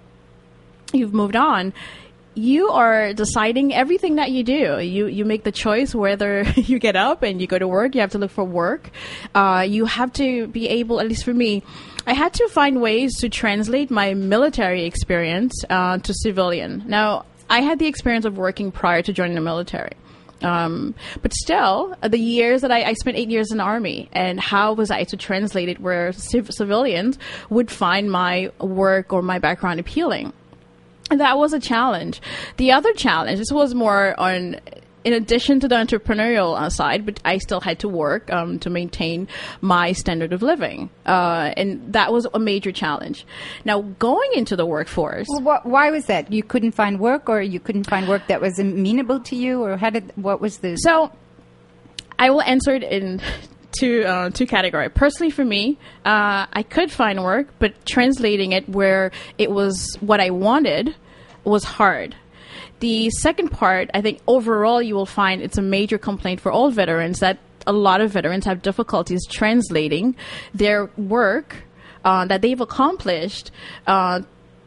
you've 0.93 1.13
moved 1.13 1.35
on, 1.35 1.73
you 2.35 2.69
are 2.69 3.13
deciding 3.13 3.73
everything 3.73 4.15
that 4.15 4.31
you 4.31 4.43
do. 4.43 4.79
You 4.79 5.07
you 5.07 5.25
make 5.25 5.43
the 5.43 5.51
choice 5.51 5.95
whether 5.95 6.43
you 6.55 6.79
get 6.79 6.95
up 6.95 7.23
and 7.23 7.41
you 7.41 7.47
go 7.47 7.57
to 7.57 7.67
work. 7.67 7.95
You 7.95 8.01
have 8.01 8.11
to 8.11 8.17
look 8.17 8.31
for 8.31 8.43
work. 8.43 8.91
Uh, 9.33 9.65
you 9.67 9.85
have 9.85 10.11
to 10.13 10.47
be 10.47 10.67
able, 10.67 10.99
at 10.99 11.07
least 11.07 11.23
for 11.23 11.33
me, 11.33 11.63
I 12.05 12.13
had 12.13 12.33
to 12.35 12.47
find 12.49 12.81
ways 12.81 13.17
to 13.19 13.29
translate 13.29 13.89
my 13.89 14.13
military 14.13 14.85
experience 14.85 15.53
uh, 15.69 15.97
to 15.99 16.13
civilian. 16.13 16.83
Now, 16.85 17.25
I 17.49 17.61
had 17.61 17.79
the 17.79 17.87
experience 17.87 18.25
of 18.25 18.37
working 18.37 18.71
prior 18.71 19.01
to 19.01 19.13
joining 19.13 19.35
the 19.35 19.41
military. 19.41 19.93
Um, 20.41 20.93
but 21.21 21.33
still, 21.33 21.95
the 22.03 22.19
years 22.19 22.61
that 22.61 22.71
I, 22.71 22.83
I, 22.83 22.93
spent 22.93 23.17
eight 23.17 23.29
years 23.29 23.51
in 23.51 23.57
the 23.57 23.63
army, 23.63 24.09
and 24.11 24.39
how 24.39 24.73
was 24.73 24.91
I 24.91 25.05
to 25.05 25.17
translate 25.17 25.69
it 25.69 25.79
where 25.79 26.11
civ- 26.11 26.51
civilians 26.51 27.17
would 27.49 27.71
find 27.71 28.11
my 28.11 28.51
work 28.59 29.13
or 29.13 29.21
my 29.21 29.39
background 29.39 29.79
appealing? 29.79 30.33
That 31.09 31.37
was 31.37 31.53
a 31.53 31.59
challenge. 31.59 32.21
The 32.57 32.71
other 32.71 32.93
challenge, 32.93 33.39
this 33.39 33.51
was 33.51 33.73
more 33.73 34.19
on 34.19 34.59
in 35.05 35.13
addition 35.13 35.59
to 35.59 35.67
the 35.67 35.75
entrepreneurial 35.75 36.59
uh, 36.59 36.67
side, 36.67 37.05
but 37.05 37.19
I 37.23 37.37
still 37.37 37.61
had 37.61 37.77
to 37.79 37.87
work 37.87 38.33
um, 38.33 38.57
to 38.59 38.71
maintain 38.71 39.27
my 39.61 39.91
standard 39.91 40.33
of 40.33 40.41
living, 40.41 40.89
uh, 41.05 41.53
and 41.55 41.93
that 41.93 42.11
was 42.11 42.25
a 42.33 42.39
major 42.39 42.71
challenge. 42.71 43.23
Now, 43.65 43.81
going 43.99 44.31
into 44.33 44.55
the 44.55 44.65
workforce, 44.65 45.27
well, 45.29 45.59
wh- 45.61 45.65
why 45.67 45.91
was 45.91 46.07
that? 46.07 46.33
You 46.33 46.41
couldn't 46.41 46.71
find 46.71 46.99
work, 46.99 47.29
or 47.29 47.39
you 47.39 47.59
couldn't 47.59 47.87
find 47.87 48.07
work 48.07 48.25
that 48.27 48.41
was 48.41 48.57
amenable 48.57 49.19
to 49.21 49.35
you, 49.35 49.63
or 49.63 49.77
how 49.77 49.91
did 49.91 50.11
what 50.15 50.41
was 50.41 50.57
the 50.57 50.75
so? 50.77 51.11
I 52.17 52.31
will 52.31 52.41
answer 52.41 52.73
it 52.73 52.83
in 52.83 53.21
two 53.79 54.03
uh, 54.03 54.29
two 54.29 54.45
category. 54.45 54.89
Personally, 54.89 55.31
for 55.31 55.45
me, 55.45 55.77
uh, 56.05 56.45
I 56.51 56.63
could 56.63 56.91
find 56.91 57.23
work, 57.23 57.47
but 57.59 57.73
translating 57.85 58.51
it 58.51 58.67
where 58.69 59.11
it 59.37 59.51
was 59.51 59.95
what 59.99 60.19
I 60.19 60.29
wanted 60.29 60.95
was 61.43 61.63
hard. 61.63 62.15
The 62.79 63.09
second 63.09 63.49
part, 63.49 63.89
I 63.93 64.01
think 64.01 64.19
overall, 64.27 64.81
you 64.81 64.95
will 64.95 65.05
find 65.05 65.41
it's 65.41 65.57
a 65.57 65.61
major 65.61 65.97
complaint 65.97 66.41
for 66.41 66.51
all 66.51 66.69
veterans 66.71 67.19
that 67.19 67.39
a 67.65 67.73
lot 67.73 68.01
of 68.01 68.11
veterans 68.11 68.45
have 68.45 68.61
difficulties 68.61 69.25
translating 69.25 70.15
their 70.53 70.89
work 70.97 71.63
uh, 72.03 72.25
that 72.25 72.41
they've 72.41 72.61
accomplished, 72.61 73.51
uh, 73.87 74.21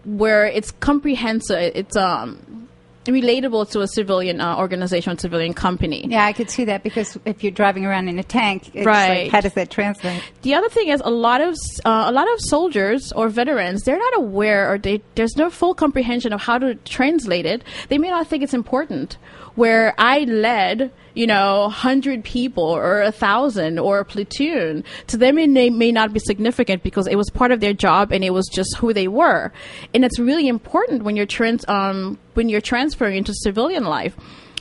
where 0.04 0.46
it's 0.46 0.70
comprehensive. 0.72 1.72
It's 1.74 1.96
um, 1.96 2.67
relatable 3.08 3.70
to 3.70 3.80
a 3.80 3.88
civilian 3.88 4.40
uh, 4.40 4.56
organization, 4.56 5.18
civilian 5.18 5.54
company. 5.54 6.06
Yeah, 6.08 6.24
I 6.24 6.32
could 6.32 6.50
see 6.50 6.64
that 6.66 6.82
because 6.82 7.18
if 7.24 7.42
you're 7.42 7.52
driving 7.52 7.84
around 7.84 8.08
in 8.08 8.18
a 8.18 8.22
tank, 8.22 8.70
right? 8.74 9.24
Like, 9.24 9.32
how 9.32 9.40
does 9.40 9.54
that 9.54 9.70
translate? 9.70 10.22
The 10.42 10.54
other 10.54 10.68
thing 10.68 10.88
is 10.88 11.02
a 11.04 11.10
lot 11.10 11.40
of 11.40 11.54
uh, 11.84 12.04
a 12.06 12.12
lot 12.12 12.30
of 12.32 12.40
soldiers 12.40 13.12
or 13.12 13.28
veterans 13.28 13.82
they're 13.82 13.98
not 13.98 14.16
aware 14.16 14.72
or 14.72 14.78
they, 14.78 15.02
there's 15.14 15.36
no 15.36 15.50
full 15.50 15.74
comprehension 15.74 16.32
of 16.32 16.40
how 16.40 16.58
to 16.58 16.74
translate 16.76 17.46
it. 17.46 17.62
They 17.88 17.98
may 17.98 18.08
not 18.10 18.26
think 18.26 18.42
it's 18.42 18.54
important. 18.54 19.18
Where 19.58 19.94
I 19.98 20.20
led 20.20 20.92
you 21.18 21.26
know, 21.26 21.62
100 21.62 22.22
people 22.22 22.62
or 22.62 23.00
a 23.00 23.06
1,000 23.06 23.80
or 23.80 23.98
a 23.98 24.04
platoon, 24.04 24.84
to 25.08 25.16
them 25.16 25.36
it 25.36 25.50
may, 25.50 25.68
may 25.68 25.90
not 25.90 26.12
be 26.12 26.20
significant 26.20 26.84
because 26.84 27.08
it 27.08 27.16
was 27.16 27.28
part 27.28 27.50
of 27.50 27.58
their 27.58 27.72
job 27.72 28.12
and 28.12 28.22
it 28.22 28.30
was 28.30 28.46
just 28.46 28.76
who 28.76 28.92
they 28.92 29.08
were. 29.08 29.52
And 29.92 30.04
it's 30.04 30.20
really 30.20 30.46
important 30.46 31.02
when 31.02 31.16
you're, 31.16 31.26
trans- 31.26 31.66
um, 31.66 32.20
when 32.34 32.48
you're 32.48 32.60
transferring 32.60 33.16
into 33.16 33.34
civilian 33.34 33.82
life. 33.82 34.16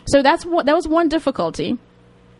So 0.07 0.23
that's 0.23 0.47
what, 0.47 0.65
that 0.65 0.73
was 0.73 0.87
one 0.87 1.09
difficulty. 1.09 1.77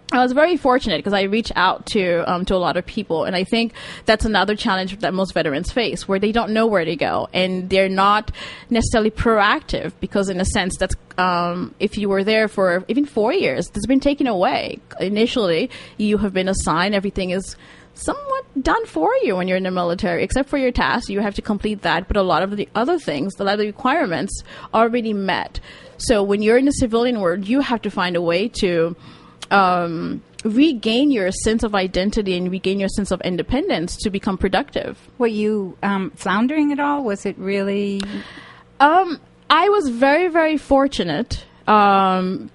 I 0.10 0.20
was 0.20 0.32
very 0.32 0.56
fortunate 0.56 1.00
because 1.00 1.12
I 1.12 1.24
reach 1.24 1.52
out 1.58 1.86
to 1.88 2.24
um, 2.32 2.46
to 2.46 2.56
a 2.56 2.58
lot 2.58 2.78
of 2.78 2.86
people, 2.86 3.26
and 3.26 3.36
I 3.36 3.44
think 3.44 3.74
that's 4.06 4.24
another 4.24 4.56
challenge 4.56 4.98
that 5.00 5.14
most 5.14 5.34
veterans 5.34 5.72
face, 5.72 6.08
where 6.08 6.18
they 6.18 6.32
don't 6.32 6.52
know 6.52 6.66
where 6.66 6.86
to 6.86 6.96
go, 6.96 7.28
and 7.34 7.70
they're 7.70 7.90
not 7.90 8.32
necessarily 8.70 9.12
proactive 9.12 9.92
because, 10.00 10.30
in 10.30 10.40
a 10.40 10.46
sense, 10.46 10.78
that's 10.78 10.96
um, 11.18 11.76
if 11.82 11.98
you 11.98 12.08
were 12.08 12.24
there 12.24 12.48
for 12.48 12.86
even 12.88 13.06
four 13.06 13.34
years, 13.34 13.68
that's 13.68 13.86
been 13.86 14.00
taken 14.00 14.28
away. 14.28 14.80
Initially, 15.02 15.70
you 15.98 16.18
have 16.20 16.34
been 16.34 16.48
assigned; 16.48 16.96
everything 16.96 17.32
is 17.32 17.58
somewhat 17.94 18.46
done 18.64 18.86
for 18.86 19.12
you 19.24 19.36
when 19.36 19.50
you're 19.50 19.58
in 19.58 19.64
the 19.64 19.72
military, 19.72 20.24
except 20.24 20.48
for 20.48 20.58
your 20.58 20.72
tasks. 20.72 21.10
You 21.10 21.20
have 21.20 21.36
to 21.36 21.42
complete 21.42 21.82
that, 21.82 22.08
but 22.08 22.16
a 22.16 22.22
lot 22.22 22.44
of 22.44 22.56
the 22.56 22.70
other 22.76 22.98
things, 22.98 23.34
a 23.40 23.44
lot 23.44 23.56
of 23.56 23.60
the 23.60 23.66
requirements, 23.66 24.42
are 24.74 24.84
already 24.84 25.12
met. 25.12 25.60
So 25.98 26.24
when 26.24 26.42
you're 26.42 26.58
in 26.58 26.66
the 26.66 26.72
civilian 26.72 27.20
world, 27.20 27.46
you 27.46 27.60
have 27.60 27.82
to 27.82 27.90
find 27.90 28.16
a 28.16 28.22
way 28.22 28.48
to 28.60 28.96
um, 29.52 30.22
regain 30.44 31.12
your 31.12 31.32
sense 31.32 31.64
of 31.64 31.76
identity 31.76 32.38
and 32.38 32.52
regain 32.52 32.80
your 32.80 32.90
sense 32.90 33.12
of 33.12 33.22
independence 33.22 33.98
to 33.98 34.10
become 34.10 34.38
productive. 34.38 34.98
Were 35.18 35.28
you 35.28 35.78
um, 35.84 36.12
floundering 36.12 36.72
at 36.72 36.80
all? 36.80 37.04
Was 37.04 37.26
it 37.26 37.38
really? 37.38 38.02
Um, 38.80 39.20
I 39.50 39.70
was 39.70 39.90
very, 39.90 40.28
very 40.28 40.58
fortunate. 40.58 41.46
Um, 41.68 42.50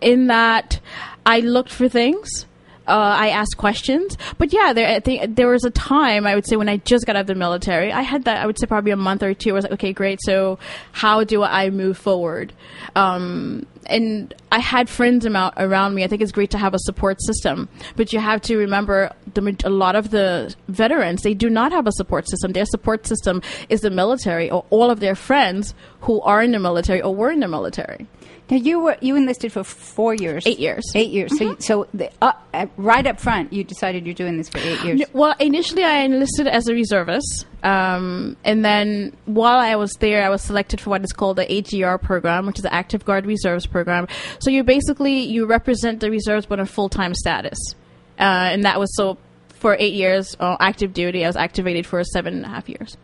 in 0.00 0.26
that 0.28 0.80
I 1.24 1.40
looked 1.40 1.70
for 1.70 1.88
things. 1.88 2.46
Uh, 2.90 3.14
I 3.16 3.28
asked 3.28 3.56
questions, 3.56 4.18
but 4.36 4.52
yeah, 4.52 4.72
there 4.72 4.88
I 4.88 4.98
think 4.98 5.36
there 5.36 5.46
was 5.46 5.62
a 5.62 5.70
time 5.70 6.26
I 6.26 6.34
would 6.34 6.44
say 6.44 6.56
when 6.56 6.68
I 6.68 6.78
just 6.78 7.06
got 7.06 7.14
out 7.14 7.20
of 7.20 7.26
the 7.28 7.36
military. 7.36 7.92
I 7.92 8.02
had 8.02 8.24
that 8.24 8.38
I 8.42 8.46
would 8.46 8.58
say 8.58 8.66
probably 8.66 8.90
a 8.90 8.96
month 8.96 9.22
or 9.22 9.32
two. 9.32 9.50
I 9.50 9.52
was 9.52 9.64
like, 9.64 9.74
okay, 9.74 9.92
great. 9.92 10.18
So 10.22 10.58
how 10.90 11.22
do 11.22 11.44
I 11.44 11.70
move 11.70 11.96
forward? 11.96 12.52
Um, 12.96 13.64
and 13.86 14.34
I 14.50 14.58
had 14.58 14.88
friends 14.88 15.24
around 15.24 15.94
me. 15.94 16.02
I 16.02 16.08
think 16.08 16.20
it's 16.20 16.32
great 16.32 16.50
to 16.50 16.58
have 16.58 16.74
a 16.74 16.78
support 16.80 17.22
system, 17.22 17.68
but 17.94 18.12
you 18.12 18.18
have 18.18 18.40
to 18.42 18.56
remember 18.56 19.12
the, 19.34 19.56
a 19.64 19.70
lot 19.70 19.94
of 19.94 20.10
the 20.10 20.54
veterans 20.68 21.22
they 21.22 21.34
do 21.34 21.48
not 21.48 21.70
have 21.70 21.86
a 21.86 21.92
support 21.92 22.28
system. 22.28 22.52
Their 22.52 22.66
support 22.66 23.06
system 23.06 23.40
is 23.68 23.82
the 23.82 23.90
military 23.90 24.50
or 24.50 24.64
all 24.70 24.90
of 24.90 24.98
their 24.98 25.14
friends 25.14 25.74
who 26.00 26.20
are 26.22 26.42
in 26.42 26.50
the 26.50 26.58
military 26.58 27.00
or 27.02 27.14
were 27.14 27.30
in 27.30 27.38
the 27.38 27.48
military. 27.48 28.08
Now 28.50 28.56
you 28.56 28.80
were 28.80 28.96
you 29.00 29.14
enlisted 29.14 29.52
for 29.52 29.62
four 29.62 30.14
years. 30.14 30.44
Eight 30.46 30.58
years. 30.58 30.84
Eight 30.94 31.10
years. 31.10 31.38
So, 31.38 31.56
so 31.60 31.86
the, 31.94 32.10
uh, 32.20 32.32
uh, 32.52 32.66
right 32.76 33.06
up 33.06 33.20
front, 33.20 33.52
you 33.52 33.62
decided 33.62 34.04
you're 34.06 34.14
doing 34.14 34.36
this 34.36 34.48
for 34.48 34.58
eight 34.58 34.82
years. 34.82 35.02
Well, 35.12 35.34
initially 35.38 35.84
I 35.84 36.00
enlisted 36.00 36.48
as 36.48 36.68
a 36.68 36.74
reservist, 36.74 37.46
um, 37.62 38.36
and 38.44 38.64
then 38.64 39.16
while 39.26 39.58
I 39.58 39.76
was 39.76 39.92
there, 39.94 40.24
I 40.24 40.28
was 40.30 40.42
selected 40.42 40.80
for 40.80 40.90
what 40.90 41.04
is 41.04 41.12
called 41.12 41.36
the 41.36 41.50
AGR 41.50 41.98
program, 41.98 42.46
which 42.46 42.58
is 42.58 42.62
the 42.62 42.74
Active 42.74 43.04
Guard 43.04 43.24
Reserves 43.24 43.66
program. 43.66 44.08
So 44.40 44.50
you 44.50 44.64
basically 44.64 45.20
you 45.20 45.46
represent 45.46 46.00
the 46.00 46.10
reserves 46.10 46.46
but 46.46 46.58
on 46.58 46.66
full 46.66 46.88
time 46.88 47.14
status, 47.14 47.58
uh, 48.18 48.22
and 48.22 48.64
that 48.64 48.80
was 48.80 48.94
so 48.96 49.16
for 49.50 49.76
eight 49.78 49.94
years 49.94 50.36
uh, 50.40 50.56
active 50.58 50.92
duty. 50.92 51.24
I 51.24 51.28
was 51.28 51.36
activated 51.36 51.86
for 51.86 52.02
seven 52.02 52.34
and 52.34 52.44
a 52.44 52.48
half 52.48 52.68
years. 52.68 52.96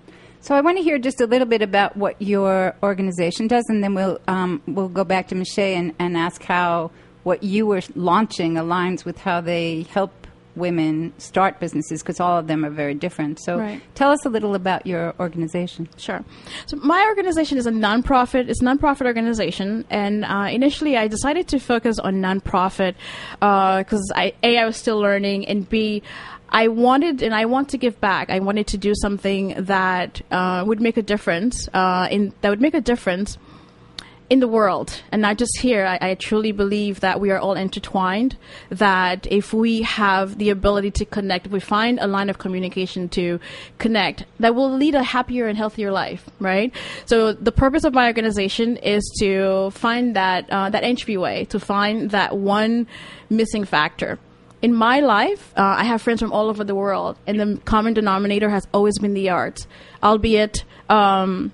So 0.46 0.54
I 0.54 0.60
want 0.60 0.76
to 0.76 0.82
hear 0.84 0.96
just 0.96 1.20
a 1.20 1.26
little 1.26 1.48
bit 1.48 1.60
about 1.60 1.96
what 1.96 2.22
your 2.22 2.76
organization 2.80 3.48
does, 3.48 3.64
and 3.68 3.82
then 3.82 3.94
we'll 3.94 4.20
um, 4.28 4.62
we'll 4.68 4.88
go 4.88 5.02
back 5.02 5.26
to 5.28 5.34
Me'Shae 5.34 5.74
and, 5.74 5.92
and 5.98 6.16
ask 6.16 6.40
how 6.44 6.92
what 7.24 7.42
you 7.42 7.66
were 7.66 7.82
launching 7.96 8.54
aligns 8.54 9.04
with 9.04 9.18
how 9.18 9.40
they 9.40 9.82
help 9.90 10.12
women 10.54 11.12
start 11.18 11.58
businesses, 11.58 12.00
because 12.00 12.20
all 12.20 12.38
of 12.38 12.46
them 12.46 12.64
are 12.64 12.70
very 12.70 12.94
different. 12.94 13.40
So 13.40 13.58
Right. 13.58 13.82
tell 13.96 14.10
us 14.12 14.24
a 14.24 14.28
little 14.28 14.54
about 14.54 14.86
your 14.86 15.14
organization. 15.18 15.88
Sure. 15.98 16.24
So 16.66 16.76
my 16.76 17.04
organization 17.08 17.58
is 17.58 17.66
a 17.66 17.72
nonprofit. 17.72 18.48
It's 18.48 18.62
a 18.62 18.64
nonprofit 18.64 19.04
organization, 19.04 19.84
and 19.90 20.24
uh, 20.24 20.46
initially 20.48 20.96
I 20.96 21.08
decided 21.08 21.48
to 21.48 21.58
focus 21.58 21.98
on 21.98 22.22
nonprofit 22.22 22.94
because 23.40 24.12
I 24.14 24.32
a 24.44 24.58
I 24.58 24.64
was 24.64 24.76
still 24.76 25.00
learning, 25.00 25.48
and 25.48 25.68
b 25.68 26.04
I 26.48 26.68
wanted 26.68 27.22
and 27.22 27.34
I 27.34 27.46
want 27.46 27.70
to 27.70 27.78
give 27.78 28.00
back. 28.00 28.30
I 28.30 28.40
wanted 28.40 28.68
to 28.68 28.78
do 28.78 28.94
something 28.94 29.54
that 29.58 30.22
uh, 30.30 30.64
would 30.66 30.80
make 30.80 30.96
a 30.96 31.02
difference 31.02 31.68
uh, 31.74 32.08
in 32.10 32.32
that 32.40 32.50
would 32.50 32.60
make 32.60 32.74
a 32.74 32.80
difference 32.80 33.38
in 34.28 34.40
the 34.40 34.48
world 34.48 35.02
and 35.12 35.22
not 35.22 35.38
just 35.38 35.58
here. 35.58 35.86
I, 35.86 36.10
I 36.10 36.14
truly 36.14 36.52
believe 36.52 37.00
that 37.00 37.20
we 37.20 37.30
are 37.30 37.38
all 37.38 37.54
intertwined. 37.54 38.36
That 38.70 39.26
if 39.30 39.52
we 39.52 39.82
have 39.82 40.38
the 40.38 40.50
ability 40.50 40.90
to 40.92 41.04
connect, 41.04 41.46
if 41.46 41.52
we 41.52 41.60
find 41.60 41.98
a 42.00 42.06
line 42.06 42.28
of 42.28 42.38
communication 42.38 43.08
to 43.10 43.38
connect, 43.78 44.24
that 44.40 44.54
will 44.54 44.72
lead 44.72 44.94
a 44.94 45.02
happier 45.02 45.46
and 45.46 45.56
healthier 45.56 45.92
life, 45.92 46.28
right? 46.40 46.72
So 47.04 47.32
the 47.32 47.52
purpose 47.52 47.84
of 47.84 47.94
my 47.94 48.06
organization 48.06 48.76
is 48.78 49.04
to 49.20 49.70
find 49.70 50.16
that 50.16 50.48
uh, 50.50 50.70
that 50.70 50.82
entryway, 50.82 51.44
to 51.46 51.60
find 51.60 52.10
that 52.10 52.36
one 52.36 52.86
missing 53.30 53.64
factor. 53.64 54.18
In 54.62 54.74
my 54.74 55.00
life, 55.00 55.52
uh, 55.56 55.62
I 55.62 55.84
have 55.84 56.00
friends 56.00 56.20
from 56.20 56.32
all 56.32 56.48
over 56.48 56.64
the 56.64 56.74
world, 56.74 57.16
and 57.26 57.38
the 57.38 57.60
common 57.64 57.92
denominator 57.92 58.48
has 58.48 58.66
always 58.72 58.98
been 58.98 59.14
the 59.14 59.30
arts, 59.30 59.66
albeit. 60.02 60.64
Um, 60.88 61.52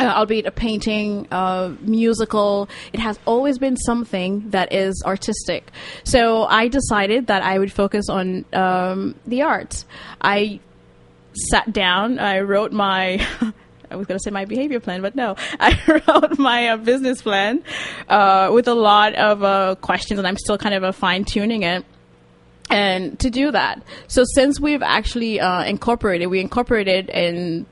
uh, 0.00 0.04
albeit 0.04 0.46
a 0.46 0.52
painting, 0.52 1.26
uh, 1.32 1.72
musical, 1.80 2.68
it 2.92 3.00
has 3.00 3.18
always 3.24 3.58
been 3.58 3.76
something 3.76 4.48
that 4.50 4.72
is 4.72 5.02
artistic. 5.04 5.72
So 6.04 6.44
I 6.44 6.68
decided 6.68 7.26
that 7.26 7.42
I 7.42 7.58
would 7.58 7.72
focus 7.72 8.08
on 8.08 8.44
um, 8.52 9.16
the 9.26 9.42
arts. 9.42 9.86
I 10.20 10.60
sat 11.50 11.72
down, 11.72 12.18
I 12.18 12.40
wrote 12.40 12.72
my. 12.72 13.26
I 13.90 13.96
was 13.96 14.06
going 14.06 14.18
to 14.18 14.22
say 14.22 14.30
my 14.30 14.44
behavior 14.44 14.80
plan, 14.80 15.00
but 15.00 15.16
no. 15.16 15.34
I 15.60 16.02
wrote 16.06 16.38
my 16.38 16.68
uh, 16.68 16.76
business 16.76 17.22
plan 17.22 17.64
uh, 18.08 18.50
with 18.52 18.68
a 18.68 18.74
lot 18.74 19.14
of 19.14 19.42
uh, 19.42 19.76
questions, 19.80 20.18
and 20.18 20.28
I'm 20.28 20.36
still 20.36 20.58
kind 20.58 20.74
of 20.74 20.84
uh, 20.84 20.92
fine 20.92 21.24
tuning 21.24 21.62
it 21.62 21.84
and 22.70 23.18
to 23.20 23.30
do 23.30 23.50
that. 23.50 23.82
So 24.08 24.24
since 24.34 24.60
we've 24.60 24.82
actually 24.82 25.40
uh, 25.40 25.64
incorporated, 25.64 26.28
we 26.28 26.40
incorporated 26.40 27.08
in 27.10 27.66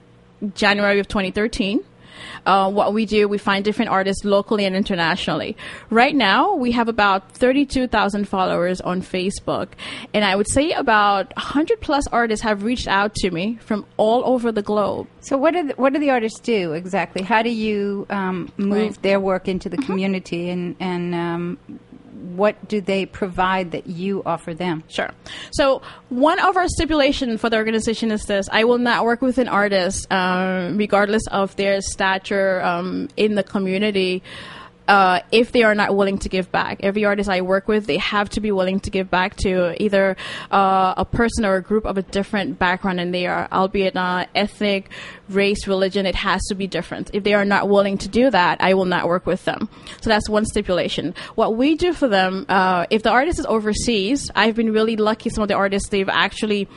January 0.55 0.99
of 1.01 1.09
2013. 1.09 1.85
Uh, 2.45 2.71
what 2.71 2.95
we 2.95 3.05
do, 3.07 3.27
we 3.29 3.39
find 3.39 3.65
different 3.65 3.91
artists 3.91 4.25
locally 4.25 4.65
and 4.65 4.77
internationally. 4.77 5.57
Right 5.91 6.15
now, 6.15 6.55
we 6.55 6.73
have 6.73 6.89
about 6.89 7.33
32,000 7.33 8.27
followers 8.29 8.81
on 8.81 9.03
Facebook, 9.03 9.69
and 10.15 10.25
I 10.25 10.37
would 10.37 10.49
say 10.49 10.71
about 10.73 11.35
100 11.37 11.81
plus 11.81 12.07
artists 12.09 12.43
have 12.45 12.63
reached 12.63 12.89
out 12.89 13.15
to 13.17 13.31
me 13.31 13.57
from 13.61 13.85
all 13.97 14.23
over 14.25 14.51
the 14.53 14.63
globe. 14.63 15.09
So 15.21 15.37
what 15.37 15.55
do 15.55 15.67
the, 15.69 15.75
what 15.75 15.93
do 15.93 15.99
the 15.99 16.11
artists 16.11 16.39
do 16.41 16.73
exactly? 16.73 17.23
How 17.23 17.43
do 17.43 17.51
you 17.51 18.07
um, 18.11 18.51
move 18.57 18.73
Right. 18.73 18.91
Mm-hmm. 18.93 19.03
their 19.03 19.21
work 19.21 19.49
into 19.49 19.69
the 19.69 19.79
community, 19.79 20.49
and 20.49 20.77
and 20.79 21.15
um, 21.15 21.59
what 22.17 22.69
do 22.69 22.81
they 22.81 23.07
provide 23.07 23.73
that 23.73 23.87
you 23.87 24.23
offer 24.25 24.55
them? 24.55 24.85
Sure. 24.89 25.11
So 25.53 25.83
one 26.09 26.39
of 26.39 26.57
our 26.57 26.69
stipulation 26.69 27.39
for 27.39 27.51
the 27.51 27.57
organization 27.57 28.11
is 28.11 28.25
this: 28.25 28.49
I 28.51 28.65
will 28.65 28.79
not 28.79 29.05
work 29.05 29.23
with 29.23 29.39
an 29.39 29.49
artist, 29.49 30.11
um, 30.13 30.77
regardless 30.77 31.27
of 31.29 31.55
their 31.57 31.81
stature 31.81 32.63
um, 32.63 33.09
in 33.17 33.35
the 33.35 33.43
community. 33.43 34.23
Uh, 34.88 35.20
if 35.33 35.53
they 35.53 35.62
are 35.62 35.75
not 35.75 35.96
willing 35.96 36.18
to 36.18 36.29
give 36.29 36.51
back, 36.53 36.79
every 36.83 37.05
artist 37.05 37.29
I 37.29 37.40
work 37.40 37.68
with, 37.68 37.87
they 37.87 37.96
have 37.99 38.29
to 38.31 38.40
be 38.40 38.53
willing 38.53 38.81
to 38.81 38.90
give 38.90 39.11
back 39.11 39.37
to 39.37 39.81
either 39.83 40.16
uh, 40.51 40.94
a 40.96 41.05
person 41.05 41.44
or 41.44 41.57
a 41.57 41.62
group 41.62 41.85
of 41.85 41.99
a 41.99 42.03
different 42.03 42.59
background 42.59 42.99
than 42.99 43.11
they 43.11 43.27
are, 43.27 43.49
albeit 43.51 43.96
uh, 43.96 44.27
ethnic, 44.35 44.90
race, 45.29 45.66
religion. 45.66 46.07
It 46.07 46.14
has 46.14 46.42
to 46.49 46.55
be 46.55 46.66
different. 46.66 47.11
If 47.12 47.25
they 47.25 47.35
are 47.35 47.44
not 47.44 47.68
willing 47.68 47.99
to 47.99 48.09
do 48.09 48.31
that, 48.31 48.61
I 48.61 48.75
will 48.75 48.85
not 48.85 49.07
work 49.07 49.27
with 49.27 49.44
them. 49.44 49.68
So 50.01 50.11
that's 50.11 50.29
one 50.29 50.44
stipulation. 50.44 51.14
What 51.35 51.57
we 51.57 51.75
do 51.75 51.92
for 51.92 52.09
them, 52.09 52.46
uh, 52.49 52.87
if 52.90 53.03
the 53.03 53.11
artist 53.11 53.38
is 53.38 53.46
overseas, 53.46 54.31
I've 54.35 54.55
been 54.55 54.72
really 54.72 54.96
lucky. 54.96 55.31
Some 55.31 55.42
of 55.42 55.49
the 55.49 55.55
artists 55.55 55.88
they've 55.88 56.09
actually 56.09 56.68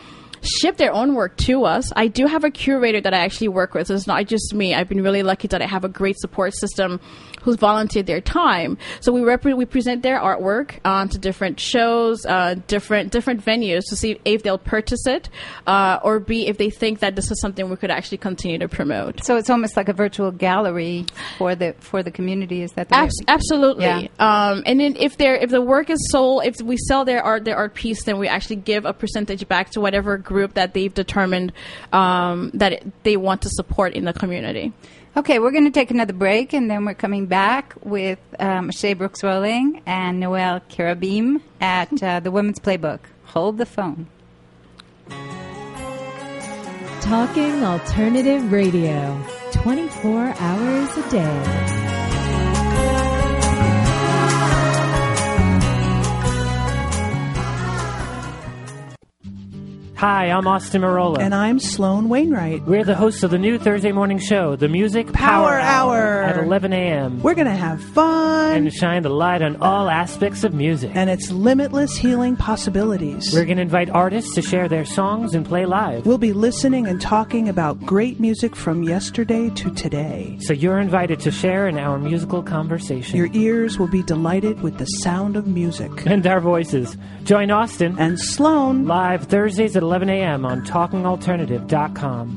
ship 0.41 0.77
their 0.77 0.93
own 0.93 1.15
work 1.15 1.35
to 1.37 1.65
us. 1.65 1.91
I 1.95 2.07
do 2.07 2.25
have 2.25 2.43
a 2.43 2.51
curator 2.51 3.01
that 3.01 3.13
I 3.13 3.19
actually 3.19 3.49
work 3.49 3.73
with. 3.73 3.87
So 3.87 3.95
it's 3.95 4.07
not 4.07 4.25
just 4.25 4.53
me. 4.53 4.73
I've 4.73 4.89
been 4.89 5.03
really 5.03 5.23
lucky 5.23 5.47
that 5.49 5.61
I 5.61 5.65
have 5.65 5.83
a 5.83 5.89
great 5.89 6.17
support 6.17 6.53
system 6.55 6.99
who's 7.49 7.57
volunteered 7.57 8.05
their 8.05 8.21
time. 8.21 8.77
So 8.99 9.11
we 9.11 9.21
rep- 9.21 9.43
we 9.43 9.65
present 9.65 10.03
their 10.03 10.19
artwork 10.19 10.79
uh, 10.85 11.07
to 11.07 11.17
different 11.17 11.59
shows, 11.59 12.25
uh, 12.25 12.55
different 12.67 13.11
different 13.11 13.43
venues 13.43 13.81
to 13.89 13.95
see 13.95 14.19
if 14.25 14.43
they'll 14.43 14.57
purchase 14.57 15.07
it, 15.07 15.29
uh, 15.65 15.99
or 16.03 16.19
b 16.19 16.47
if 16.47 16.57
they 16.57 16.69
think 16.69 16.99
that 16.99 17.15
this 17.15 17.31
is 17.31 17.41
something 17.41 17.69
we 17.69 17.75
could 17.75 17.91
actually 17.91 18.19
continue 18.19 18.59
to 18.59 18.67
promote. 18.67 19.23
So 19.23 19.37
it's 19.37 19.49
almost 19.49 19.75
like 19.75 19.89
a 19.89 19.93
virtual 19.93 20.31
gallery 20.31 21.05
for 21.37 21.55
the 21.55 21.73
for 21.79 22.03
the 22.03 22.11
community. 22.11 22.61
Is 22.61 22.71
that 22.73 22.89
the 22.89 22.95
Abs- 22.95 23.21
absolutely. 23.27 23.85
Yeah. 23.85 24.07
Um, 24.19 24.63
and 24.65 24.79
then 24.79 24.95
if 24.97 25.17
they 25.17 25.39
if 25.41 25.49
the 25.49 25.61
work 25.61 25.89
is 25.89 25.99
sold, 26.11 26.45
if 26.45 26.61
we 26.61 26.77
sell 26.77 27.05
their 27.05 27.23
art 27.23 27.45
their 27.45 27.57
art 27.57 27.73
piece, 27.73 28.03
then 28.03 28.19
we 28.19 28.27
actually 28.27 28.57
give 28.57 28.85
a 28.85 28.93
percentage 28.93 29.47
back 29.47 29.71
to 29.71 29.81
whatever 29.81 30.17
group 30.17 30.53
that 30.53 30.73
they've 30.73 30.93
determined 30.93 31.51
um, 31.93 32.51
that 32.53 32.73
it, 32.73 33.03
they 33.03 33.17
want 33.17 33.41
to 33.41 33.49
support 33.49 33.93
in 33.93 34.05
the 34.05 34.13
community. 34.13 34.71
Okay, 35.19 35.37
we're 35.37 35.51
going 35.51 35.65
to 35.65 35.71
take 35.71 35.91
another 35.91 36.13
break, 36.13 36.53
and 36.53 36.71
then 36.71 36.85
we're 36.85 36.93
coming 36.93 37.25
back 37.25 37.73
with 37.83 38.19
um, 38.39 38.71
Shay 38.71 38.93
Brooks 38.93 39.21
Rolling 39.21 39.81
and 39.85 40.17
Noelle 40.17 40.61
Kirabim 40.61 41.41
at 41.59 42.01
uh, 42.01 42.21
the 42.21 42.31
Women's 42.31 42.57
Playbook. 42.57 42.99
Hold 43.25 43.57
the 43.57 43.65
phone. 43.65 44.07
Talking 47.01 47.65
Alternative 47.65 48.49
Radio, 48.49 49.21
24 49.51 50.35
hours 50.39 50.97
a 50.97 51.09
day. 51.09 51.88
Hi, 59.99 60.27
I'm 60.31 60.47
Austin 60.47 60.83
Marola. 60.83 61.19
And 61.19 61.35
I'm 61.35 61.59
Sloan 61.59 62.07
Wainwright. 62.07 62.63
We're 62.65 62.85
the 62.85 62.95
hosts 62.95 63.21
of 63.23 63.31
the 63.31 63.37
new 63.37 63.59
Thursday 63.59 63.91
morning 63.91 64.17
show, 64.17 64.55
The 64.55 64.69
Music 64.69 65.11
Power 65.11 65.59
Hour. 65.59 66.23
at 66.23 66.37
11 66.37 66.71
a.m. 66.71 67.21
We're 67.21 67.33
going 67.35 67.47
to 67.47 67.53
have 67.53 67.83
fun. 67.83 68.55
and 68.55 68.73
shine 68.73 69.03
the 69.03 69.09
light 69.09 69.41
on 69.41 69.57
all 69.57 69.89
aspects 69.89 70.45
of 70.45 70.53
music. 70.53 70.91
and 70.95 71.09
its 71.09 71.31
limitless 71.31 71.97
healing 71.97 72.37
possibilities. 72.37 73.31
We're 73.33 73.43
going 73.43 73.57
to 73.57 73.61
invite 73.63 73.89
artists 73.89 74.33
to 74.35 74.41
share 74.41 74.69
their 74.69 74.85
songs 74.85 75.35
and 75.35 75.45
play 75.45 75.65
live. 75.65 76.05
We'll 76.05 76.17
be 76.17 76.31
listening 76.31 76.87
and 76.87 77.01
talking 77.01 77.49
about 77.49 77.81
great 77.85 78.21
music 78.21 78.55
from 78.55 78.83
yesterday 78.83 79.49
to 79.49 79.69
today. 79.71 80.37
So 80.39 80.53
you're 80.53 80.79
invited 80.79 81.19
to 81.21 81.31
share 81.31 81.67
in 81.67 81.77
our 81.77 81.99
musical 81.99 82.41
conversation. 82.41 83.17
Your 83.17 83.29
ears 83.33 83.77
will 83.77 83.89
be 83.89 84.03
delighted 84.03 84.61
with 84.61 84.77
the 84.77 84.85
sound 84.85 85.35
of 85.35 85.45
music. 85.45 85.91
and 86.05 86.25
our 86.25 86.39
voices. 86.39 86.95
Join 87.25 87.51
Austin 87.51 87.97
And 87.99 88.17
Sloan. 88.17 88.85
live 88.85 89.23
Thursdays 89.23 89.75
at 89.75 89.83
11 89.89 90.07
a.m. 90.11 90.45
on 90.45 90.63
TalkingAlternative.com. 90.63 92.29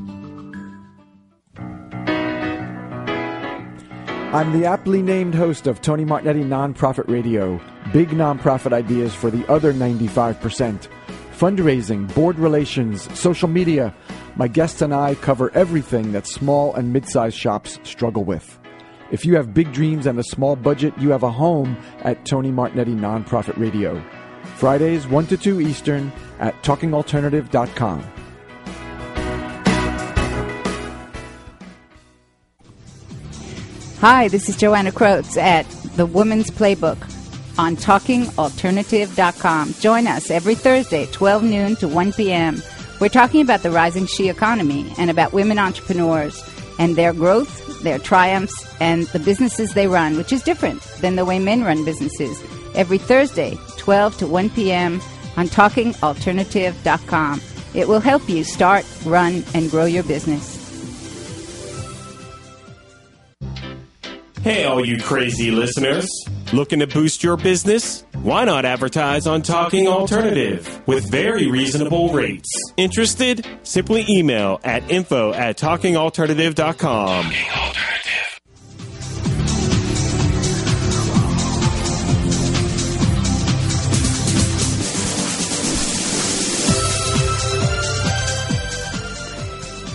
I'm 4.33 4.59
the 4.59 4.65
aptly 4.65 5.03
named 5.03 5.35
host 5.35 5.67
of 5.67 5.79
Tony 5.79 6.03
Martignetti 6.03 6.43
Nonprofit 6.43 7.07
Radio. 7.07 7.61
Big 7.93 8.09
nonprofit 8.09 8.73
ideas 8.73 9.13
for 9.13 9.29
the 9.29 9.47
other 9.47 9.71
95%. 9.71 10.87
Fundraising, 11.37 12.11
board 12.15 12.39
relations, 12.39 13.07
social 13.19 13.47
media. 13.47 13.93
My 14.35 14.47
guests 14.47 14.81
and 14.81 14.91
I 14.91 15.13
cover 15.13 15.51
everything 15.53 16.11
that 16.13 16.25
small 16.25 16.73
and 16.73 16.91
mid 16.91 17.07
sized 17.07 17.37
shops 17.37 17.77
struggle 17.83 18.23
with. 18.23 18.57
If 19.11 19.25
you 19.27 19.35
have 19.35 19.53
big 19.53 19.71
dreams 19.71 20.07
and 20.07 20.17
a 20.17 20.23
small 20.23 20.55
budget, 20.55 20.97
you 20.97 21.11
have 21.11 21.21
a 21.21 21.29
home 21.29 21.77
at 21.99 22.25
Tony 22.25 22.49
Martignetti 22.49 22.95
Nonprofit 22.95 23.59
Radio. 23.59 24.03
Fridays, 24.55 25.07
1 25.07 25.27
to 25.27 25.37
2 25.37 25.61
Eastern 25.61 26.11
at 26.39 26.61
talkingalternative.com. 26.63 28.03
Hi, 33.99 34.27
this 34.27 34.49
is 34.49 34.57
Joanna 34.57 34.91
Krotz 34.91 35.37
at 35.37 35.65
The 35.95 36.05
Woman's 36.05 36.51
Playbook 36.51 37.01
on 37.57 37.77
TalkingAlternative.com. 37.77 39.73
Join 39.79 40.07
us 40.07 40.29
every 40.29 40.55
Thursday, 40.55 41.05
12 41.07 41.43
noon 41.43 41.75
to 41.77 41.87
1 41.87 42.11
p.m. 42.11 42.61
We're 42.99 43.07
talking 43.09 43.41
about 43.41 43.63
the 43.63 43.71
rising 43.71 44.05
she 44.05 44.29
economy 44.29 44.91
and 44.97 45.09
about 45.09 45.33
women 45.33 45.57
entrepreneurs 45.57 46.43
and 46.79 46.95
their 46.95 47.13
growth, 47.13 47.81
their 47.81 47.99
triumphs, 47.99 48.53
and 48.81 49.03
the 49.07 49.19
businesses 49.19 49.73
they 49.73 49.87
run, 49.87 50.17
which 50.17 50.33
is 50.33 50.43
different 50.43 50.81
than 50.99 51.15
the 51.15 51.25
way 51.25 51.39
men 51.39 51.63
run 51.63 51.85
businesses. 51.85 52.41
Every 52.75 52.97
Thursday, 52.97 53.57
12 53.83 54.17
to 54.17 54.27
1 54.27 54.49
p.m. 54.51 55.01
on 55.35 55.47
TalkingAlternative.com. 55.47 57.41
It 57.73 57.87
will 57.87 57.99
help 57.99 58.29
you 58.29 58.43
start, 58.43 58.85
run, 59.05 59.43
and 59.53 59.69
grow 59.69 59.85
your 59.85 60.03
business. 60.03 60.61
Hey, 64.41 64.65
all 64.65 64.85
you 64.85 64.99
crazy 65.01 65.51
listeners. 65.51 66.09
Looking 66.51 66.79
to 66.79 66.87
boost 66.87 67.23
your 67.23 67.37
business? 67.37 68.05
Why 68.21 68.43
not 68.43 68.65
advertise 68.65 69.25
on 69.25 69.41
Talking 69.41 69.87
Alternative 69.87 70.85
with 70.85 71.09
very 71.09 71.49
reasonable 71.49 72.11
rates? 72.13 72.49
Interested? 72.77 73.47
Simply 73.63 74.05
email 74.09 74.59
at 74.63 74.89
info 74.91 75.33
at 75.33 75.57
talkingalternative.com. 75.57 77.31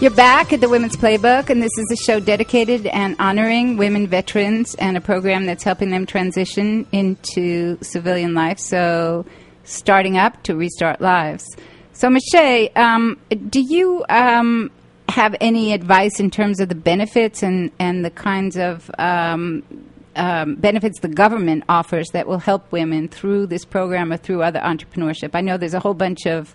You're 0.01 0.13
back 0.13 0.53
at 0.53 0.61
the 0.61 0.69
Women's 0.69 0.97
Playbook, 0.97 1.51
and 1.51 1.61
this 1.61 1.77
is 1.77 1.91
a 1.91 1.97
show 1.97 2.21
dedicated 2.21 2.87
and 2.87 3.17
honoring 3.19 3.77
women 3.77 4.07
veterans 4.07 4.77
and 4.77 4.97
a 4.97 5.01
program 5.01 5.45
that's 5.45 5.65
helping 5.65 5.91
them 5.91 6.07
transition 6.07 6.87
into 6.93 7.77
civilian 7.83 8.33
life. 8.33 8.61
So, 8.61 9.27
starting 9.65 10.17
up 10.17 10.41
to 10.45 10.55
restart 10.55 11.01
lives. 11.01 11.45
So, 11.95 12.09
Me'Shae, 12.11 12.71
um, 12.77 13.19
do 13.49 13.61
you 13.61 14.05
um, 14.09 14.71
have 15.09 15.35
any 15.41 15.73
advice 15.73 16.21
in 16.21 16.31
terms 16.31 16.61
of 16.61 16.69
the 16.69 16.77
benefits 16.77 17.43
and, 17.43 17.73
and 17.81 18.05
the 18.05 18.11
kinds 18.11 18.57
of 18.57 18.89
um, 19.01 19.65
um, 20.15 20.55
benefits 20.55 21.01
the 21.01 21.09
government 21.09 21.65
offers 21.69 22.11
that 22.11 22.29
will 22.29 22.39
help 22.39 22.71
women 22.71 23.09
through 23.09 23.49
this 23.49 23.65
program 23.65 24.13
or 24.13 24.17
through 24.17 24.45
other 24.45 24.61
entrepreneurship? 24.61 25.31
I 25.35 25.41
know 25.41 25.57
there's 25.57 25.75
a 25.75 25.81
whole 25.81 25.95
bunch 25.95 26.25
of 26.25 26.55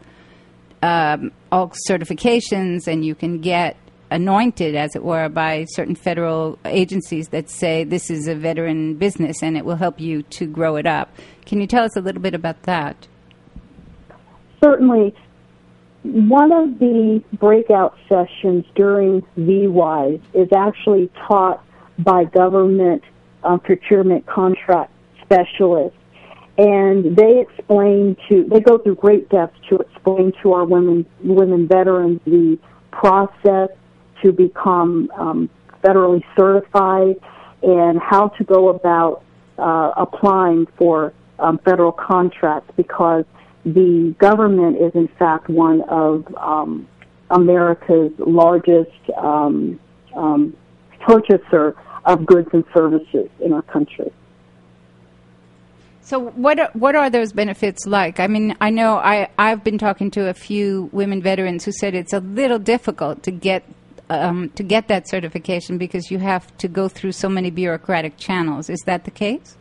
um, 0.83 1.31
all 1.49 1.71
certifications, 1.89 2.87
and 2.87 3.05
you 3.05 3.15
can 3.15 3.39
get 3.39 3.77
anointed, 4.11 4.75
as 4.75 4.95
it 4.95 5.03
were, 5.03 5.29
by 5.29 5.65
certain 5.69 5.95
federal 5.95 6.59
agencies 6.65 7.29
that 7.29 7.49
say 7.49 7.85
this 7.85 8.11
is 8.11 8.27
a 8.27 8.35
veteran 8.35 8.95
business 8.95 9.41
and 9.41 9.57
it 9.57 9.65
will 9.65 9.77
help 9.77 9.99
you 9.99 10.21
to 10.23 10.45
grow 10.45 10.75
it 10.75 10.85
up. 10.85 11.09
Can 11.45 11.59
you 11.59 11.67
tell 11.67 11.83
us 11.83 11.95
a 11.95 12.01
little 12.01 12.21
bit 12.21 12.35
about 12.35 12.63
that? 12.63 13.07
Certainly. 14.63 15.15
One 16.03 16.51
of 16.51 16.79
the 16.79 17.23
breakout 17.39 17.97
sessions 18.09 18.65
during 18.75 19.21
VWise 19.37 20.21
is 20.33 20.49
actually 20.53 21.09
taught 21.27 21.63
by 21.97 22.25
government 22.25 23.03
um, 23.43 23.61
procurement 23.61 24.25
contract 24.25 24.91
specialists 25.21 25.97
and 26.57 27.15
they 27.15 27.39
explain 27.39 28.15
to 28.29 28.43
they 28.49 28.59
go 28.59 28.77
through 28.77 28.95
great 28.95 29.27
depth 29.29 29.55
to 29.69 29.77
explain 29.77 30.31
to 30.41 30.53
our 30.53 30.65
women 30.65 31.05
women 31.23 31.67
veterans 31.67 32.19
the 32.25 32.57
process 32.91 33.69
to 34.21 34.31
become 34.31 35.09
um, 35.17 35.49
federally 35.83 36.23
certified 36.37 37.15
and 37.63 37.99
how 37.99 38.27
to 38.27 38.43
go 38.43 38.69
about 38.69 39.23
uh, 39.57 39.91
applying 39.97 40.67
for 40.77 41.13
um, 41.39 41.57
federal 41.65 41.91
contracts 41.91 42.71
because 42.77 43.25
the 43.65 44.13
government 44.19 44.77
is 44.77 44.91
in 44.93 45.07
fact 45.17 45.49
one 45.49 45.81
of 45.89 46.25
um, 46.37 46.87
America's 47.31 48.11
largest 48.19 48.91
um, 49.17 49.79
um, 50.15 50.55
purchaser 51.01 51.75
of 52.05 52.25
goods 52.27 52.47
and 52.53 52.63
services 52.75 53.29
in 53.39 53.53
our 53.53 53.61
country. 53.63 54.11
So 56.05 56.19
what 56.19 56.59
are, 56.59 56.69
what 56.73 56.95
are 56.97 57.09
those 57.09 57.31
benefits 57.31 57.85
like? 57.85 58.19
I 58.19 58.27
mean, 58.27 58.57
I 58.59 58.69
know 58.69 58.97
I 58.97 59.29
I've 59.37 59.63
been 59.63 59.77
talking 59.77 60.11
to 60.11 60.27
a 60.27 60.33
few 60.33 60.89
women 60.91 61.21
veterans 61.21 61.63
who 61.63 61.71
said 61.71 61.95
it's 61.95 62.11
a 62.11 62.19
little 62.19 62.59
difficult 62.59 63.23
to 63.23 63.31
get 63.31 63.63
um, 64.09 64.49
to 64.55 64.63
get 64.63 64.89
that 64.89 65.07
certification 65.07 65.77
because 65.77 66.11
you 66.11 66.19
have 66.19 66.55
to 66.57 66.67
go 66.67 66.89
through 66.89 67.13
so 67.13 67.29
many 67.29 67.49
bureaucratic 67.51 68.17
channels. 68.17 68.69
Is 68.69 68.81
that 68.85 69.05
the 69.05 69.11
case? 69.11 69.55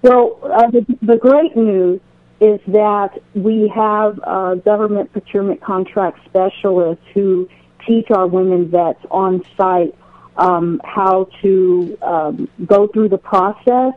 Well, 0.00 0.38
uh, 0.42 0.70
the, 0.70 0.86
the 1.02 1.18
great 1.18 1.54
news 1.54 2.00
is 2.40 2.58
that 2.68 3.20
we 3.34 3.70
have 3.74 4.18
government 4.64 5.12
procurement 5.12 5.60
contract 5.60 6.20
specialists 6.24 7.04
who 7.12 7.48
teach 7.86 8.10
our 8.10 8.26
women 8.26 8.70
vets 8.70 9.04
on 9.10 9.44
site 9.58 9.94
um, 10.38 10.80
how 10.84 11.28
to 11.42 11.98
um, 12.00 12.48
go 12.64 12.86
through 12.88 13.10
the 13.10 13.18
process 13.18 13.92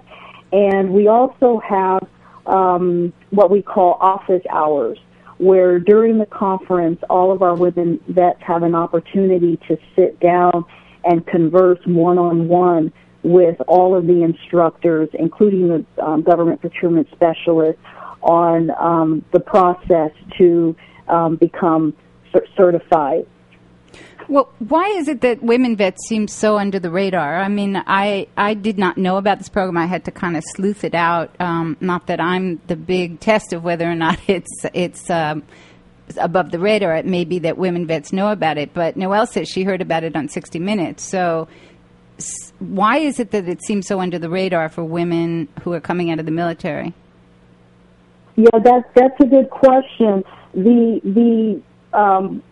and 0.51 0.93
we 0.93 1.07
also 1.07 1.59
have 1.67 2.07
um, 2.45 3.13
what 3.29 3.51
we 3.51 3.61
call 3.61 3.97
office 3.99 4.43
hours, 4.49 4.97
where 5.37 5.79
during 5.79 6.17
the 6.17 6.25
conference, 6.25 6.99
all 7.09 7.31
of 7.31 7.41
our 7.41 7.55
women 7.55 7.99
vets 8.07 8.41
have 8.41 8.63
an 8.63 8.75
opportunity 8.75 9.57
to 9.67 9.77
sit 9.95 10.19
down 10.19 10.65
and 11.03 11.25
converse 11.27 11.79
one 11.85 12.17
on 12.17 12.47
one 12.47 12.91
with 13.23 13.57
all 13.67 13.95
of 13.95 14.07
the 14.07 14.23
instructors, 14.23 15.09
including 15.13 15.67
the 15.67 16.03
um, 16.03 16.21
government 16.23 16.59
procurement 16.61 17.07
specialist, 17.11 17.77
on 18.21 18.71
um, 18.71 19.23
the 19.31 19.39
process 19.39 20.11
to 20.37 20.75
um, 21.07 21.35
become 21.35 21.93
certified. 22.57 23.25
Well, 24.29 24.47
why 24.59 24.87
is 24.89 25.07
it 25.07 25.21
that 25.21 25.41
women 25.41 25.75
vets 25.75 26.07
seem 26.07 26.27
so 26.27 26.59
under 26.59 26.77
the 26.79 26.91
radar? 26.91 27.37
I 27.41 27.47
mean, 27.47 27.75
I 27.87 28.27
I 28.37 28.53
did 28.53 28.77
not 28.77 28.95
know 28.95 29.17
about 29.17 29.39
this 29.39 29.49
program. 29.49 29.75
I 29.75 29.87
had 29.87 30.05
to 30.05 30.11
kind 30.11 30.37
of 30.37 30.43
sleuth 30.55 30.83
it 30.83 30.93
out. 30.93 31.35
Um, 31.39 31.77
not 31.81 32.05
that 32.07 32.21
I'm 32.21 32.61
the 32.67 32.75
big 32.75 33.19
test 33.19 33.53
of 33.53 33.63
whether 33.63 33.89
or 33.89 33.95
not 33.95 34.19
it's 34.27 34.65
it's 34.71 35.09
um, 35.09 35.41
above 36.17 36.51
the 36.51 36.59
radar. 36.59 36.95
It 36.95 37.07
may 37.07 37.25
be 37.25 37.39
that 37.39 37.57
women 37.57 37.87
vets 37.87 38.13
know 38.13 38.31
about 38.31 38.59
it, 38.59 38.71
but 38.73 38.95
Noelle 38.95 39.25
says 39.25 39.49
she 39.49 39.63
heard 39.63 39.81
about 39.81 40.03
it 40.03 40.15
on 40.15 40.29
60 40.29 40.59
Minutes. 40.59 41.03
So, 41.03 41.47
s- 42.19 42.53
why 42.59 42.97
is 42.97 43.19
it 43.19 43.31
that 43.31 43.49
it 43.49 43.63
seems 43.63 43.87
so 43.87 43.99
under 43.99 44.19
the 44.19 44.29
radar 44.29 44.69
for 44.69 44.83
women 44.83 45.47
who 45.63 45.73
are 45.73 45.81
coming 45.81 46.11
out 46.11 46.19
of 46.19 46.25
the 46.25 46.31
military? 46.31 46.93
Yeah, 48.35 48.59
that's 48.63 48.85
that's 48.93 49.19
a 49.21 49.25
good 49.25 49.49
question. 49.49 50.23
The 50.53 51.01
the 51.03 51.97
um, 51.97 52.43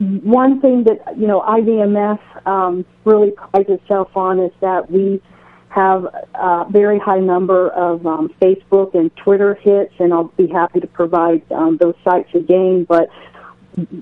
one 0.00 0.60
thing 0.60 0.84
that 0.84 1.18
you 1.18 1.26
know 1.26 1.40
IVMF 1.42 2.46
um, 2.46 2.84
really 3.04 3.32
prides 3.32 3.68
itself 3.68 4.16
on 4.16 4.40
is 4.40 4.52
that 4.60 4.90
we 4.90 5.22
have 5.68 6.06
a 6.34 6.66
very 6.70 6.98
high 6.98 7.20
number 7.20 7.68
of 7.68 8.04
um, 8.06 8.34
Facebook 8.40 8.94
and 8.94 9.14
Twitter 9.16 9.54
hits, 9.54 9.92
and 9.98 10.12
I'll 10.12 10.32
be 10.36 10.48
happy 10.48 10.80
to 10.80 10.86
provide 10.86 11.42
um, 11.52 11.76
those 11.76 11.94
sites 12.02 12.30
again. 12.34 12.86
But 12.88 13.10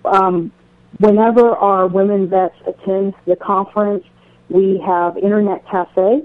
um, 0.05 0.53
whenever 0.99 1.51
our 1.51 1.89
women 1.89 2.29
vets 2.29 2.55
attend 2.67 3.15
the 3.27 3.37
conference, 3.37 4.05
we 4.49 4.83
have 4.87 5.19
Internet 5.19 5.67
Cafe 5.69 6.23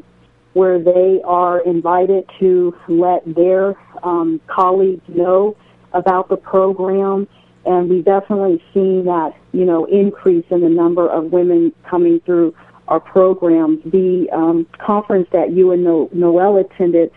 where 0.54 0.80
they 0.80 1.20
are 1.26 1.60
invited 1.62 2.30
to 2.40 2.76
let 2.88 3.24
their 3.26 3.76
um, 4.04 4.40
colleagues 4.48 5.04
know 5.08 5.58
about 5.94 6.30
the 6.30 6.38
program 6.38 7.28
and 7.66 7.90
we've 7.90 8.06
definitely 8.06 8.64
seen 8.74 9.06
that 9.06 9.34
you 9.52 9.66
know 9.66 9.86
increase 9.86 10.46
in 10.50 10.62
the 10.62 10.70
number 10.70 11.08
of 11.10 11.32
women 11.32 11.74
coming 11.90 12.20
through 12.22 12.56
our 12.88 13.00
programs. 13.00 13.80
The 13.86 14.28
um, 14.32 14.68
conference 14.78 15.28
that 15.32 15.52
you 15.54 15.72
and 15.72 15.84
no- 15.84 16.10
Noelle 16.12 16.58
attended, 16.58 17.12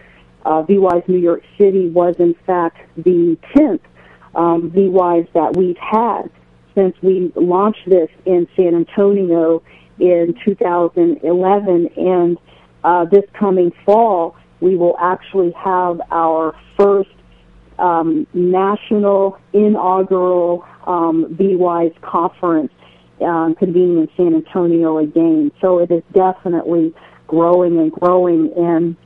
uh, 0.44 0.62
VWise 0.62 1.08
New 1.08 1.18
York 1.18 1.42
City, 1.58 1.88
was 1.88 2.16
in 2.18 2.34
fact 2.46 2.78
the 2.96 3.36
tenth 3.54 3.82
um, 4.34 4.70
VWise 4.70 5.30
that 5.32 5.56
we've 5.56 5.78
had 5.78 6.30
since 6.76 6.94
we 7.02 7.32
launched 7.34 7.88
this 7.88 8.10
in 8.26 8.46
San 8.54 8.74
Antonio 8.74 9.62
in 9.98 10.38
2011, 10.44 11.88
and 11.96 12.38
uh, 12.84 13.04
this 13.06 13.24
coming 13.32 13.72
fall, 13.84 14.36
we 14.60 14.76
will 14.76 14.96
actually 15.00 15.52
have 15.52 16.00
our 16.10 16.54
first 16.78 17.10
um, 17.78 18.26
national 18.34 19.38
inaugural 19.52 20.64
um, 20.86 21.34
VWise 21.34 22.00
conference 22.00 22.72
um, 23.20 23.54
convening 23.54 23.98
in 23.98 24.08
San 24.16 24.34
Antonio 24.34 24.98
again. 24.98 25.52
So 25.60 25.78
it 25.78 25.90
is 25.90 26.02
definitely 26.12 26.94
growing 27.26 27.78
and 27.78 27.90
growing, 27.90 28.52
and 28.56 28.96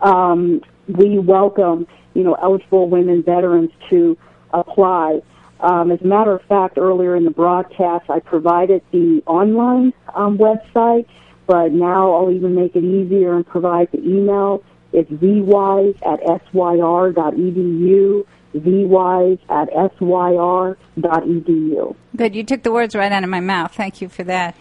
um, 0.00 0.60
we 0.86 1.18
welcome 1.18 1.86
you 2.14 2.24
know 2.24 2.34
eligible 2.34 2.88
women 2.88 3.22
veterans 3.22 3.70
to 3.90 4.16
apply. 4.52 5.20
Um, 5.60 5.90
as 5.90 6.00
a 6.00 6.06
matter 6.06 6.32
of 6.32 6.42
fact, 6.42 6.78
earlier 6.78 7.16
in 7.16 7.24
the 7.24 7.30
broadcast, 7.30 8.08
I 8.08 8.20
provided 8.20 8.82
the 8.92 9.22
online 9.26 9.92
um, 10.14 10.38
website, 10.38 11.06
but 11.46 11.72
now 11.72 12.14
I'll 12.14 12.30
even 12.30 12.54
make 12.54 12.76
it 12.76 12.84
easier 12.84 13.34
and 13.34 13.44
provide 13.46 13.88
the 13.90 13.98
email. 13.98 14.62
It's 14.92 15.10
vwise 15.10 15.96
at 16.06 16.20
syr.edu, 16.52 18.26
vwise 18.54 19.38
at 19.48 19.68
syr.edu. 19.98 21.96
Good. 22.16 22.34
You 22.34 22.44
took 22.44 22.62
the 22.62 22.72
words 22.72 22.94
right 22.94 23.12
out 23.12 23.22
of 23.22 23.30
my 23.30 23.40
mouth. 23.40 23.74
Thank 23.74 24.00
you 24.00 24.08
for 24.08 24.24
that. 24.24 24.56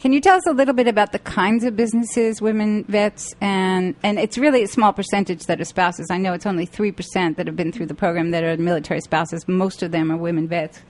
Can 0.00 0.12
you 0.12 0.20
tell 0.20 0.36
us 0.36 0.46
a 0.48 0.52
little 0.52 0.74
bit 0.74 0.88
about 0.88 1.12
the 1.12 1.20
kinds 1.20 1.62
of 1.62 1.76
businesses 1.76 2.42
women 2.42 2.82
vets 2.88 3.36
and 3.40 3.94
and 4.02 4.18
it's 4.18 4.36
really 4.36 4.64
a 4.64 4.66
small 4.66 4.92
percentage 4.92 5.44
that 5.46 5.60
are 5.60 5.64
spouses. 5.64 6.08
I 6.10 6.18
know 6.18 6.32
it's 6.32 6.46
only 6.46 6.66
three 6.66 6.90
percent 6.90 7.36
that 7.36 7.46
have 7.46 7.54
been 7.54 7.70
through 7.70 7.86
the 7.86 7.94
program 7.94 8.32
that 8.32 8.42
are 8.42 8.56
military 8.56 9.00
spouses. 9.00 9.46
Most 9.46 9.80
of 9.82 9.92
them 9.92 10.10
are 10.10 10.16
women 10.16 10.48
vets. 10.48 10.82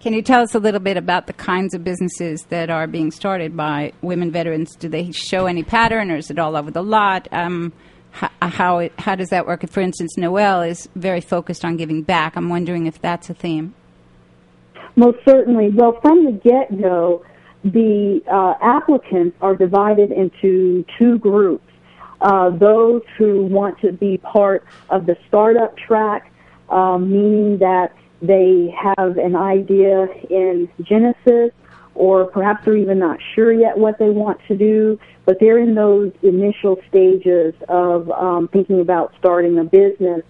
Can 0.00 0.14
you 0.14 0.22
tell 0.22 0.40
us 0.40 0.54
a 0.54 0.58
little 0.58 0.80
bit 0.80 0.96
about 0.96 1.26
the 1.26 1.32
kinds 1.32 1.74
of 1.74 1.84
businesses 1.84 2.46
that 2.48 2.70
are 2.70 2.86
being 2.86 3.10
started 3.10 3.54
by 3.56 3.92
women 4.00 4.30
veterans? 4.30 4.74
Do 4.76 4.88
they 4.88 5.10
show 5.10 5.46
any 5.46 5.62
pattern, 5.62 6.10
or 6.10 6.16
is 6.16 6.30
it 6.30 6.38
all 6.38 6.56
over 6.56 6.70
the 6.70 6.82
lot? 6.82 7.28
Um, 7.32 7.72
how 8.12 8.30
how, 8.40 8.78
it, 8.78 8.92
how 8.98 9.14
does 9.14 9.30
that 9.30 9.46
work? 9.46 9.68
For 9.68 9.80
instance, 9.80 10.16
Noelle 10.16 10.62
is 10.62 10.88
very 10.94 11.20
focused 11.20 11.64
on 11.64 11.76
giving 11.76 12.02
back. 12.02 12.36
I'm 12.36 12.48
wondering 12.48 12.86
if 12.86 13.00
that's 13.00 13.30
a 13.30 13.34
theme. 13.34 13.74
Most 14.96 15.18
certainly. 15.24 15.70
Well, 15.70 15.98
from 16.02 16.24
the 16.24 16.32
get 16.32 16.80
go, 16.80 17.24
the 17.64 18.22
uh, 18.30 18.54
applicants 18.60 19.36
are 19.40 19.54
divided 19.54 20.10
into 20.10 20.84
two 20.98 21.18
groups. 21.18 21.64
Uh, 22.20 22.50
those 22.50 23.02
who 23.16 23.44
want 23.46 23.78
to 23.80 23.92
be 23.92 24.18
part 24.18 24.64
of 24.90 25.06
the 25.06 25.16
startup 25.28 25.76
track, 25.78 26.30
um, 26.68 27.10
meaning 27.10 27.58
that 27.58 27.94
they 28.20 28.74
have 28.78 29.16
an 29.16 29.34
idea 29.34 30.06
in 30.28 30.68
Genesis, 30.82 31.52
or 32.00 32.24
perhaps 32.24 32.64
they're 32.64 32.78
even 32.78 32.98
not 32.98 33.18
sure 33.34 33.52
yet 33.52 33.76
what 33.76 33.98
they 33.98 34.08
want 34.08 34.40
to 34.48 34.56
do, 34.56 34.98
but 35.26 35.38
they're 35.38 35.58
in 35.58 35.74
those 35.74 36.10
initial 36.22 36.80
stages 36.88 37.52
of 37.68 38.10
um, 38.10 38.48
thinking 38.48 38.80
about 38.80 39.12
starting 39.18 39.58
a 39.58 39.64
business. 39.64 40.22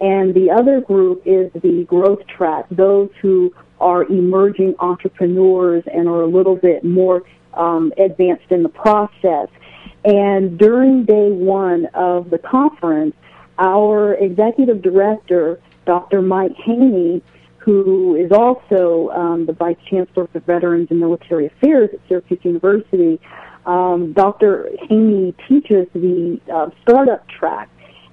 And 0.00 0.32
the 0.34 0.52
other 0.52 0.80
group 0.80 1.22
is 1.24 1.50
the 1.52 1.84
growth 1.88 2.24
track, 2.28 2.66
those 2.70 3.10
who 3.20 3.52
are 3.80 4.04
emerging 4.04 4.76
entrepreneurs 4.78 5.82
and 5.92 6.06
are 6.06 6.22
a 6.22 6.28
little 6.28 6.54
bit 6.54 6.84
more 6.84 7.24
um, 7.54 7.92
advanced 7.98 8.50
in 8.50 8.62
the 8.62 8.68
process. 8.68 9.48
And 10.04 10.56
during 10.56 11.06
day 11.06 11.32
one 11.32 11.86
of 11.86 12.30
the 12.30 12.38
conference, 12.38 13.16
our 13.58 14.14
executive 14.14 14.80
director, 14.80 15.60
Dr. 15.86 16.22
Mike 16.22 16.54
Haynie, 16.54 17.20
who 17.66 18.14
is 18.14 18.30
also 18.30 19.10
um, 19.10 19.44
the 19.44 19.52
vice 19.52 19.76
chancellor 19.90 20.28
for 20.28 20.38
Veterans 20.38 20.86
and 20.90 21.00
Military 21.00 21.46
Affairs 21.46 21.90
at 21.92 21.98
Syracuse 22.08 22.38
University, 22.44 23.20
um, 23.66 24.12
Dr. 24.12 24.70
Haynie 24.88 25.34
teaches 25.48 25.88
the 25.92 26.40
uh, 26.50 26.70
startup 26.82 27.28
track 27.28 27.68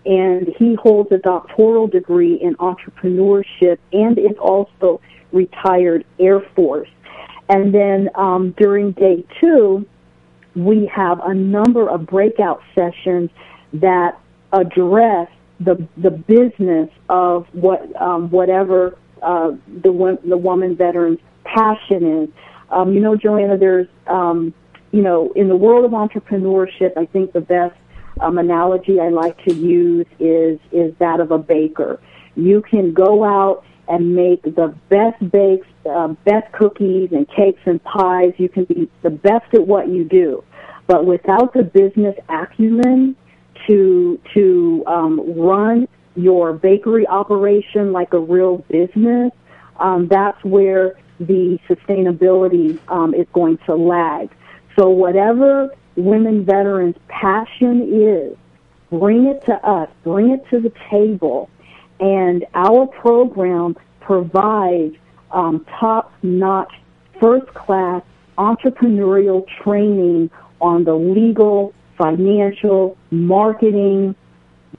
and 0.07 0.47
he 0.57 0.73
holds 0.73 1.11
a 1.11 1.19
doctoral 1.19 1.85
degree 1.85 2.33
in 2.41 2.55
entrepreneurship 2.55 3.77
and 3.91 4.17
is 4.17 4.35
also 4.41 4.99
retired 5.31 6.03
Air 6.19 6.41
Force. 6.55 6.89
And 7.47 7.71
then 7.71 8.09
um, 8.15 8.55
during 8.57 8.93
day 8.93 9.23
two, 9.39 9.85
we 10.55 10.87
have 10.87 11.19
a 11.23 11.33
number 11.33 11.87
of 11.87 12.07
breakout 12.07 12.63
sessions 12.73 13.29
that 13.73 14.19
address 14.51 15.29
the 15.59 15.87
the 15.97 16.09
business 16.09 16.89
of 17.09 17.45
what 17.53 17.95
um, 18.01 18.29
whatever 18.31 18.97
uh, 19.23 19.51
the 19.81 20.19
the 20.25 20.37
woman 20.37 20.75
veteran's 20.75 21.19
passion 21.43 22.23
is. 22.23 22.29
Um, 22.69 22.93
you 22.93 23.01
know, 23.01 23.15
Joanna, 23.15 23.57
there's 23.57 23.87
um, 24.07 24.53
you 24.91 25.01
know 25.01 25.31
in 25.35 25.47
the 25.47 25.55
world 25.55 25.85
of 25.85 25.91
entrepreneurship, 25.91 26.97
I 26.97 27.05
think 27.05 27.33
the 27.33 27.41
best 27.41 27.75
um, 28.21 28.37
analogy 28.37 28.99
I 28.99 29.09
like 29.09 29.37
to 29.45 29.53
use 29.53 30.07
is 30.19 30.59
is 30.71 30.93
that 30.99 31.19
of 31.19 31.31
a 31.31 31.37
baker. 31.37 31.99
You 32.35 32.61
can 32.61 32.93
go 32.93 33.23
out 33.23 33.63
and 33.87 34.15
make 34.15 34.41
the 34.43 34.73
best 34.89 35.31
bakes, 35.31 35.67
uh, 35.89 36.07
best 36.25 36.51
cookies 36.53 37.09
and 37.11 37.27
cakes 37.29 37.61
and 37.65 37.83
pies. 37.83 38.33
You 38.37 38.49
can 38.49 38.65
be 38.65 38.89
the 39.01 39.09
best 39.09 39.53
at 39.53 39.67
what 39.67 39.89
you 39.89 40.03
do, 40.03 40.43
but 40.87 41.05
without 41.05 41.53
the 41.53 41.63
business 41.63 42.15
acumen 42.29 43.15
to 43.67 44.19
to 44.33 44.83
um, 44.87 45.39
run 45.39 45.87
your 46.15 46.53
bakery 46.53 47.07
operation 47.07 47.91
like 47.91 48.13
a 48.13 48.19
real 48.19 48.57
business, 48.69 49.31
um, 49.79 50.07
that's 50.07 50.41
where 50.43 50.95
the 51.19 51.59
sustainability 51.69 52.79
um, 52.89 53.13
is 53.13 53.27
going 53.33 53.57
to 53.65 53.75
lag. 53.75 54.29
So 54.77 54.89
whatever 54.89 55.69
women 55.95 56.45
veterans' 56.45 56.95
passion 57.07 57.89
is, 57.93 58.37
bring 58.89 59.25
it 59.25 59.45
to 59.45 59.53
us, 59.67 59.89
bring 60.03 60.31
it 60.31 60.43
to 60.49 60.59
the 60.59 60.71
table, 60.89 61.49
and 61.99 62.45
our 62.53 62.87
program 62.87 63.75
provides 63.99 64.95
um, 65.31 65.65
top-notch, 65.79 66.73
first-class 67.19 68.03
entrepreneurial 68.37 69.45
training 69.63 70.29
on 70.59 70.83
the 70.83 70.93
legal, 70.93 71.73
financial, 71.97 72.97
marketing, 73.11 74.15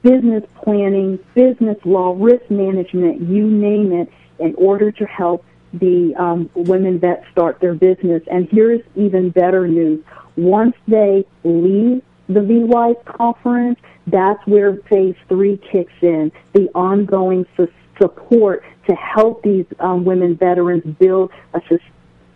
business 0.03 0.45
planning, 0.63 1.19
business 1.35 1.77
law, 1.85 2.15
risk 2.19 2.51
management, 2.51 3.21
you 3.29 3.47
name 3.47 3.93
it, 3.93 4.11
in 4.39 4.55
order 4.57 4.91
to 4.93 5.05
help 5.07 5.45
the 5.73 6.15
um, 6.19 6.51
women 6.55 6.99
that 7.01 7.23
start 7.33 7.61
their 7.61 7.75
business. 7.75 8.23
And 8.31 8.49
here's 8.51 8.81
even 8.95 9.31
better 9.31 9.67
news. 9.67 10.05
Once 10.37 10.75
they 10.87 11.25
leave 11.45 12.03
the 12.29 12.41
VWise 12.41 13.05
conference, 13.05 13.79
that's 14.07 14.45
where 14.47 14.77
phase 14.91 15.17
three 15.29 15.61
kicks 15.71 15.93
in, 16.03 16.33
the 16.53 16.69
ongoing 16.75 17.47
su- 17.57 17.69
support 18.01 18.65
to 18.89 18.95
help 18.95 19.43
these 19.43 19.67
um, 19.81 20.05
women 20.05 20.37
veterans 20.37 20.85
build 20.99 21.31
a, 21.55 21.61
sus- 21.69 21.81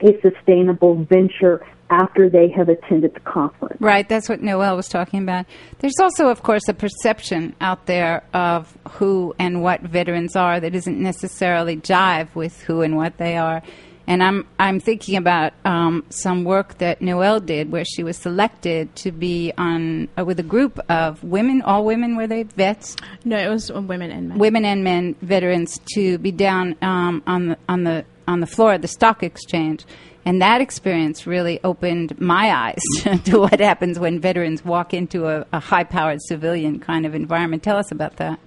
a 0.00 0.20
sustainable 0.20 1.04
venture 1.04 1.64
after 1.90 2.28
they 2.28 2.50
have 2.50 2.68
attended 2.68 3.14
the 3.14 3.20
conference. 3.20 3.80
Right, 3.80 4.08
that's 4.08 4.28
what 4.28 4.42
Noelle 4.42 4.76
was 4.76 4.88
talking 4.88 5.22
about. 5.22 5.46
There's 5.78 5.98
also, 6.00 6.28
of 6.28 6.42
course, 6.42 6.68
a 6.68 6.74
perception 6.74 7.54
out 7.60 7.86
there 7.86 8.24
of 8.34 8.76
who 8.92 9.34
and 9.38 9.62
what 9.62 9.80
veterans 9.82 10.36
are 10.36 10.60
that 10.60 10.74
isn't 10.74 11.00
necessarily 11.00 11.76
jive 11.76 12.34
with 12.34 12.60
who 12.62 12.82
and 12.82 12.96
what 12.96 13.16
they 13.16 13.36
are. 13.36 13.62
And 14.06 14.22
I'm 14.22 14.46
I'm 14.58 14.80
thinking 14.80 15.16
about 15.16 15.52
um, 15.66 16.02
some 16.08 16.44
work 16.44 16.78
that 16.78 17.02
Noelle 17.02 17.40
did, 17.40 17.70
where 17.70 17.84
she 17.84 18.02
was 18.02 18.16
selected 18.16 18.96
to 18.96 19.12
be 19.12 19.52
on 19.58 20.08
uh, 20.18 20.24
with 20.24 20.40
a 20.40 20.42
group 20.42 20.80
of 20.88 21.22
women. 21.22 21.60
All 21.60 21.84
women 21.84 22.16
were 22.16 22.26
they 22.26 22.44
vets? 22.44 22.96
No, 23.26 23.36
it 23.36 23.50
was 23.50 23.70
women 23.70 24.10
and 24.10 24.30
men. 24.30 24.38
Women 24.38 24.64
and 24.64 24.82
men 24.82 25.14
veterans 25.20 25.78
to 25.92 26.16
be 26.16 26.32
down 26.32 26.74
um, 26.80 27.22
on 27.26 27.48
the 27.48 27.58
on 27.68 27.84
the 27.84 28.06
on 28.28 28.40
the 28.40 28.46
floor 28.46 28.74
of 28.74 28.82
the 28.82 28.88
stock 28.88 29.24
exchange. 29.24 29.84
And 30.24 30.42
that 30.42 30.60
experience 30.60 31.26
really 31.26 31.58
opened 31.64 32.20
my 32.20 32.52
eyes 32.52 33.22
to 33.24 33.40
what 33.40 33.58
happens 33.58 33.98
when 33.98 34.20
veterans 34.20 34.64
walk 34.64 34.92
into 34.92 35.26
a, 35.26 35.46
a 35.52 35.58
high 35.58 35.84
powered 35.84 36.18
civilian 36.22 36.78
kind 36.78 37.06
of 37.06 37.14
environment. 37.14 37.62
Tell 37.62 37.78
us 37.78 37.90
about 37.90 38.16
that. 38.16 38.38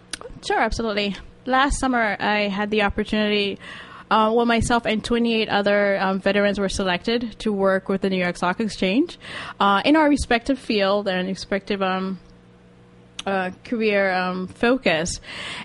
Sure, 0.45 0.59
absolutely. 0.59 1.15
Last 1.45 1.79
summer, 1.79 2.15
I 2.19 2.49
had 2.49 2.69
the 2.69 2.83
opportunity. 2.83 3.57
Uh, 4.11 4.31
well, 4.33 4.45
myself 4.45 4.85
and 4.85 5.03
28 5.03 5.49
other 5.49 5.97
um, 5.99 6.19
veterans 6.19 6.59
were 6.59 6.69
selected 6.69 7.39
to 7.39 7.51
work 7.51 7.89
with 7.89 8.01
the 8.01 8.09
New 8.09 8.17
York 8.17 8.37
Stock 8.37 8.59
Exchange 8.59 9.17
uh, 9.59 9.81
in 9.83 9.95
our 9.95 10.07
respective 10.07 10.59
field 10.59 11.07
and 11.07 11.27
respective 11.27 11.81
um, 11.81 12.19
uh, 13.25 13.51
career 13.63 14.11
um, 14.11 14.47
focus. 14.47 15.19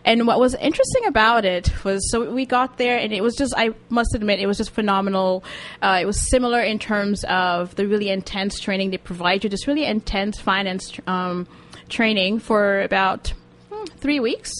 And 0.04 0.26
what 0.26 0.38
was 0.38 0.54
interesting 0.54 1.06
about 1.06 1.44
it 1.44 1.72
was 1.84 2.10
so 2.10 2.30
we 2.30 2.46
got 2.46 2.78
there, 2.78 2.98
and 2.98 3.12
it 3.12 3.22
was 3.22 3.36
just, 3.36 3.54
I 3.56 3.70
must 3.88 4.14
admit, 4.14 4.40
it 4.40 4.46
was 4.46 4.58
just 4.58 4.70
phenomenal. 4.70 5.44
Uh, 5.80 5.98
it 6.02 6.06
was 6.06 6.18
similar 6.30 6.60
in 6.60 6.78
terms 6.78 7.24
of 7.24 7.74
the 7.76 7.86
really 7.86 8.10
intense 8.10 8.60
training 8.60 8.90
they 8.90 8.98
provide 8.98 9.44
you, 9.44 9.50
this 9.50 9.66
really 9.66 9.84
intense 9.84 10.40
finance 10.40 10.98
um, 11.06 11.46
training 11.88 12.38
for 12.38 12.82
about 12.82 13.32
hmm, 13.70 13.84
three 13.98 14.20
weeks. 14.20 14.52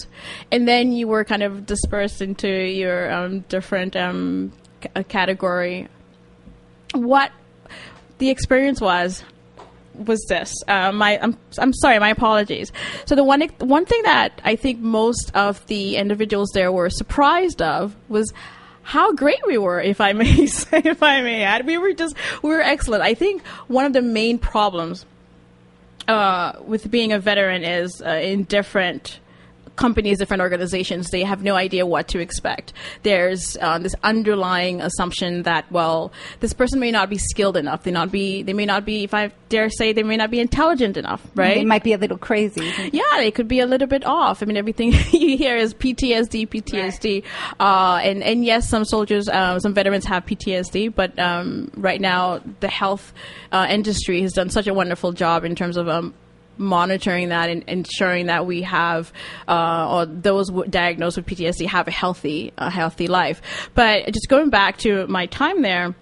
And 0.51 0.67
then 0.67 0.91
you 0.91 1.07
were 1.07 1.23
kind 1.23 1.43
of 1.43 1.65
dispersed 1.65 2.21
into 2.21 2.47
your 2.49 3.11
um, 3.11 3.41
different 3.41 3.95
um, 3.95 4.51
c- 4.83 4.89
uh, 4.95 5.03
category. 5.03 5.87
What 6.93 7.31
the 8.17 8.29
experience 8.29 8.81
was 8.81 9.23
was 9.97 10.23
this. 10.27 10.53
Uh, 10.67 10.91
my 10.91 11.19
I'm 11.21 11.37
I'm 11.57 11.73
sorry, 11.73 11.99
my 11.99 12.09
apologies. 12.09 12.71
So 13.05 13.15
the 13.15 13.23
one 13.23 13.41
one 13.59 13.85
thing 13.85 14.01
that 14.03 14.41
I 14.43 14.55
think 14.55 14.79
most 14.79 15.31
of 15.35 15.65
the 15.67 15.97
individuals 15.97 16.49
there 16.53 16.71
were 16.71 16.89
surprised 16.89 17.61
of 17.61 17.95
was 18.09 18.31
how 18.83 19.11
great 19.11 19.45
we 19.45 19.57
were, 19.57 19.81
if 19.81 19.99
I 19.99 20.13
may 20.13 20.45
say, 20.45 20.81
if 20.85 21.03
I 21.03 21.21
may 21.21 21.43
add. 21.43 21.65
We 21.65 21.77
were 21.77 21.93
just 21.93 22.15
we 22.41 22.49
were 22.49 22.61
excellent. 22.61 23.03
I 23.03 23.13
think 23.13 23.45
one 23.67 23.85
of 23.85 23.93
the 23.93 24.01
main 24.01 24.39
problems 24.39 25.05
uh, 26.07 26.53
with 26.65 26.89
being 26.89 27.11
a 27.11 27.19
veteran 27.19 27.63
is 27.63 28.01
uh, 28.01 28.09
in 28.09 28.43
different 28.43 29.19
companies, 29.77 30.17
different 30.17 30.41
organizations, 30.41 31.09
they 31.09 31.23
have 31.23 31.41
no 31.43 31.55
idea 31.55 31.85
what 31.85 32.09
to 32.09 32.19
expect. 32.19 32.73
There's 33.03 33.55
uh, 33.61 33.79
this 33.79 33.95
underlying 34.03 34.81
assumption 34.81 35.43
that, 35.43 35.71
well, 35.71 36.11
this 36.41 36.53
person 36.53 36.79
may 36.79 36.91
not 36.91 37.09
be 37.09 37.17
skilled 37.17 37.55
enough. 37.55 37.83
They 37.83 37.91
not 37.91 38.11
be, 38.11 38.43
they 38.43 38.53
may 38.53 38.65
not 38.65 38.83
be, 38.83 39.03
if 39.03 39.13
I 39.13 39.31
dare 39.49 39.69
say, 39.69 39.93
they 39.93 40.03
may 40.03 40.17
not 40.17 40.31
be 40.31 40.39
intelligent 40.39 40.97
enough, 40.97 41.25
right? 41.35 41.55
They 41.55 41.63
might 41.65 41.83
be 41.83 41.93
a 41.93 41.97
little 41.97 42.17
crazy. 42.17 42.71
Yeah, 42.91 43.03
they 43.17 43.31
could 43.31 43.47
be 43.47 43.59
a 43.59 43.65
little 43.65 43.87
bit 43.87 44.05
off. 44.05 44.41
I 44.41 44.45
mean, 44.45 44.57
everything 44.57 44.91
you 45.11 45.37
hear 45.37 45.55
is 45.55 45.73
PTSD, 45.73 46.49
PTSD, 46.49 47.23
right. 47.23 47.53
uh, 47.59 47.99
and 47.99 48.23
and 48.23 48.43
yes, 48.43 48.67
some 48.67 48.83
soldiers, 48.85 49.29
uh, 49.29 49.59
some 49.59 49.73
veterans 49.73 50.05
have 50.05 50.25
PTSD, 50.25 50.93
but 50.93 51.17
um, 51.19 51.71
right 51.75 52.01
now 52.01 52.41
the 52.59 52.67
health 52.67 53.13
uh, 53.51 53.67
industry 53.69 54.21
has 54.21 54.33
done 54.33 54.49
such 54.49 54.67
a 54.67 54.73
wonderful 54.73 55.11
job 55.11 55.45
in 55.45 55.55
terms 55.55 55.77
of 55.77 55.87
um, 55.87 56.13
monitoring 56.57 57.29
that 57.29 57.49
and 57.49 57.63
ensuring 57.67 58.27
that 58.27 58.45
we 58.45 58.61
have 58.63 59.11
uh, 59.47 59.95
or 59.97 60.05
those 60.05 60.49
diagnosed 60.69 61.17
with 61.17 61.25
PTSD 61.25 61.67
have 61.67 61.87
a 61.87 61.91
healthy 61.91 62.53
a 62.57 62.69
healthy 62.69 63.07
life. 63.07 63.69
But 63.73 64.07
just 64.07 64.27
going 64.29 64.49
back 64.49 64.77
to 64.79 65.07
my 65.07 65.25
time 65.27 65.61
there. 65.61 65.95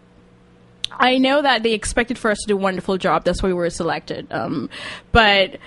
I 0.98 1.18
know 1.18 1.42
that 1.42 1.62
they 1.64 1.74
expected 1.74 2.18
for 2.18 2.32
us 2.32 2.38
to 2.44 2.48
do 2.48 2.54
a 2.54 2.62
wonderful 2.62 2.98
job. 2.98 3.26
That's 3.26 3.44
why 3.44 3.48
we 3.48 3.54
were 3.54 3.70
selected. 3.70 4.32
Um, 4.32 4.70
but 5.12 5.58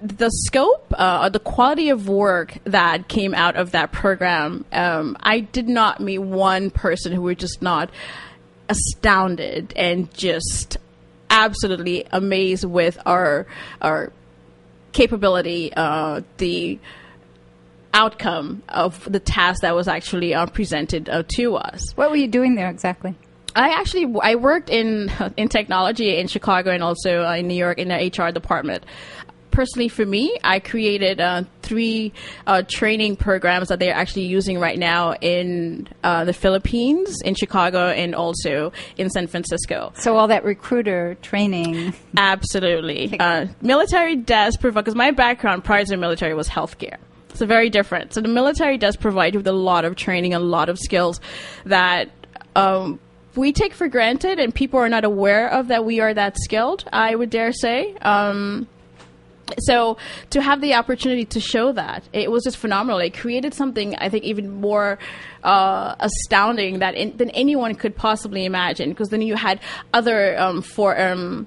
the 0.00 0.28
scope, 0.28 0.92
uh, 0.96 1.28
the 1.28 1.40
quality 1.40 1.88
of 1.88 2.08
work 2.08 2.58
that 2.64 3.08
came 3.08 3.34
out 3.34 3.56
of 3.56 3.72
that 3.72 3.90
program, 3.90 4.64
um, 4.72 5.16
I 5.18 5.40
did 5.40 5.68
not 5.68 5.98
meet 6.00 6.18
one 6.18 6.70
person 6.70 7.10
who 7.10 7.22
was 7.22 7.36
just 7.36 7.62
not 7.62 7.90
astounded 8.68 9.72
and 9.76 10.12
just 10.14 10.76
absolutely 11.30 12.04
amazed 12.12 12.64
with 12.64 12.98
our 13.06 13.46
our 13.80 14.12
capability, 14.96 15.72
uh, 15.76 16.22
the 16.38 16.78
outcome 17.92 18.62
of 18.68 19.10
the 19.10 19.20
task 19.20 19.60
that 19.60 19.74
was 19.74 19.88
actually 19.88 20.34
uh, 20.34 20.46
presented 20.46 21.08
uh, 21.08 21.22
to 21.36 21.56
us. 21.56 21.92
What 21.96 22.10
were 22.10 22.16
you 22.16 22.28
doing 22.28 22.54
there 22.54 22.70
exactly? 22.70 23.14
I 23.54 23.70
actually 23.70 24.14
I 24.22 24.34
worked 24.34 24.68
in 24.68 25.10
in 25.36 25.48
technology 25.48 26.16
in 26.16 26.28
Chicago 26.28 26.70
and 26.70 26.82
also 26.82 27.24
uh, 27.24 27.34
in 27.36 27.46
New 27.46 27.54
York 27.54 27.78
in 27.78 27.88
the 27.88 27.96
HR 27.96 28.32
department 28.32 28.84
personally 29.56 29.88
for 29.88 30.04
me, 30.04 30.36
I 30.44 30.60
created 30.60 31.18
uh, 31.18 31.44
three 31.62 32.12
uh, 32.46 32.62
training 32.68 33.16
programs 33.16 33.68
that 33.68 33.78
they're 33.78 33.94
actually 33.94 34.26
using 34.26 34.60
right 34.60 34.78
now 34.78 35.14
in 35.14 35.88
uh, 36.04 36.26
the 36.26 36.34
Philippines, 36.34 37.22
in 37.24 37.34
Chicago, 37.34 37.88
and 37.88 38.14
also 38.14 38.70
in 38.98 39.08
San 39.08 39.26
Francisco. 39.26 39.94
So 39.96 40.18
all 40.18 40.28
that 40.28 40.44
recruiter 40.44 41.16
training. 41.22 41.94
Absolutely. 42.18 43.18
Uh, 43.18 43.46
military 43.62 44.14
does 44.14 44.58
provide, 44.58 44.84
because 44.84 44.94
my 44.94 45.10
background 45.10 45.64
prior 45.64 45.84
to 45.86 45.90
the 45.90 45.96
military 45.96 46.34
was 46.34 46.50
healthcare. 46.50 46.98
So 47.32 47.46
very 47.46 47.70
different. 47.70 48.12
So 48.12 48.20
the 48.20 48.28
military 48.28 48.76
does 48.76 48.94
provide 48.96 49.32
you 49.32 49.40
with 49.40 49.46
a 49.46 49.52
lot 49.52 49.86
of 49.86 49.96
training, 49.96 50.34
a 50.34 50.38
lot 50.38 50.68
of 50.68 50.78
skills 50.78 51.18
that 51.64 52.10
um, 52.54 53.00
we 53.34 53.52
take 53.52 53.72
for 53.72 53.88
granted, 53.88 54.38
and 54.38 54.54
people 54.54 54.78
are 54.80 54.90
not 54.90 55.04
aware 55.04 55.48
of 55.48 55.68
that 55.68 55.86
we 55.86 56.00
are 56.00 56.12
that 56.12 56.36
skilled. 56.36 56.84
I 56.92 57.14
would 57.14 57.30
dare 57.30 57.52
say. 57.52 57.94
Um, 58.02 58.68
so 59.58 59.96
to 60.30 60.42
have 60.42 60.60
the 60.60 60.74
opportunity 60.74 61.24
to 61.24 61.40
show 61.40 61.72
that 61.72 62.08
it 62.12 62.30
was 62.30 62.44
just 62.44 62.56
phenomenal. 62.56 62.98
It 63.00 63.16
created 63.16 63.54
something 63.54 63.94
i 63.96 64.08
think 64.08 64.24
even 64.24 64.50
more 64.60 64.98
uh, 65.44 65.94
astounding 66.00 66.80
that 66.80 66.94
in, 66.94 67.16
than 67.16 67.30
anyone 67.30 67.74
could 67.74 67.94
possibly 67.94 68.44
imagine. 68.44 68.90
Because 68.90 69.08
then 69.10 69.22
you 69.22 69.36
had 69.36 69.60
other 69.94 70.38
um, 70.38 70.64
um, 70.78 71.46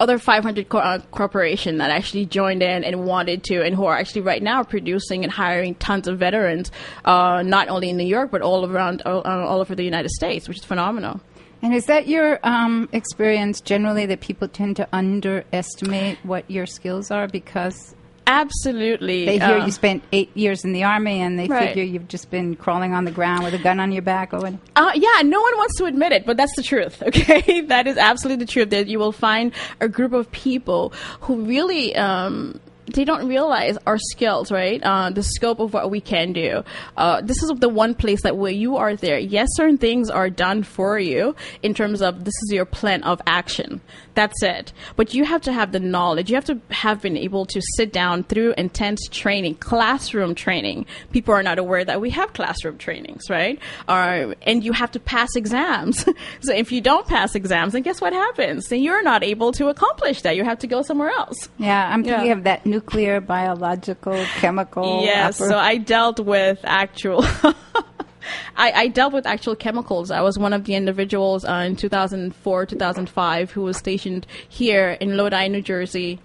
other 0.00 0.18
500 0.18 0.68
co- 0.68 0.78
uh, 0.78 0.98
corporation 1.10 1.78
that 1.78 1.90
actually 1.90 2.24
joined 2.26 2.62
in 2.62 2.84
and 2.84 3.04
wanted 3.04 3.44
to 3.44 3.62
and 3.62 3.74
who 3.74 3.84
are 3.84 3.96
actually 3.96 4.22
right 4.22 4.42
now 4.42 4.62
producing 4.62 5.22
and 5.22 5.32
hiring 5.32 5.74
tons 5.74 6.08
of 6.08 6.18
veterans 6.18 6.70
uh, 7.04 7.42
not 7.42 7.68
only 7.68 7.90
in 7.90 7.96
new 7.96 8.06
york 8.06 8.30
but 8.30 8.40
all 8.40 8.64
around 8.70 9.02
all, 9.02 9.20
uh, 9.26 9.44
all 9.44 9.60
over 9.60 9.74
the 9.74 9.84
united 9.84 10.10
states 10.10 10.48
which 10.48 10.56
is 10.56 10.64
phenomenal 10.64 11.20
and 11.62 11.74
is 11.74 11.86
that 11.86 12.08
your 12.08 12.38
um, 12.42 12.88
experience 12.92 13.60
generally 13.60 14.06
that 14.06 14.20
people 14.20 14.48
tend 14.48 14.76
to 14.76 14.88
underestimate 14.92 16.18
what 16.22 16.50
your 16.50 16.66
skills 16.66 17.10
are 17.10 17.28
because 17.28 17.94
Absolutely. 18.26 19.24
They 19.24 19.38
hear 19.38 19.58
uh, 19.58 19.66
you 19.66 19.70
spent 19.70 20.02
eight 20.10 20.36
years 20.36 20.64
in 20.64 20.72
the 20.72 20.82
army 20.82 21.20
and 21.20 21.38
they 21.38 21.46
right. 21.46 21.68
figure 21.68 21.84
you've 21.84 22.08
just 22.08 22.28
been 22.28 22.56
crawling 22.56 22.92
on 22.92 23.04
the 23.04 23.12
ground 23.12 23.44
with 23.44 23.54
a 23.54 23.58
gun 23.58 23.78
on 23.78 23.92
your 23.92 24.02
back 24.02 24.34
or 24.34 24.40
what? 24.40 24.54
Uh, 24.74 24.90
yeah, 24.96 25.22
no 25.22 25.40
one 25.40 25.56
wants 25.56 25.78
to 25.78 25.84
admit 25.84 26.10
it, 26.10 26.26
but 26.26 26.36
that's 26.36 26.54
the 26.56 26.62
truth, 26.62 27.02
okay? 27.06 27.60
that 27.62 27.86
is 27.86 27.96
absolutely 27.96 28.44
the 28.44 28.50
truth 28.50 28.70
that 28.70 28.88
you 28.88 28.98
will 28.98 29.12
find 29.12 29.52
a 29.80 29.88
group 29.88 30.12
of 30.12 30.30
people 30.32 30.92
who 31.20 31.42
really. 31.42 31.94
Um, 31.96 32.60
they 32.86 33.04
don't 33.04 33.26
realize 33.28 33.76
our 33.86 33.98
skills, 33.98 34.50
right? 34.52 34.82
Uh, 34.82 35.10
the 35.10 35.22
scope 35.22 35.60
of 35.60 35.74
what 35.74 35.90
we 35.90 36.00
can 36.00 36.32
do. 36.32 36.62
Uh, 36.96 37.20
this 37.20 37.42
is 37.42 37.52
the 37.58 37.68
one 37.68 37.94
place 37.94 38.22
that 38.22 38.36
where 38.36 38.52
you 38.52 38.76
are 38.76 38.94
there. 38.94 39.18
Yes, 39.18 39.48
certain 39.52 39.78
things 39.78 40.08
are 40.08 40.30
done 40.30 40.62
for 40.62 40.98
you 40.98 41.34
in 41.62 41.74
terms 41.74 42.00
of 42.02 42.24
this 42.24 42.34
is 42.44 42.52
your 42.52 42.64
plan 42.64 43.02
of 43.02 43.20
action. 43.26 43.80
That's 44.14 44.42
it. 44.42 44.72
But 44.96 45.12
you 45.14 45.24
have 45.24 45.42
to 45.42 45.52
have 45.52 45.72
the 45.72 45.80
knowledge. 45.80 46.30
You 46.30 46.36
have 46.36 46.46
to 46.46 46.58
have 46.70 47.02
been 47.02 47.16
able 47.18 47.44
to 47.46 47.60
sit 47.76 47.92
down 47.92 48.24
through 48.24 48.54
intense 48.56 49.00
training, 49.10 49.56
classroom 49.56 50.34
training. 50.34 50.86
People 51.12 51.34
are 51.34 51.42
not 51.42 51.58
aware 51.58 51.84
that 51.84 52.00
we 52.00 52.10
have 52.10 52.32
classroom 52.32 52.78
trainings, 52.78 53.28
right? 53.28 53.58
Uh, 53.86 54.32
and 54.42 54.64
you 54.64 54.72
have 54.72 54.90
to 54.92 55.00
pass 55.00 55.36
exams. 55.36 56.04
so 56.40 56.54
if 56.54 56.72
you 56.72 56.80
don't 56.80 57.06
pass 57.06 57.34
exams, 57.34 57.74
then 57.74 57.82
guess 57.82 58.00
what 58.00 58.14
happens? 58.14 58.68
Then 58.68 58.80
you're 58.80 59.02
not 59.02 59.22
able 59.22 59.52
to 59.52 59.68
accomplish 59.68 60.22
that. 60.22 60.34
You 60.34 60.44
have 60.44 60.60
to 60.60 60.66
go 60.66 60.80
somewhere 60.82 61.10
else. 61.10 61.50
Yeah, 61.58 61.86
I'm 61.86 62.02
thinking 62.02 62.26
yeah. 62.26 62.32
of 62.32 62.44
that 62.44 62.64
nuclear, 62.76 63.20
biological, 63.20 64.24
chemical. 64.36 65.02
Yes. 65.02 65.40
Upper- 65.40 65.50
so 65.50 65.58
I 65.58 65.78
dealt 65.78 66.20
with 66.20 66.60
actual. 66.64 67.24
I, 68.56 68.72
I, 68.72 68.88
dealt 68.88 69.12
with 69.12 69.24
actual 69.24 69.54
chemicals. 69.54 70.10
I 70.10 70.20
was 70.20 70.36
one 70.36 70.52
of 70.52 70.64
the 70.64 70.74
individuals 70.74 71.44
uh, 71.44 71.64
in 71.66 71.76
2004, 71.76 72.66
2005 72.66 73.50
who 73.52 73.62
was 73.62 73.76
stationed 73.76 74.26
here 74.48 74.90
in 75.00 75.16
Lodi, 75.16 75.48
New 75.48 75.62
Jersey. 75.62 76.20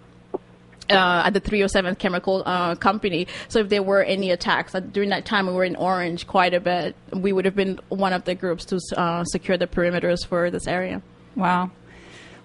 Uh, 0.90 1.24
at 1.26 1.34
the 1.34 1.40
307th 1.40 2.00
Chemical 2.00 2.44
uh, 2.46 2.76
Company. 2.76 3.26
So 3.48 3.60
if 3.60 3.70
there 3.70 3.82
were 3.82 4.04
any 4.04 4.30
attacks 4.30 4.76
uh, 4.76 4.82
during 4.82 5.10
that 5.12 5.24
time, 5.24 5.48
we 5.48 5.54
were 5.54 5.64
in 5.64 5.78
Orange 5.78 6.28
quite 6.28 6.54
a 6.54 6.60
bit. 6.60 6.98
We 7.14 7.32
would 7.32 7.46
have 7.46 7.56
been 7.56 7.80
one 7.88 8.12
of 8.12 8.26
the 8.26 8.36
groups 8.36 8.66
to 8.66 8.80
uh, 8.98 9.24
secure 9.24 9.58
the 9.58 9.68
perimeters 9.68 10.26
for 10.28 10.52
this 10.52 10.68
area. 10.68 11.02
Wow. 11.38 11.72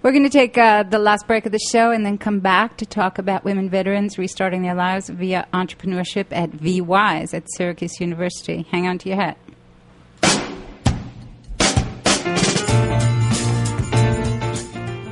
We're 0.06 0.12
going 0.12 0.22
to 0.22 0.30
take 0.30 0.56
uh, 0.56 0.84
the 0.84 1.00
last 1.00 1.26
break 1.26 1.46
of 1.46 1.52
the 1.52 1.58
show 1.58 1.90
and 1.90 2.06
then 2.06 2.16
come 2.16 2.38
back 2.38 2.76
to 2.76 2.86
talk 2.86 3.18
about 3.18 3.42
women 3.42 3.68
veterans 3.68 4.18
restarting 4.18 4.62
their 4.62 4.76
lives 4.76 5.08
via 5.08 5.48
entrepreneurship 5.52 6.26
at 6.30 6.52
VWise 6.52 7.34
at 7.34 7.42
Syracuse 7.56 7.98
University. 7.98 8.64
Hang 8.70 8.86
on 8.86 8.98
to 8.98 9.08
your 9.08 9.18
hat. 9.18 9.36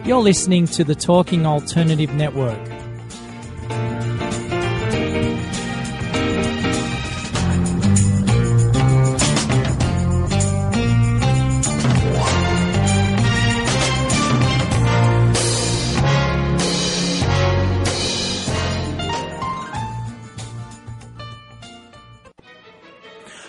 You're 0.07 0.23
listening 0.23 0.67
to 0.69 0.85
the 0.85 0.95
Talking 0.95 1.45
Alternative 1.45 2.15
Network. 2.15 2.84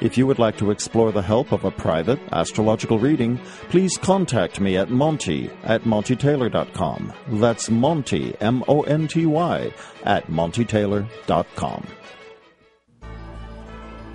If 0.00 0.18
you 0.18 0.26
would 0.26 0.38
like 0.38 0.58
to 0.58 0.70
explore 0.70 1.10
the 1.10 1.22
help 1.22 1.52
of 1.52 1.64
a 1.64 1.70
private 1.70 2.20
astrological 2.30 2.98
reading, 2.98 3.38
please 3.70 3.96
contact 3.96 4.60
me 4.60 4.76
at 4.76 4.90
Monty 4.90 5.50
at 5.64 5.84
MontyTaylor.com. 5.84 7.12
That's 7.28 7.70
Monty, 7.70 8.36
M 8.40 8.62
O 8.68 8.82
N 8.82 9.08
T 9.08 9.24
Y, 9.24 9.72
at 10.04 10.26
MontyTaylor.com. 10.26 11.86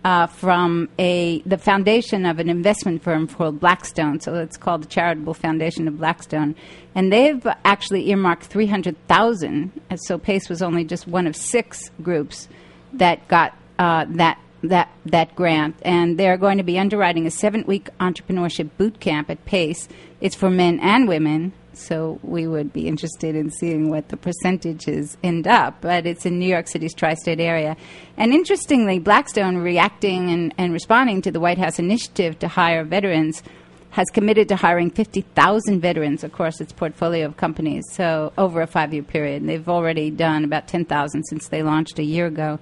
uh, 0.07 0.25
from 0.25 0.87
a 0.97 1.41
the 1.41 1.57
foundation 1.57 2.25
of 2.25 2.39
an 2.39 2.47
investment 2.47 3.03
firm 3.03 3.27
called 3.27 3.59
Blackstone. 3.59 4.21
So 4.21 4.35
it's 4.35 4.55
called 4.55 4.83
the 4.83 4.87
Charitable 4.87 5.33
Foundation 5.33 5.85
of 5.85 5.97
Blackstone, 5.97 6.55
and 6.95 7.11
they've 7.11 7.45
actually 7.65 8.09
earmarked 8.09 8.45
three 8.45 8.67
hundred 8.67 8.95
thousand. 9.09 9.73
So 9.97 10.17
Pace 10.17 10.47
was 10.47 10.61
only 10.61 10.85
just 10.85 11.09
one 11.09 11.27
of 11.27 11.35
six 11.35 11.91
groups 12.01 12.47
that 12.93 13.27
got 13.27 13.53
uh, 13.79 14.05
that 14.11 14.39
that 14.63 14.89
that 15.07 15.35
grant, 15.35 15.75
and 15.81 16.17
they're 16.17 16.37
going 16.37 16.57
to 16.57 16.63
be 16.63 16.79
underwriting 16.79 17.27
a 17.27 17.31
seven 17.31 17.65
week 17.67 17.89
entrepreneurship 17.99 18.69
boot 18.77 19.01
camp 19.01 19.29
at 19.29 19.43
Pace. 19.43 19.89
It's 20.21 20.35
for 20.35 20.49
men 20.49 20.79
and 20.79 21.09
women 21.09 21.51
so 21.77 22.19
we 22.23 22.47
would 22.47 22.73
be 22.73 22.87
interested 22.87 23.35
in 23.35 23.51
seeing 23.51 23.89
what 23.89 24.09
the 24.09 24.17
percentages 24.17 25.17
end 25.23 25.47
up. 25.47 25.81
But 25.81 26.05
it's 26.05 26.25
in 26.25 26.39
New 26.39 26.49
York 26.49 26.67
City's 26.67 26.93
tri 26.93 27.13
state 27.13 27.39
area. 27.39 27.77
And 28.17 28.33
interestingly, 28.33 28.99
Blackstone, 28.99 29.57
reacting 29.57 30.29
and, 30.29 30.53
and 30.57 30.73
responding 30.73 31.21
to 31.23 31.31
the 31.31 31.39
White 31.39 31.57
House 31.57 31.79
initiative 31.79 32.39
to 32.39 32.47
hire 32.47 32.83
veterans, 32.83 33.43
has 33.91 34.07
committed 34.11 34.47
to 34.49 34.55
hiring 34.55 34.91
50,000 34.91 35.81
veterans 35.81 36.23
across 36.23 36.61
its 36.61 36.71
portfolio 36.71 37.25
of 37.25 37.37
companies, 37.37 37.83
so 37.93 38.31
over 38.37 38.61
a 38.61 38.67
five 38.67 38.93
year 38.93 39.03
period. 39.03 39.41
And 39.41 39.49
they've 39.49 39.67
already 39.67 40.11
done 40.11 40.43
about 40.43 40.67
10,000 40.67 41.23
since 41.23 41.47
they 41.47 41.63
launched 41.63 41.97
a 41.97 42.03
year 42.03 42.27
ago. 42.27 42.59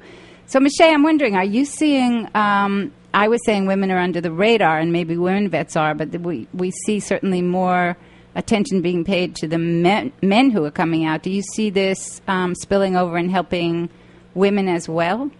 So, 0.47 0.59
Me'Shae, 0.59 0.93
I'm 0.93 1.03
wondering, 1.03 1.35
are 1.35 1.43
you 1.43 1.65
seeing? 1.65 2.29
Um, 2.35 2.93
I 3.13 3.29
was 3.29 3.39
saying 3.45 3.65
women 3.65 3.91
are 3.91 3.97
under 3.97 4.21
the 4.21 4.31
radar, 4.31 4.77
and 4.77 4.91
maybe 4.91 5.17
women 5.17 5.49
vets 5.49 5.75
are, 5.75 5.95
but 5.95 6.09
we, 6.21 6.47
we 6.53 6.71
see 6.71 6.99
certainly 6.99 7.41
more 7.41 7.97
attention 8.35 8.81
being 8.81 9.03
paid 9.03 9.35
to 9.37 9.47
the 9.47 9.57
men, 9.57 10.11
men 10.21 10.51
who 10.51 10.63
are 10.65 10.71
coming 10.71 11.05
out. 11.05 11.23
Do 11.23 11.31
you 11.31 11.41
see 11.41 11.69
this 11.69 12.21
um, 12.27 12.53
spilling 12.53 12.95
over 12.95 13.17
and 13.17 13.31
helping 13.31 13.89
women 14.33 14.67
as 14.67 14.87
well? 14.87 15.31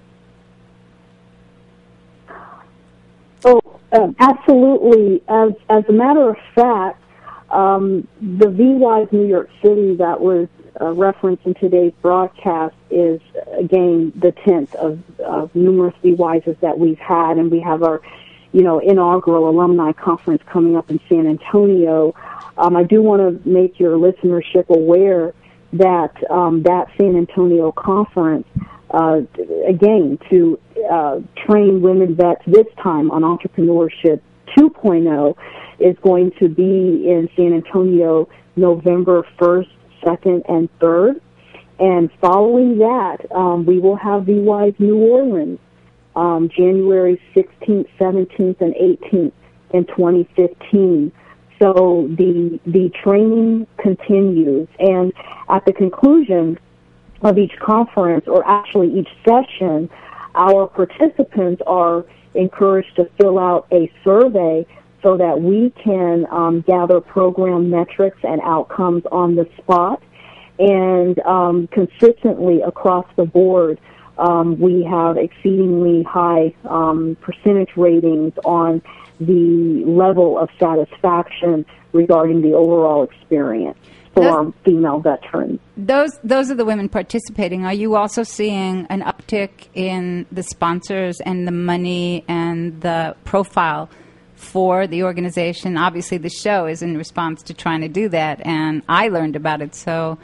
Oh, 3.44 3.62
um, 3.92 4.16
absolutely. 4.20 5.22
As 5.28 5.52
as 5.70 5.84
a 5.88 5.92
matter 5.92 6.30
of 6.30 6.38
fact, 6.56 7.02
um, 7.52 8.08
the 8.20 8.48
VWise 8.48 9.12
New 9.12 9.28
York 9.28 9.50
City 9.62 9.96
that 9.98 10.20
was 10.20 10.48
uh, 10.82 10.92
referenced 10.94 11.46
in 11.46 11.54
today's 11.54 11.94
broadcast 12.02 12.76
is 12.90 13.22
again 13.58 14.12
the 14.16 14.32
tenth 14.32 14.74
of, 14.76 15.00
of 15.20 15.54
numerous 15.54 15.94
VWises 16.04 16.60
that 16.62 16.80
we've 16.80 16.98
had, 16.98 17.38
and 17.38 17.52
we 17.52 17.60
have 17.60 17.84
our, 17.84 18.02
you 18.52 18.62
know, 18.62 18.80
inaugural 18.80 19.48
alumni 19.48 19.92
conference 19.92 20.42
coming 20.48 20.76
up 20.76 20.90
in 20.90 21.00
San 21.08 21.28
Antonio 21.28 22.16
um, 22.58 22.76
I 22.76 22.84
do 22.84 23.02
want 23.02 23.22
to 23.22 23.50
make 23.50 23.80
your 23.80 23.98
listenership 23.98 24.70
aware 24.70 25.34
that 25.74 26.14
um, 26.30 26.64
that 26.64 26.88
San 26.98 27.16
Antonio 27.16 27.72
conference, 27.72 28.48
uh, 28.92 29.22
again, 29.68 30.18
to 30.30 30.60
uh, 30.92 31.20
train 31.46 31.82
women 31.82 32.16
vets 32.16 32.42
this 32.48 32.68
time 32.82 33.12
on 33.12 33.24
entrepreneurship 33.24 34.22
2.0 34.58 35.36
is 35.80 35.98
going 36.02 36.32
to 36.40 36.48
be 36.48 37.10
in 37.10 37.30
San 37.36 37.54
Antonio 37.54 38.30
November 38.56 39.28
1st, 39.40 39.70
2nd, 40.04 40.42
and 40.48 40.70
3rd. 40.80 41.20
And 41.78 42.10
following 42.22 42.78
that, 42.78 43.30
um, 43.32 43.66
we 43.66 43.80
will 43.80 43.98
have 43.98 44.24
VWise 44.24 44.80
New 44.80 44.96
Orleans 44.96 45.60
um, 46.16 46.50
January 46.56 47.22
16th, 47.36 47.88
17th, 48.00 48.62
and 48.62 48.74
18th 48.76 49.34
in 49.74 49.86
2015. 49.86 51.12
So 51.60 52.08
the 52.18 52.60
the 52.66 52.90
training 53.02 53.68
continues, 53.78 54.68
and 54.80 55.14
at 55.50 55.64
the 55.66 55.72
conclusion 55.74 56.60
of 57.22 57.38
each 57.38 57.58
conference, 57.60 58.28
or 58.28 58.46
actually 58.46 58.92
each 59.00 59.10
session, 59.26 59.90
our 60.36 60.68
participants 60.68 61.62
are 61.66 62.06
encouraged 62.34 62.96
to 62.98 63.10
fill 63.18 63.40
out 63.40 63.68
a 63.72 63.90
survey 64.04 64.66
so 65.02 65.16
that 65.18 65.40
we 65.40 65.72
can 65.82 66.26
um, 66.30 66.62
gather 66.62 67.00
program 67.00 67.70
metrics 67.70 68.18
and 68.24 68.42
outcomes 68.42 69.04
on 69.12 69.36
the 69.36 69.48
spot, 69.58 70.04
and 70.60 71.20
um, 71.20 71.68
consistently 71.68 72.62
across 72.62 73.06
the 73.16 73.26
board. 73.26 73.80
Um, 74.18 74.60
we 74.60 74.84
have 74.84 75.18
exceedingly 75.18 76.04
high 76.04 76.54
um, 76.64 77.18
percentage 77.22 77.72
ratings 77.76 78.34
on 78.46 78.82
the 79.20 79.84
level 79.86 80.38
of 80.38 80.50
satisfaction 80.60 81.66
regarding 81.94 82.42
the 82.42 82.54
overall 82.54 83.04
experience 83.04 83.78
for 84.16 84.24
those, 84.24 84.54
female 84.64 85.00
veterans. 85.00 85.60
Those 85.78 86.18
those 86.24 86.50
are 86.50 86.56
the 86.56 86.66
women 86.66 86.90
participating. 86.90 87.66
Are 87.66 87.74
you 87.74 87.96
also 87.96 88.24
seeing 88.24 88.88
an 88.90 89.02
uptick 89.02 89.68
in 89.74 90.26
the 90.32 90.44
sponsors 90.44 91.20
and 91.20 91.48
the 91.48 91.52
money 91.52 92.24
and 92.28 92.82
the 92.82 93.16
profile 93.26 93.90
for 94.36 94.88
the 94.88 95.04
organization? 95.04 95.78
Obviously, 95.78 96.18
the 96.18 96.30
show 96.30 96.66
is 96.66 96.82
in 96.82 96.98
response 96.98 97.44
to 97.44 97.54
trying 97.54 97.82
to 97.82 97.90
do 97.90 98.10
that, 98.10 98.46
and 98.46 98.82
I 98.88 99.10
learned 99.10 99.36
about 99.36 99.62
it. 99.62 99.76
So. 99.76 100.18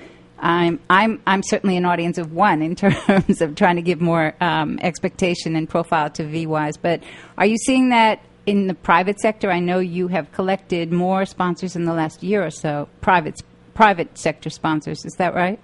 I'm 0.43 0.79
I'm 0.89 1.21
I'm 1.27 1.43
certainly 1.43 1.77
an 1.77 1.85
audience 1.85 2.17
of 2.17 2.33
one 2.33 2.63
in 2.63 2.75
terms 3.07 3.41
of 3.41 3.53
trying 3.53 3.75
to 3.75 3.83
give 3.83 4.01
more 4.01 4.33
um, 4.41 4.79
expectation 4.81 5.55
and 5.55 5.69
profile 5.69 6.09
to 6.09 6.23
VWise. 6.23 6.79
But 6.81 7.03
are 7.37 7.45
you 7.45 7.57
seeing 7.57 7.89
that 7.89 8.23
in 8.45 8.67
the 8.67 8.73
private 8.73 9.19
sector, 9.19 9.51
I 9.51 9.59
know 9.59 9.79
you 9.79 10.07
have 10.07 10.31
collected 10.31 10.91
more 10.91 11.25
sponsors 11.25 11.75
in 11.75 11.85
the 11.85 11.93
last 11.93 12.23
year 12.23 12.45
or 12.45 12.51
so, 12.51 12.87
private 13.01 13.41
private 13.73 14.17
sector 14.17 14.49
sponsors. 14.49 15.05
Is 15.05 15.13
that 15.17 15.33
right? 15.33 15.59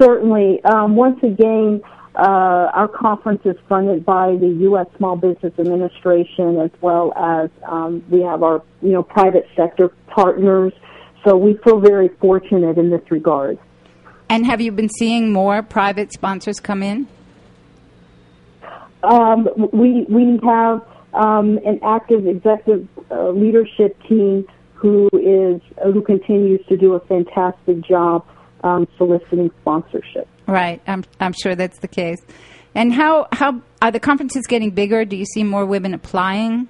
Certainly. 0.00 0.64
Um, 0.64 0.96
once 0.96 1.22
again, 1.22 1.82
uh, 2.14 2.70
our 2.74 2.88
conference 2.88 3.40
is 3.44 3.56
funded 3.68 4.04
by 4.04 4.36
the 4.36 4.48
U.S. 4.60 4.86
Small 4.96 5.16
Business 5.16 5.52
Administration, 5.58 6.60
as 6.60 6.70
well 6.80 7.12
as 7.16 7.50
um, 7.66 8.04
we 8.10 8.20
have 8.22 8.42
our 8.42 8.62
you 8.80 8.92
know 8.92 9.02
private 9.02 9.48
sector 9.56 9.88
partners. 10.08 10.72
so 11.24 11.36
we 11.36 11.56
feel 11.64 11.80
very 11.80 12.08
fortunate 12.20 12.78
in 12.78 12.90
this 12.90 13.10
regard. 13.10 13.58
And 14.28 14.46
have 14.46 14.60
you 14.60 14.72
been 14.72 14.88
seeing 14.88 15.32
more 15.32 15.62
private 15.62 16.12
sponsors 16.12 16.58
come 16.60 16.82
in? 16.82 17.06
Um, 19.02 19.48
we 19.72 20.04
we 20.08 20.38
have 20.44 20.82
um, 21.14 21.58
an 21.64 21.80
active 21.84 22.26
executive 22.26 22.88
uh, 23.10 23.30
leadership 23.30 24.00
team 24.08 24.46
who 24.74 25.08
is 25.12 25.60
who 25.84 26.02
continues 26.02 26.64
to 26.68 26.76
do 26.76 26.94
a 26.94 27.00
fantastic 27.00 27.80
job 27.82 28.26
um, 28.64 28.88
soliciting 28.98 29.50
sponsorship. 29.60 30.28
Right, 30.46 30.82
I'm 30.86 31.04
I'm 31.20 31.32
sure 31.32 31.54
that's 31.54 31.78
the 31.78 31.88
case. 31.88 32.18
And 32.74 32.92
how 32.92 33.28
how 33.32 33.62
are 33.80 33.90
the 33.90 34.00
conferences 34.00 34.46
getting 34.48 34.70
bigger? 34.70 35.04
Do 35.04 35.16
you 35.16 35.26
see 35.26 35.44
more 35.44 35.66
women 35.66 35.94
applying? 35.94 36.68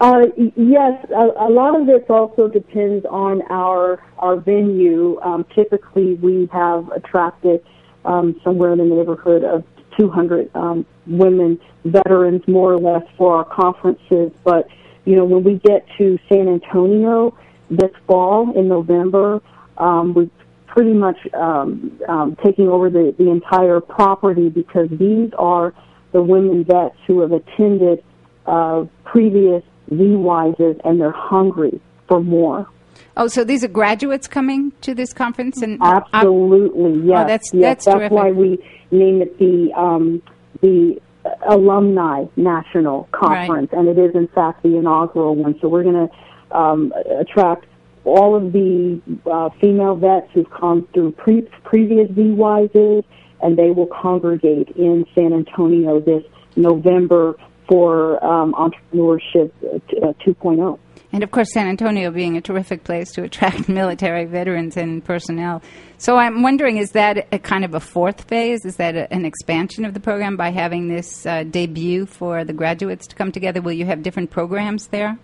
Uh, 0.00 0.22
yes, 0.56 1.06
a, 1.10 1.46
a, 1.46 1.50
lot 1.50 1.80
of 1.80 1.86
this 1.86 2.02
also 2.10 2.48
depends 2.48 3.06
on 3.08 3.40
our 3.50 4.02
our 4.18 4.36
venue. 4.36 5.20
Um, 5.20 5.46
typically, 5.54 6.14
we 6.14 6.48
have 6.52 6.90
attracted 6.90 7.64
um, 8.04 8.34
somewhere 8.42 8.72
in 8.72 8.78
the 8.78 8.84
neighborhood 8.84 9.44
of 9.44 9.64
200 9.98 10.54
um, 10.54 10.86
women 11.06 11.60
veterans, 11.84 12.42
more 12.46 12.72
or 12.72 12.78
less, 12.78 13.02
for 13.16 13.36
our 13.36 13.44
conferences. 13.44 14.32
But 14.44 14.68
you 15.04 15.16
know, 15.16 15.24
when 15.24 15.42
we 15.42 15.54
get 15.54 15.86
to 15.98 16.18
San 16.28 16.48
Antonio 16.48 17.36
this 17.70 17.90
fall 18.06 18.56
in 18.56 18.68
November, 18.68 19.40
um, 19.78 20.14
we're 20.14 20.30
pretty 20.66 20.92
much 20.92 21.18
um, 21.34 22.00
um, 22.08 22.36
taking 22.42 22.68
over 22.68 22.88
the, 22.88 23.14
the 23.18 23.28
entire 23.30 23.80
property 23.80 24.48
because 24.48 24.88
these 24.90 25.30
are 25.38 25.74
the 26.12 26.22
women 26.22 26.64
vets 26.64 26.96
who 27.06 27.20
have 27.20 27.32
attended 27.32 28.02
uh, 28.46 28.84
previous 29.04 29.62
VWISEs 29.90 30.80
and 30.84 31.00
they're 31.00 31.10
hungry 31.10 31.80
for 32.08 32.22
more. 32.22 32.68
Oh, 33.16 33.28
so 33.28 33.44
these 33.44 33.62
are 33.62 33.68
graduates 33.68 34.26
coming 34.26 34.72
to 34.80 34.94
this 34.94 35.12
conference, 35.12 35.60
and 35.60 35.78
absolutely, 35.82 37.06
yes, 37.06 37.24
oh, 37.24 37.26
that's 37.26 37.50
yes, 37.52 37.62
that's, 37.62 37.84
that's 37.84 38.12
why 38.12 38.30
we 38.30 38.58
name 38.90 39.20
it 39.20 39.38
the 39.38 39.70
um, 39.74 40.22
the 40.62 41.00
alumni 41.46 42.24
national 42.36 43.08
conference, 43.12 43.70
right. 43.72 43.80
and 43.80 43.88
it 43.88 44.00
is 44.00 44.14
in 44.14 44.28
fact 44.28 44.62
the 44.62 44.76
inaugural 44.76 45.34
one. 45.34 45.58
So 45.60 45.68
we're 45.68 45.82
going 45.82 46.08
to 46.08 46.56
um, 46.56 46.92
attract 47.20 47.66
all 48.04 48.34
of 48.34 48.52
the 48.52 49.00
uh, 49.30 49.50
female 49.60 49.94
vets 49.94 50.28
who've 50.32 50.50
come 50.50 50.88
through 50.92 51.12
pre- 51.12 51.48
previous 51.64 52.10
VWISEs, 52.10 53.04
and 53.42 53.56
they 53.56 53.70
will 53.70 53.86
congregate 53.86 54.70
in 54.70 55.06
San 55.14 55.32
Antonio 55.32 56.00
this 56.00 56.24
November 56.56 57.36
for 57.72 58.22
um, 58.22 58.52
Entrepreneurship 58.52 59.50
uh, 59.64 60.12
2.0. 60.26 60.78
And 61.10 61.24
of 61.24 61.30
course, 61.30 61.50
San 61.54 61.68
Antonio 61.68 62.10
being 62.10 62.36
a 62.36 62.42
terrific 62.42 62.84
place 62.84 63.12
to 63.12 63.22
attract 63.22 63.66
military 63.80 64.26
veterans 64.26 64.76
and 64.76 65.02
personnel. 65.02 65.62
So 65.96 66.16
I'm 66.16 66.42
wondering, 66.42 66.76
is 66.76 66.90
that 66.90 67.28
a 67.32 67.38
kind 67.38 67.64
of 67.64 67.72
a 67.72 67.80
fourth 67.80 68.28
phase? 68.28 68.66
Is 68.66 68.76
that 68.76 68.94
a, 68.94 69.10
an 69.10 69.24
expansion 69.24 69.86
of 69.86 69.94
the 69.94 70.00
program 70.00 70.36
by 70.36 70.50
having 70.50 70.88
this 70.88 71.24
uh, 71.24 71.44
debut 71.44 72.04
for 72.04 72.44
the 72.44 72.52
graduates 72.52 73.06
to 73.06 73.16
come 73.16 73.32
together? 73.32 73.62
Will 73.62 73.72
you 73.72 73.86
have 73.86 74.02
different 74.02 74.30
programs 74.30 74.88
there? 74.88 75.18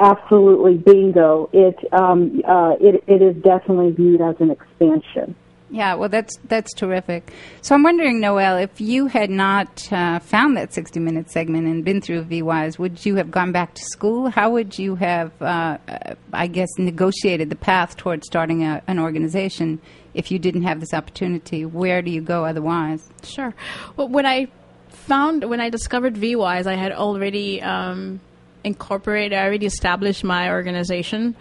Absolutely, 0.00 0.76
bingo. 0.76 1.48
It 1.52 1.76
um, 1.92 2.42
uh, 2.48 2.72
it 2.80 3.04
it 3.06 3.22
is 3.22 3.40
definitely 3.44 3.92
viewed 3.92 4.20
as 4.20 4.34
an 4.40 4.50
expansion. 4.50 5.36
Yeah, 5.74 5.94
well, 5.94 6.08
that's 6.08 6.38
that's 6.44 6.72
terrific. 6.72 7.32
So 7.60 7.74
I'm 7.74 7.82
wondering, 7.82 8.20
Noelle, 8.20 8.58
if 8.58 8.80
you 8.80 9.08
had 9.08 9.28
not 9.28 9.92
uh, 9.92 10.20
found 10.20 10.56
that 10.56 10.72
60 10.72 11.00
minute 11.00 11.32
segment 11.32 11.66
and 11.66 11.84
been 11.84 12.00
through 12.00 12.26
VWise, 12.26 12.78
would 12.78 13.04
you 13.04 13.16
have 13.16 13.32
gone 13.32 13.50
back 13.50 13.74
to 13.74 13.82
school? 13.82 14.30
How 14.30 14.50
would 14.50 14.78
you 14.78 14.94
have, 14.94 15.32
uh, 15.42 15.78
I 16.32 16.46
guess, 16.46 16.68
negotiated 16.78 17.50
the 17.50 17.56
path 17.56 17.96
towards 17.96 18.24
starting 18.24 18.62
a, 18.62 18.82
an 18.86 19.00
organization 19.00 19.80
if 20.14 20.30
you 20.30 20.38
didn't 20.38 20.62
have 20.62 20.78
this 20.78 20.94
opportunity? 20.94 21.64
Where 21.64 22.02
do 22.02 22.10
you 22.12 22.20
go 22.20 22.44
otherwise? 22.44 23.10
Sure. 23.24 23.52
Well, 23.96 24.06
when 24.06 24.26
I 24.26 24.46
found 24.90 25.42
when 25.50 25.60
I 25.60 25.70
discovered 25.70 26.14
VWise, 26.14 26.68
I 26.68 26.76
had 26.76 26.92
already 26.92 27.60
um, 27.60 28.20
incorporated, 28.62 29.36
I 29.36 29.44
already 29.44 29.66
established 29.66 30.22
my 30.22 30.50
organization. 30.50 31.34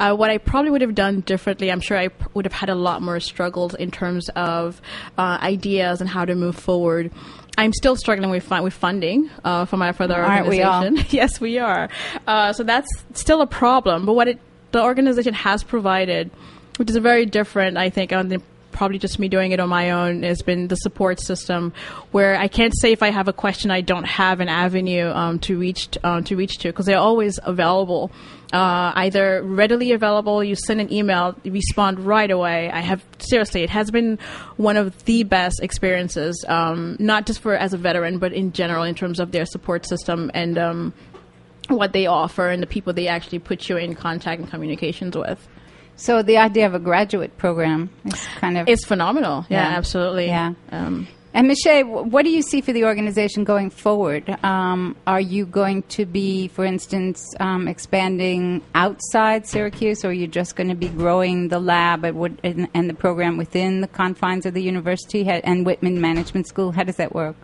Uh, 0.00 0.14
what 0.14 0.30
I 0.30 0.38
probably 0.38 0.70
would 0.70 0.80
have 0.80 0.94
done 0.94 1.20
differently, 1.20 1.70
I'm 1.70 1.80
sure 1.80 1.96
I 1.96 2.08
pr- 2.08 2.28
would 2.32 2.46
have 2.46 2.54
had 2.54 2.70
a 2.70 2.74
lot 2.74 3.02
more 3.02 3.20
struggles 3.20 3.74
in 3.74 3.90
terms 3.90 4.30
of 4.30 4.80
uh, 5.18 5.38
ideas 5.42 6.00
and 6.00 6.08
how 6.08 6.24
to 6.24 6.34
move 6.34 6.56
forward. 6.56 7.12
I'm 7.58 7.74
still 7.74 7.96
struggling 7.96 8.30
with, 8.30 8.48
with 8.50 8.72
funding 8.72 9.28
uh, 9.44 9.66
for 9.66 9.76
my 9.76 9.92
for 9.92 10.06
the 10.06 10.14
Aren't 10.14 10.46
organization. 10.46 10.94
we 10.94 11.00
all? 11.00 11.06
yes, 11.10 11.40
we 11.40 11.58
are. 11.58 11.90
Uh, 12.26 12.54
so 12.54 12.62
that's 12.62 12.88
still 13.12 13.42
a 13.42 13.46
problem. 13.46 14.06
But 14.06 14.14
what 14.14 14.28
it, 14.28 14.40
the 14.72 14.82
organization 14.82 15.34
has 15.34 15.62
provided, 15.62 16.30
which 16.78 16.88
is 16.88 16.96
very 16.96 17.26
different, 17.26 17.76
I 17.76 17.90
think, 17.90 18.14
on 18.14 18.28
the 18.28 18.40
probably 18.72 18.98
just 18.98 19.18
me 19.18 19.28
doing 19.28 19.52
it 19.52 19.60
on 19.60 19.68
my 19.68 19.90
own 19.90 20.22
has 20.22 20.42
been 20.42 20.68
the 20.68 20.76
support 20.76 21.20
system 21.20 21.72
where 22.12 22.36
I 22.36 22.48
can't 22.48 22.72
say 22.78 22.92
if 22.92 23.02
I 23.02 23.10
have 23.10 23.28
a 23.28 23.32
question 23.32 23.70
I 23.70 23.80
don't 23.80 24.04
have 24.04 24.40
an 24.40 24.48
avenue 24.48 25.08
um, 25.08 25.38
to 25.40 25.58
reach 25.58 25.88
um, 26.04 26.24
to 26.24 26.36
reach 26.36 26.58
to 26.58 26.68
because 26.68 26.86
they're 26.86 26.96
always 26.96 27.38
available 27.42 28.10
uh, 28.52 28.92
either 28.96 29.42
readily 29.42 29.92
available 29.92 30.42
you 30.42 30.54
send 30.54 30.80
an 30.80 30.92
email 30.92 31.36
you 31.44 31.52
respond 31.52 31.98
right 32.00 32.30
away 32.30 32.70
I 32.70 32.80
have 32.80 33.04
seriously 33.18 33.62
it 33.62 33.70
has 33.70 33.90
been 33.90 34.18
one 34.56 34.76
of 34.76 35.04
the 35.04 35.22
best 35.24 35.60
experiences 35.62 36.44
um, 36.48 36.96
not 36.98 37.26
just 37.26 37.40
for 37.40 37.54
as 37.54 37.72
a 37.72 37.78
veteran 37.78 38.18
but 38.18 38.32
in 38.32 38.52
general 38.52 38.82
in 38.84 38.94
terms 38.94 39.20
of 39.20 39.30
their 39.32 39.46
support 39.46 39.86
system 39.86 40.30
and 40.34 40.58
um, 40.58 40.92
what 41.68 41.92
they 41.92 42.06
offer 42.06 42.48
and 42.48 42.60
the 42.62 42.66
people 42.66 42.92
they 42.92 43.06
actually 43.08 43.38
put 43.38 43.68
you 43.68 43.76
in 43.76 43.94
contact 43.94 44.40
and 44.40 44.50
communications 44.50 45.16
with 45.16 45.46
So 45.96 46.22
the 46.22 46.38
idea 46.38 46.66
of 46.66 46.74
a 46.74 46.78
graduate 46.80 47.36
program 47.38 47.90
is 48.06 48.26
kind 48.38 48.56
of 48.58 48.68
it's 48.68 48.84
phenomenal. 48.84 49.44
Yeah, 49.48 49.70
Yeah. 49.70 49.76
absolutely. 49.76 50.26
Yeah. 50.26 50.54
Um, 50.72 51.06
And 51.32 51.46
Me'Shae, 51.46 51.84
what 51.84 52.24
do 52.24 52.30
you 52.30 52.42
see 52.42 52.60
for 52.60 52.72
the 52.72 52.84
organization 52.84 53.44
going 53.44 53.70
forward? 53.70 54.28
Um, 54.44 54.96
are 55.06 55.20
you 55.20 55.46
going 55.46 55.82
to 55.84 56.04
be, 56.04 56.48
for 56.48 56.64
instance, 56.64 57.24
um, 57.38 57.68
expanding 57.68 58.62
outside 58.74 59.46
Syracuse, 59.46 60.04
or 60.04 60.08
are 60.08 60.12
you 60.12 60.26
just 60.26 60.56
going 60.56 60.70
to 60.70 60.74
be 60.74 60.88
growing 60.88 61.46
the 61.46 61.60
lab 61.60 62.04
and, 62.04 62.16
what- 62.16 62.32
and, 62.42 62.68
and 62.74 62.90
the 62.90 62.94
program 62.94 63.36
within 63.36 63.80
the 63.80 63.86
confines 63.86 64.44
of 64.44 64.54
the 64.54 64.62
university 64.62 65.24
and 65.28 65.64
Whitman 65.64 66.00
Management 66.00 66.48
School? 66.48 66.72
How 66.72 66.82
does 66.82 66.96
that 66.96 67.14
work? 67.14 67.36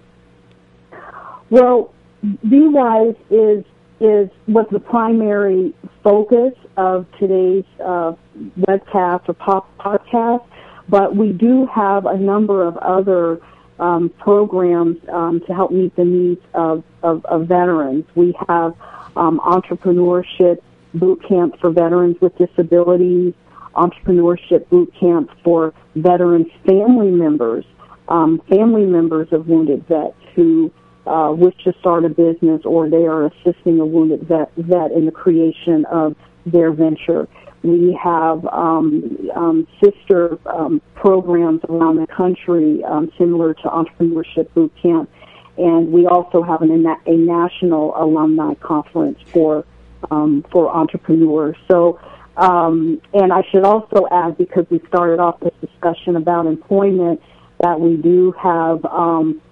Well, 1.51 1.93
VWise 2.25 3.17
is 3.31 3.65
is 3.99 4.29
was 4.49 4.67
the 4.73 4.81
primary 4.81 5.73
focus 6.03 6.53
of 6.77 7.07
today's 7.19 7.65
uh, 7.83 8.13
webcast 8.59 9.29
or 9.29 9.35
podcast, 9.79 10.45
but 10.89 11.17
we 11.17 11.33
do 11.33 11.67
have 11.67 12.05
a 12.05 12.17
number 12.19 12.67
of 12.67 12.77
other 12.79 13.41
um, 13.79 14.09
programs 14.19 14.97
um, 15.09 15.41
to 15.47 15.55
help 15.55 15.71
meet 15.71 15.95
the 15.97 16.05
needs 16.05 16.41
of, 16.55 16.85
of, 17.03 17.25
of 17.27 17.47
veterans. 17.47 18.05
We 18.15 18.35
have 18.49 18.75
um, 19.17 19.41
entrepreneurship 19.41 20.61
boot 20.95 21.23
camps 21.29 21.59
for 21.61 21.71
veterans 21.71 22.17
with 22.21 22.37
disabilities, 22.39 23.35
entrepreneurship 23.75 24.69
boot 24.69 24.93
camps 24.99 25.33
for 25.45 25.75
veterans' 25.95 26.51
family 26.67 27.11
members, 27.11 27.65
um, 28.09 28.41
family 28.49 28.87
members 28.87 29.29
of 29.33 29.49
wounded 29.49 29.87
vets 29.87 30.15
who 30.35 30.73
uh, 31.07 31.33
wish 31.37 31.55
to 31.65 31.73
start 31.81 32.05
a 32.05 32.09
business 32.09 32.63
or 32.65 32.89
they 32.89 33.07
are 33.07 33.27
assisting 33.27 33.81
a 33.81 33.87
wounded 33.87 34.23
vet, 34.23 34.51
vet 34.57 34.93
in 34.93 35.07
the 35.07 35.13
creation 35.13 35.85
of 35.87 36.17
their 36.45 36.73
venture. 36.73 37.29
We 37.63 37.99
have 38.03 38.47
um, 38.47 39.31
um, 39.35 39.67
sister 39.83 40.39
um, 40.47 40.81
programs 40.95 41.63
around 41.69 41.97
the 41.97 42.07
country 42.07 42.85
um, 42.85 43.11
similar 43.19 43.55
to 43.55 43.63
Entrepreneurship 43.63 44.53
Boot 44.55 44.73
Camp, 44.81 45.11
and 45.57 45.91
we 45.93 46.07
also 46.07 46.43
have 46.43 46.63
an, 46.63 46.87
a 47.07 47.13
national 47.13 47.95
alumni 47.97 48.55
conference 48.55 49.19
for 49.33 49.65
um, 50.11 50.45
for 50.53 50.71
entrepreneurs. 50.71 51.57
So, 51.69 51.99
um, 52.37 53.01
and 53.15 53.33
I 53.33 53.43
should 53.51 53.65
also 53.65 54.07
add 54.13 54.39
because 54.39 54.67
we 54.71 54.81
started 54.89 55.19
off 55.19 55.41
this 55.41 55.55
discussion 55.61 56.17
about 56.17 56.47
employment 56.47 57.21
that 57.61 57.81
we 57.81 57.97
do 57.97 58.33
have 58.33 58.85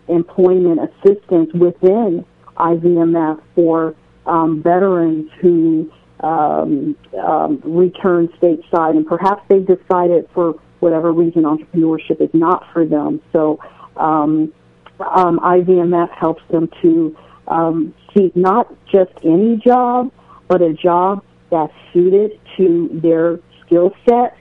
employment 0.08 0.80
assistance 0.80 1.52
within 1.54 2.24
IVMF 2.56 3.40
for 3.54 3.94
um, 4.26 4.62
veterans 4.62 5.30
who 5.40 5.92
um, 6.20 6.96
um, 7.22 7.60
return 7.64 8.28
stateside, 8.40 8.90
and 8.90 9.06
perhaps 9.06 9.42
they've 9.48 9.66
decided 9.66 10.28
for 10.32 10.54
whatever 10.80 11.12
reason 11.12 11.42
entrepreneurship 11.42 12.20
is 12.20 12.30
not 12.32 12.64
for 12.72 12.84
them. 12.84 13.20
So 13.32 13.58
um, 13.96 14.52
um, 15.00 15.38
IVMF 15.40 16.10
helps 16.10 16.42
them 16.50 16.68
to 16.82 17.16
um, 17.48 17.94
seek 18.14 18.34
not 18.36 18.72
just 18.86 19.12
any 19.22 19.56
job, 19.56 20.12
but 20.48 20.62
a 20.62 20.72
job 20.72 21.24
that's 21.50 21.72
suited 21.92 22.38
to 22.56 22.88
their 23.02 23.40
skill 23.64 23.92
set. 24.08 24.36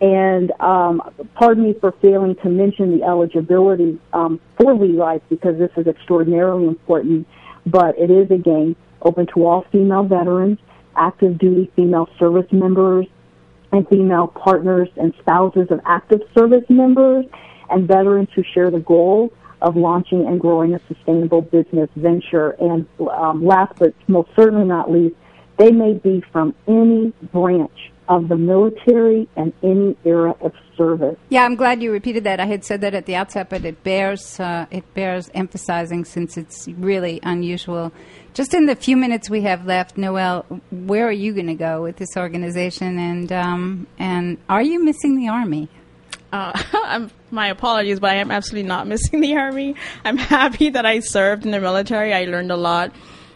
And 0.00 0.52
um, 0.60 1.00
pardon 1.34 1.64
me 1.64 1.74
for 1.80 1.92
failing 2.02 2.34
to 2.36 2.48
mention 2.48 2.98
the 2.98 3.04
eligibility 3.04 3.98
um, 4.12 4.40
for 4.58 4.74
VLife 4.74 5.22
because 5.30 5.58
this 5.58 5.70
is 5.76 5.86
extraordinarily 5.86 6.66
important. 6.66 7.26
But 7.66 7.98
it 7.98 8.10
is 8.10 8.30
again 8.30 8.76
open 9.00 9.26
to 9.34 9.46
all 9.46 9.64
female 9.72 10.02
veterans. 10.04 10.58
Active 10.96 11.38
duty 11.38 11.70
female 11.76 12.08
service 12.18 12.50
members 12.52 13.06
and 13.72 13.86
female 13.88 14.28
partners 14.28 14.88
and 14.96 15.12
spouses 15.20 15.68
of 15.70 15.80
active 15.84 16.20
service 16.36 16.64
members 16.68 17.24
and 17.70 17.88
veterans 17.88 18.28
who 18.34 18.42
share 18.54 18.70
the 18.70 18.80
goal 18.80 19.32
of 19.62 19.76
launching 19.76 20.26
and 20.26 20.40
growing 20.40 20.74
a 20.74 20.80
sustainable 20.88 21.40
business 21.40 21.88
venture. 21.96 22.50
And 22.50 22.86
um, 23.10 23.44
last 23.44 23.72
but 23.78 23.94
most 24.06 24.28
certainly 24.36 24.66
not 24.66 24.90
least, 24.90 25.16
they 25.58 25.70
may 25.70 25.94
be 25.94 26.22
from 26.32 26.54
any 26.68 27.12
branch 27.32 27.92
of 28.08 28.28
the 28.28 28.36
military 28.36 29.28
and 29.36 29.52
any 29.62 29.96
era 30.04 30.34
of 30.40 30.52
service. 30.76 31.16
Yeah, 31.28 31.44
I'm 31.44 31.54
glad 31.54 31.82
you 31.82 31.90
repeated 31.92 32.24
that. 32.24 32.40
I 32.40 32.46
had 32.46 32.64
said 32.64 32.80
that 32.82 32.94
at 32.94 33.06
the 33.06 33.14
outset, 33.14 33.48
but 33.48 33.64
it 33.64 33.82
bears 33.82 34.38
uh, 34.38 34.66
it 34.70 34.92
bears 34.94 35.30
emphasizing 35.34 36.04
since 36.04 36.36
it's 36.36 36.68
really 36.68 37.20
unusual. 37.22 37.92
Just 38.34 38.52
in 38.52 38.66
the 38.66 38.74
few 38.74 38.96
minutes 38.96 39.30
we 39.30 39.42
have 39.42 39.64
left, 39.64 39.96
Noelle, 39.96 40.44
where 40.70 41.06
are 41.06 41.12
you 41.12 41.32
going 41.32 41.46
to 41.46 41.54
go 41.54 41.82
with 41.82 41.96
this 41.96 42.16
organization, 42.16 42.98
and 42.98 43.32
um, 43.32 43.86
and 43.98 44.38
are 44.48 44.62
you 44.62 44.84
missing 44.84 45.16
the 45.16 45.28
army? 45.28 45.68
Uh, 46.32 47.08
my 47.30 47.48
apologies, 47.48 48.00
but 48.00 48.10
I 48.10 48.16
am 48.16 48.30
absolutely 48.30 48.68
not 48.68 48.86
missing 48.86 49.20
the 49.20 49.36
army. 49.36 49.76
I'm 50.04 50.16
happy 50.34 50.70
that 50.70 50.84
I 50.84 51.00
served 51.00 51.46
in 51.46 51.52
the 51.52 51.60
military. 51.60 52.12
I 52.12 52.24
learned 52.24 52.50
a 52.50 52.56
lot, 52.56 52.92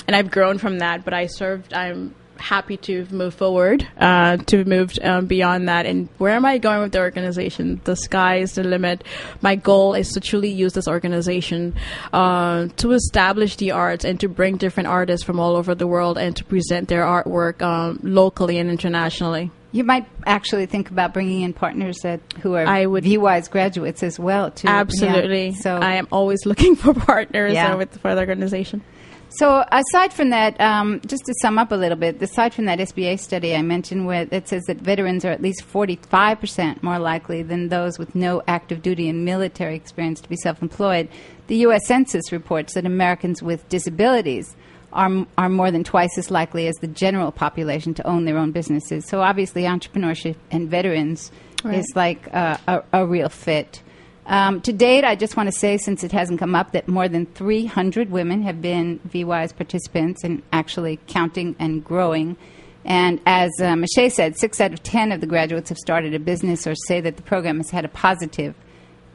and 0.06 0.16
I've 0.16 0.30
grown 0.30 0.58
from 0.58 0.80
that. 0.80 1.04
But 1.04 1.14
I 1.14 1.26
served. 1.26 1.72
I'm 1.72 2.14
happy 2.38 2.76
to 2.78 3.06
move 3.10 3.34
forward, 3.34 3.86
uh, 3.98 4.36
to 4.36 4.64
move 4.64 4.92
um, 5.02 5.26
beyond 5.26 5.68
that. 5.68 5.86
And 5.86 6.08
where 6.18 6.34
am 6.34 6.44
I 6.44 6.58
going 6.58 6.80
with 6.80 6.92
the 6.92 7.00
organization? 7.00 7.80
The 7.84 7.96
sky 7.96 8.36
is 8.36 8.54
the 8.54 8.64
limit. 8.64 9.04
My 9.42 9.56
goal 9.56 9.94
is 9.94 10.10
to 10.12 10.20
truly 10.20 10.50
use 10.50 10.72
this 10.72 10.88
organization 10.88 11.74
uh, 12.12 12.68
to 12.76 12.92
establish 12.92 13.56
the 13.56 13.72
arts 13.72 14.04
and 14.04 14.18
to 14.20 14.28
bring 14.28 14.56
different 14.56 14.88
artists 14.88 15.24
from 15.24 15.40
all 15.40 15.56
over 15.56 15.74
the 15.74 15.86
world 15.86 16.18
and 16.18 16.36
to 16.36 16.44
present 16.44 16.88
their 16.88 17.02
artwork 17.02 17.62
um, 17.62 17.98
locally 18.02 18.58
and 18.58 18.70
internationally. 18.70 19.50
You 19.70 19.84
might 19.84 20.06
actually 20.24 20.64
think 20.64 20.90
about 20.90 21.12
bringing 21.12 21.42
in 21.42 21.52
partners 21.52 21.98
that 21.98 22.20
who 22.40 22.54
are 22.54 22.66
I 22.66 22.86
would, 22.86 23.04
VWise 23.04 23.50
graduates 23.50 24.02
as 24.02 24.18
well. 24.18 24.50
Too. 24.50 24.66
Absolutely. 24.66 25.48
Yeah. 25.48 25.56
So 25.56 25.76
I 25.76 25.96
am 25.96 26.08
always 26.10 26.40
looking 26.46 26.74
for 26.74 26.94
partners 26.94 27.52
yeah. 27.52 27.74
with 27.74 28.00
for 28.00 28.14
the 28.14 28.20
organization. 28.20 28.82
So, 29.30 29.62
aside 29.70 30.14
from 30.14 30.30
that, 30.30 30.58
um, 30.58 31.00
just 31.06 31.22
to 31.26 31.34
sum 31.42 31.58
up 31.58 31.70
a 31.70 31.74
little 31.74 31.98
bit, 31.98 32.20
aside 32.22 32.54
from 32.54 32.64
that 32.64 32.78
SBA 32.78 33.20
study 33.20 33.54
I 33.54 33.60
mentioned, 33.60 34.06
where 34.06 34.26
it 34.30 34.48
says 34.48 34.64
that 34.64 34.78
veterans 34.78 35.24
are 35.24 35.30
at 35.30 35.42
least 35.42 35.64
45% 35.70 36.82
more 36.82 36.98
likely 36.98 37.42
than 37.42 37.68
those 37.68 37.98
with 37.98 38.14
no 38.14 38.42
active 38.48 38.80
duty 38.80 39.08
and 39.08 39.26
military 39.26 39.76
experience 39.76 40.22
to 40.22 40.28
be 40.30 40.36
self 40.36 40.62
employed, 40.62 41.08
the 41.46 41.56
U.S. 41.58 41.86
Census 41.86 42.32
reports 42.32 42.72
that 42.74 42.86
Americans 42.86 43.42
with 43.42 43.68
disabilities 43.68 44.56
are, 44.94 45.26
are 45.36 45.50
more 45.50 45.70
than 45.70 45.84
twice 45.84 46.16
as 46.16 46.30
likely 46.30 46.66
as 46.66 46.74
the 46.76 46.88
general 46.88 47.30
population 47.30 47.92
to 47.94 48.06
own 48.06 48.24
their 48.24 48.38
own 48.38 48.52
businesses. 48.52 49.06
So, 49.06 49.20
obviously, 49.20 49.64
entrepreneurship 49.64 50.36
and 50.50 50.70
veterans 50.70 51.30
right. 51.64 51.78
is 51.78 51.86
like 51.94 52.32
uh, 52.34 52.56
a, 52.66 52.82
a 52.94 53.06
real 53.06 53.28
fit. 53.28 53.82
Um, 54.28 54.60
to 54.60 54.74
date, 54.74 55.04
I 55.04 55.16
just 55.16 55.38
want 55.38 55.46
to 55.46 55.58
say, 55.58 55.78
since 55.78 56.04
it 56.04 56.12
hasn't 56.12 56.38
come 56.38 56.54
up, 56.54 56.72
that 56.72 56.86
more 56.86 57.08
than 57.08 57.24
300 57.24 58.10
women 58.10 58.42
have 58.42 58.60
been 58.60 59.00
VWise 59.08 59.56
participants 59.56 60.22
and 60.22 60.42
actually 60.52 61.00
counting 61.06 61.56
and 61.58 61.82
growing. 61.82 62.36
And 62.84 63.20
as 63.24 63.50
uh, 63.58 63.74
Me'Shae 63.74 64.10
said, 64.10 64.38
six 64.38 64.60
out 64.60 64.74
of 64.74 64.82
10 64.82 65.12
of 65.12 65.22
the 65.22 65.26
graduates 65.26 65.70
have 65.70 65.78
started 65.78 66.14
a 66.14 66.18
business 66.18 66.66
or 66.66 66.74
say 66.74 67.00
that 67.00 67.16
the 67.16 67.22
program 67.22 67.56
has 67.56 67.70
had 67.70 67.86
a 67.86 67.88
positive 67.88 68.54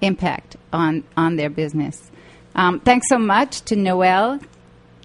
impact 0.01 0.57
on, 0.73 1.03
on 1.15 1.35
their 1.35 1.49
business. 1.49 2.11
Um, 2.55 2.79
thanks 2.79 3.07
so 3.07 3.19
much 3.19 3.61
to 3.61 3.75
Noelle 3.75 4.39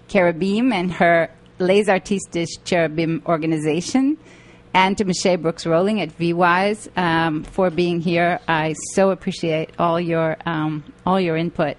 Cherubim 0.07 0.73
and 0.73 0.91
her 0.93 1.29
Les 1.59 1.87
Artistes 1.87 2.57
Cherubim 2.65 3.21
organization 3.27 4.17
and 4.73 4.97
to 4.97 5.05
Me'Shae 5.05 5.41
Brooks 5.41 5.65
Rolling 5.65 6.01
at 6.01 6.09
VWise 6.17 6.95
um, 6.97 7.43
for 7.43 7.69
being 7.69 8.01
here. 8.01 8.39
I 8.47 8.75
so 8.93 9.11
appreciate 9.11 9.71
all 9.79 9.99
your 9.99 10.37
um, 10.45 10.83
all 11.05 11.19
your 11.19 11.35
input. 11.37 11.77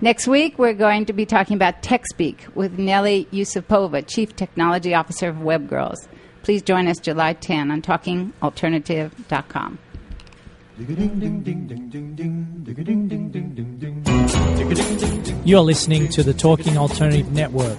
Next 0.00 0.26
week, 0.26 0.58
we're 0.58 0.74
going 0.74 1.06
to 1.06 1.12
be 1.12 1.24
talking 1.24 1.54
about 1.56 1.82
TechSpeak 1.82 2.54
with 2.54 2.78
Nelly 2.78 3.26
Yusupova, 3.32 4.06
Chief 4.06 4.34
Technology 4.36 4.94
Officer 4.94 5.28
of 5.28 5.36
Webgrrls. 5.36 6.08
Please 6.42 6.62
join 6.62 6.88
us 6.88 6.98
July 6.98 7.32
10 7.32 7.70
on 7.70 7.80
TalkingAlternative.com. 7.80 9.78
You're 15.46 15.60
listening 15.60 16.08
to 16.08 16.22
the 16.22 16.34
Talking 16.34 16.76
Alternative 16.76 17.32
Network. 17.32 17.78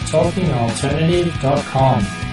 TalkingAlternative.com 0.05 2.24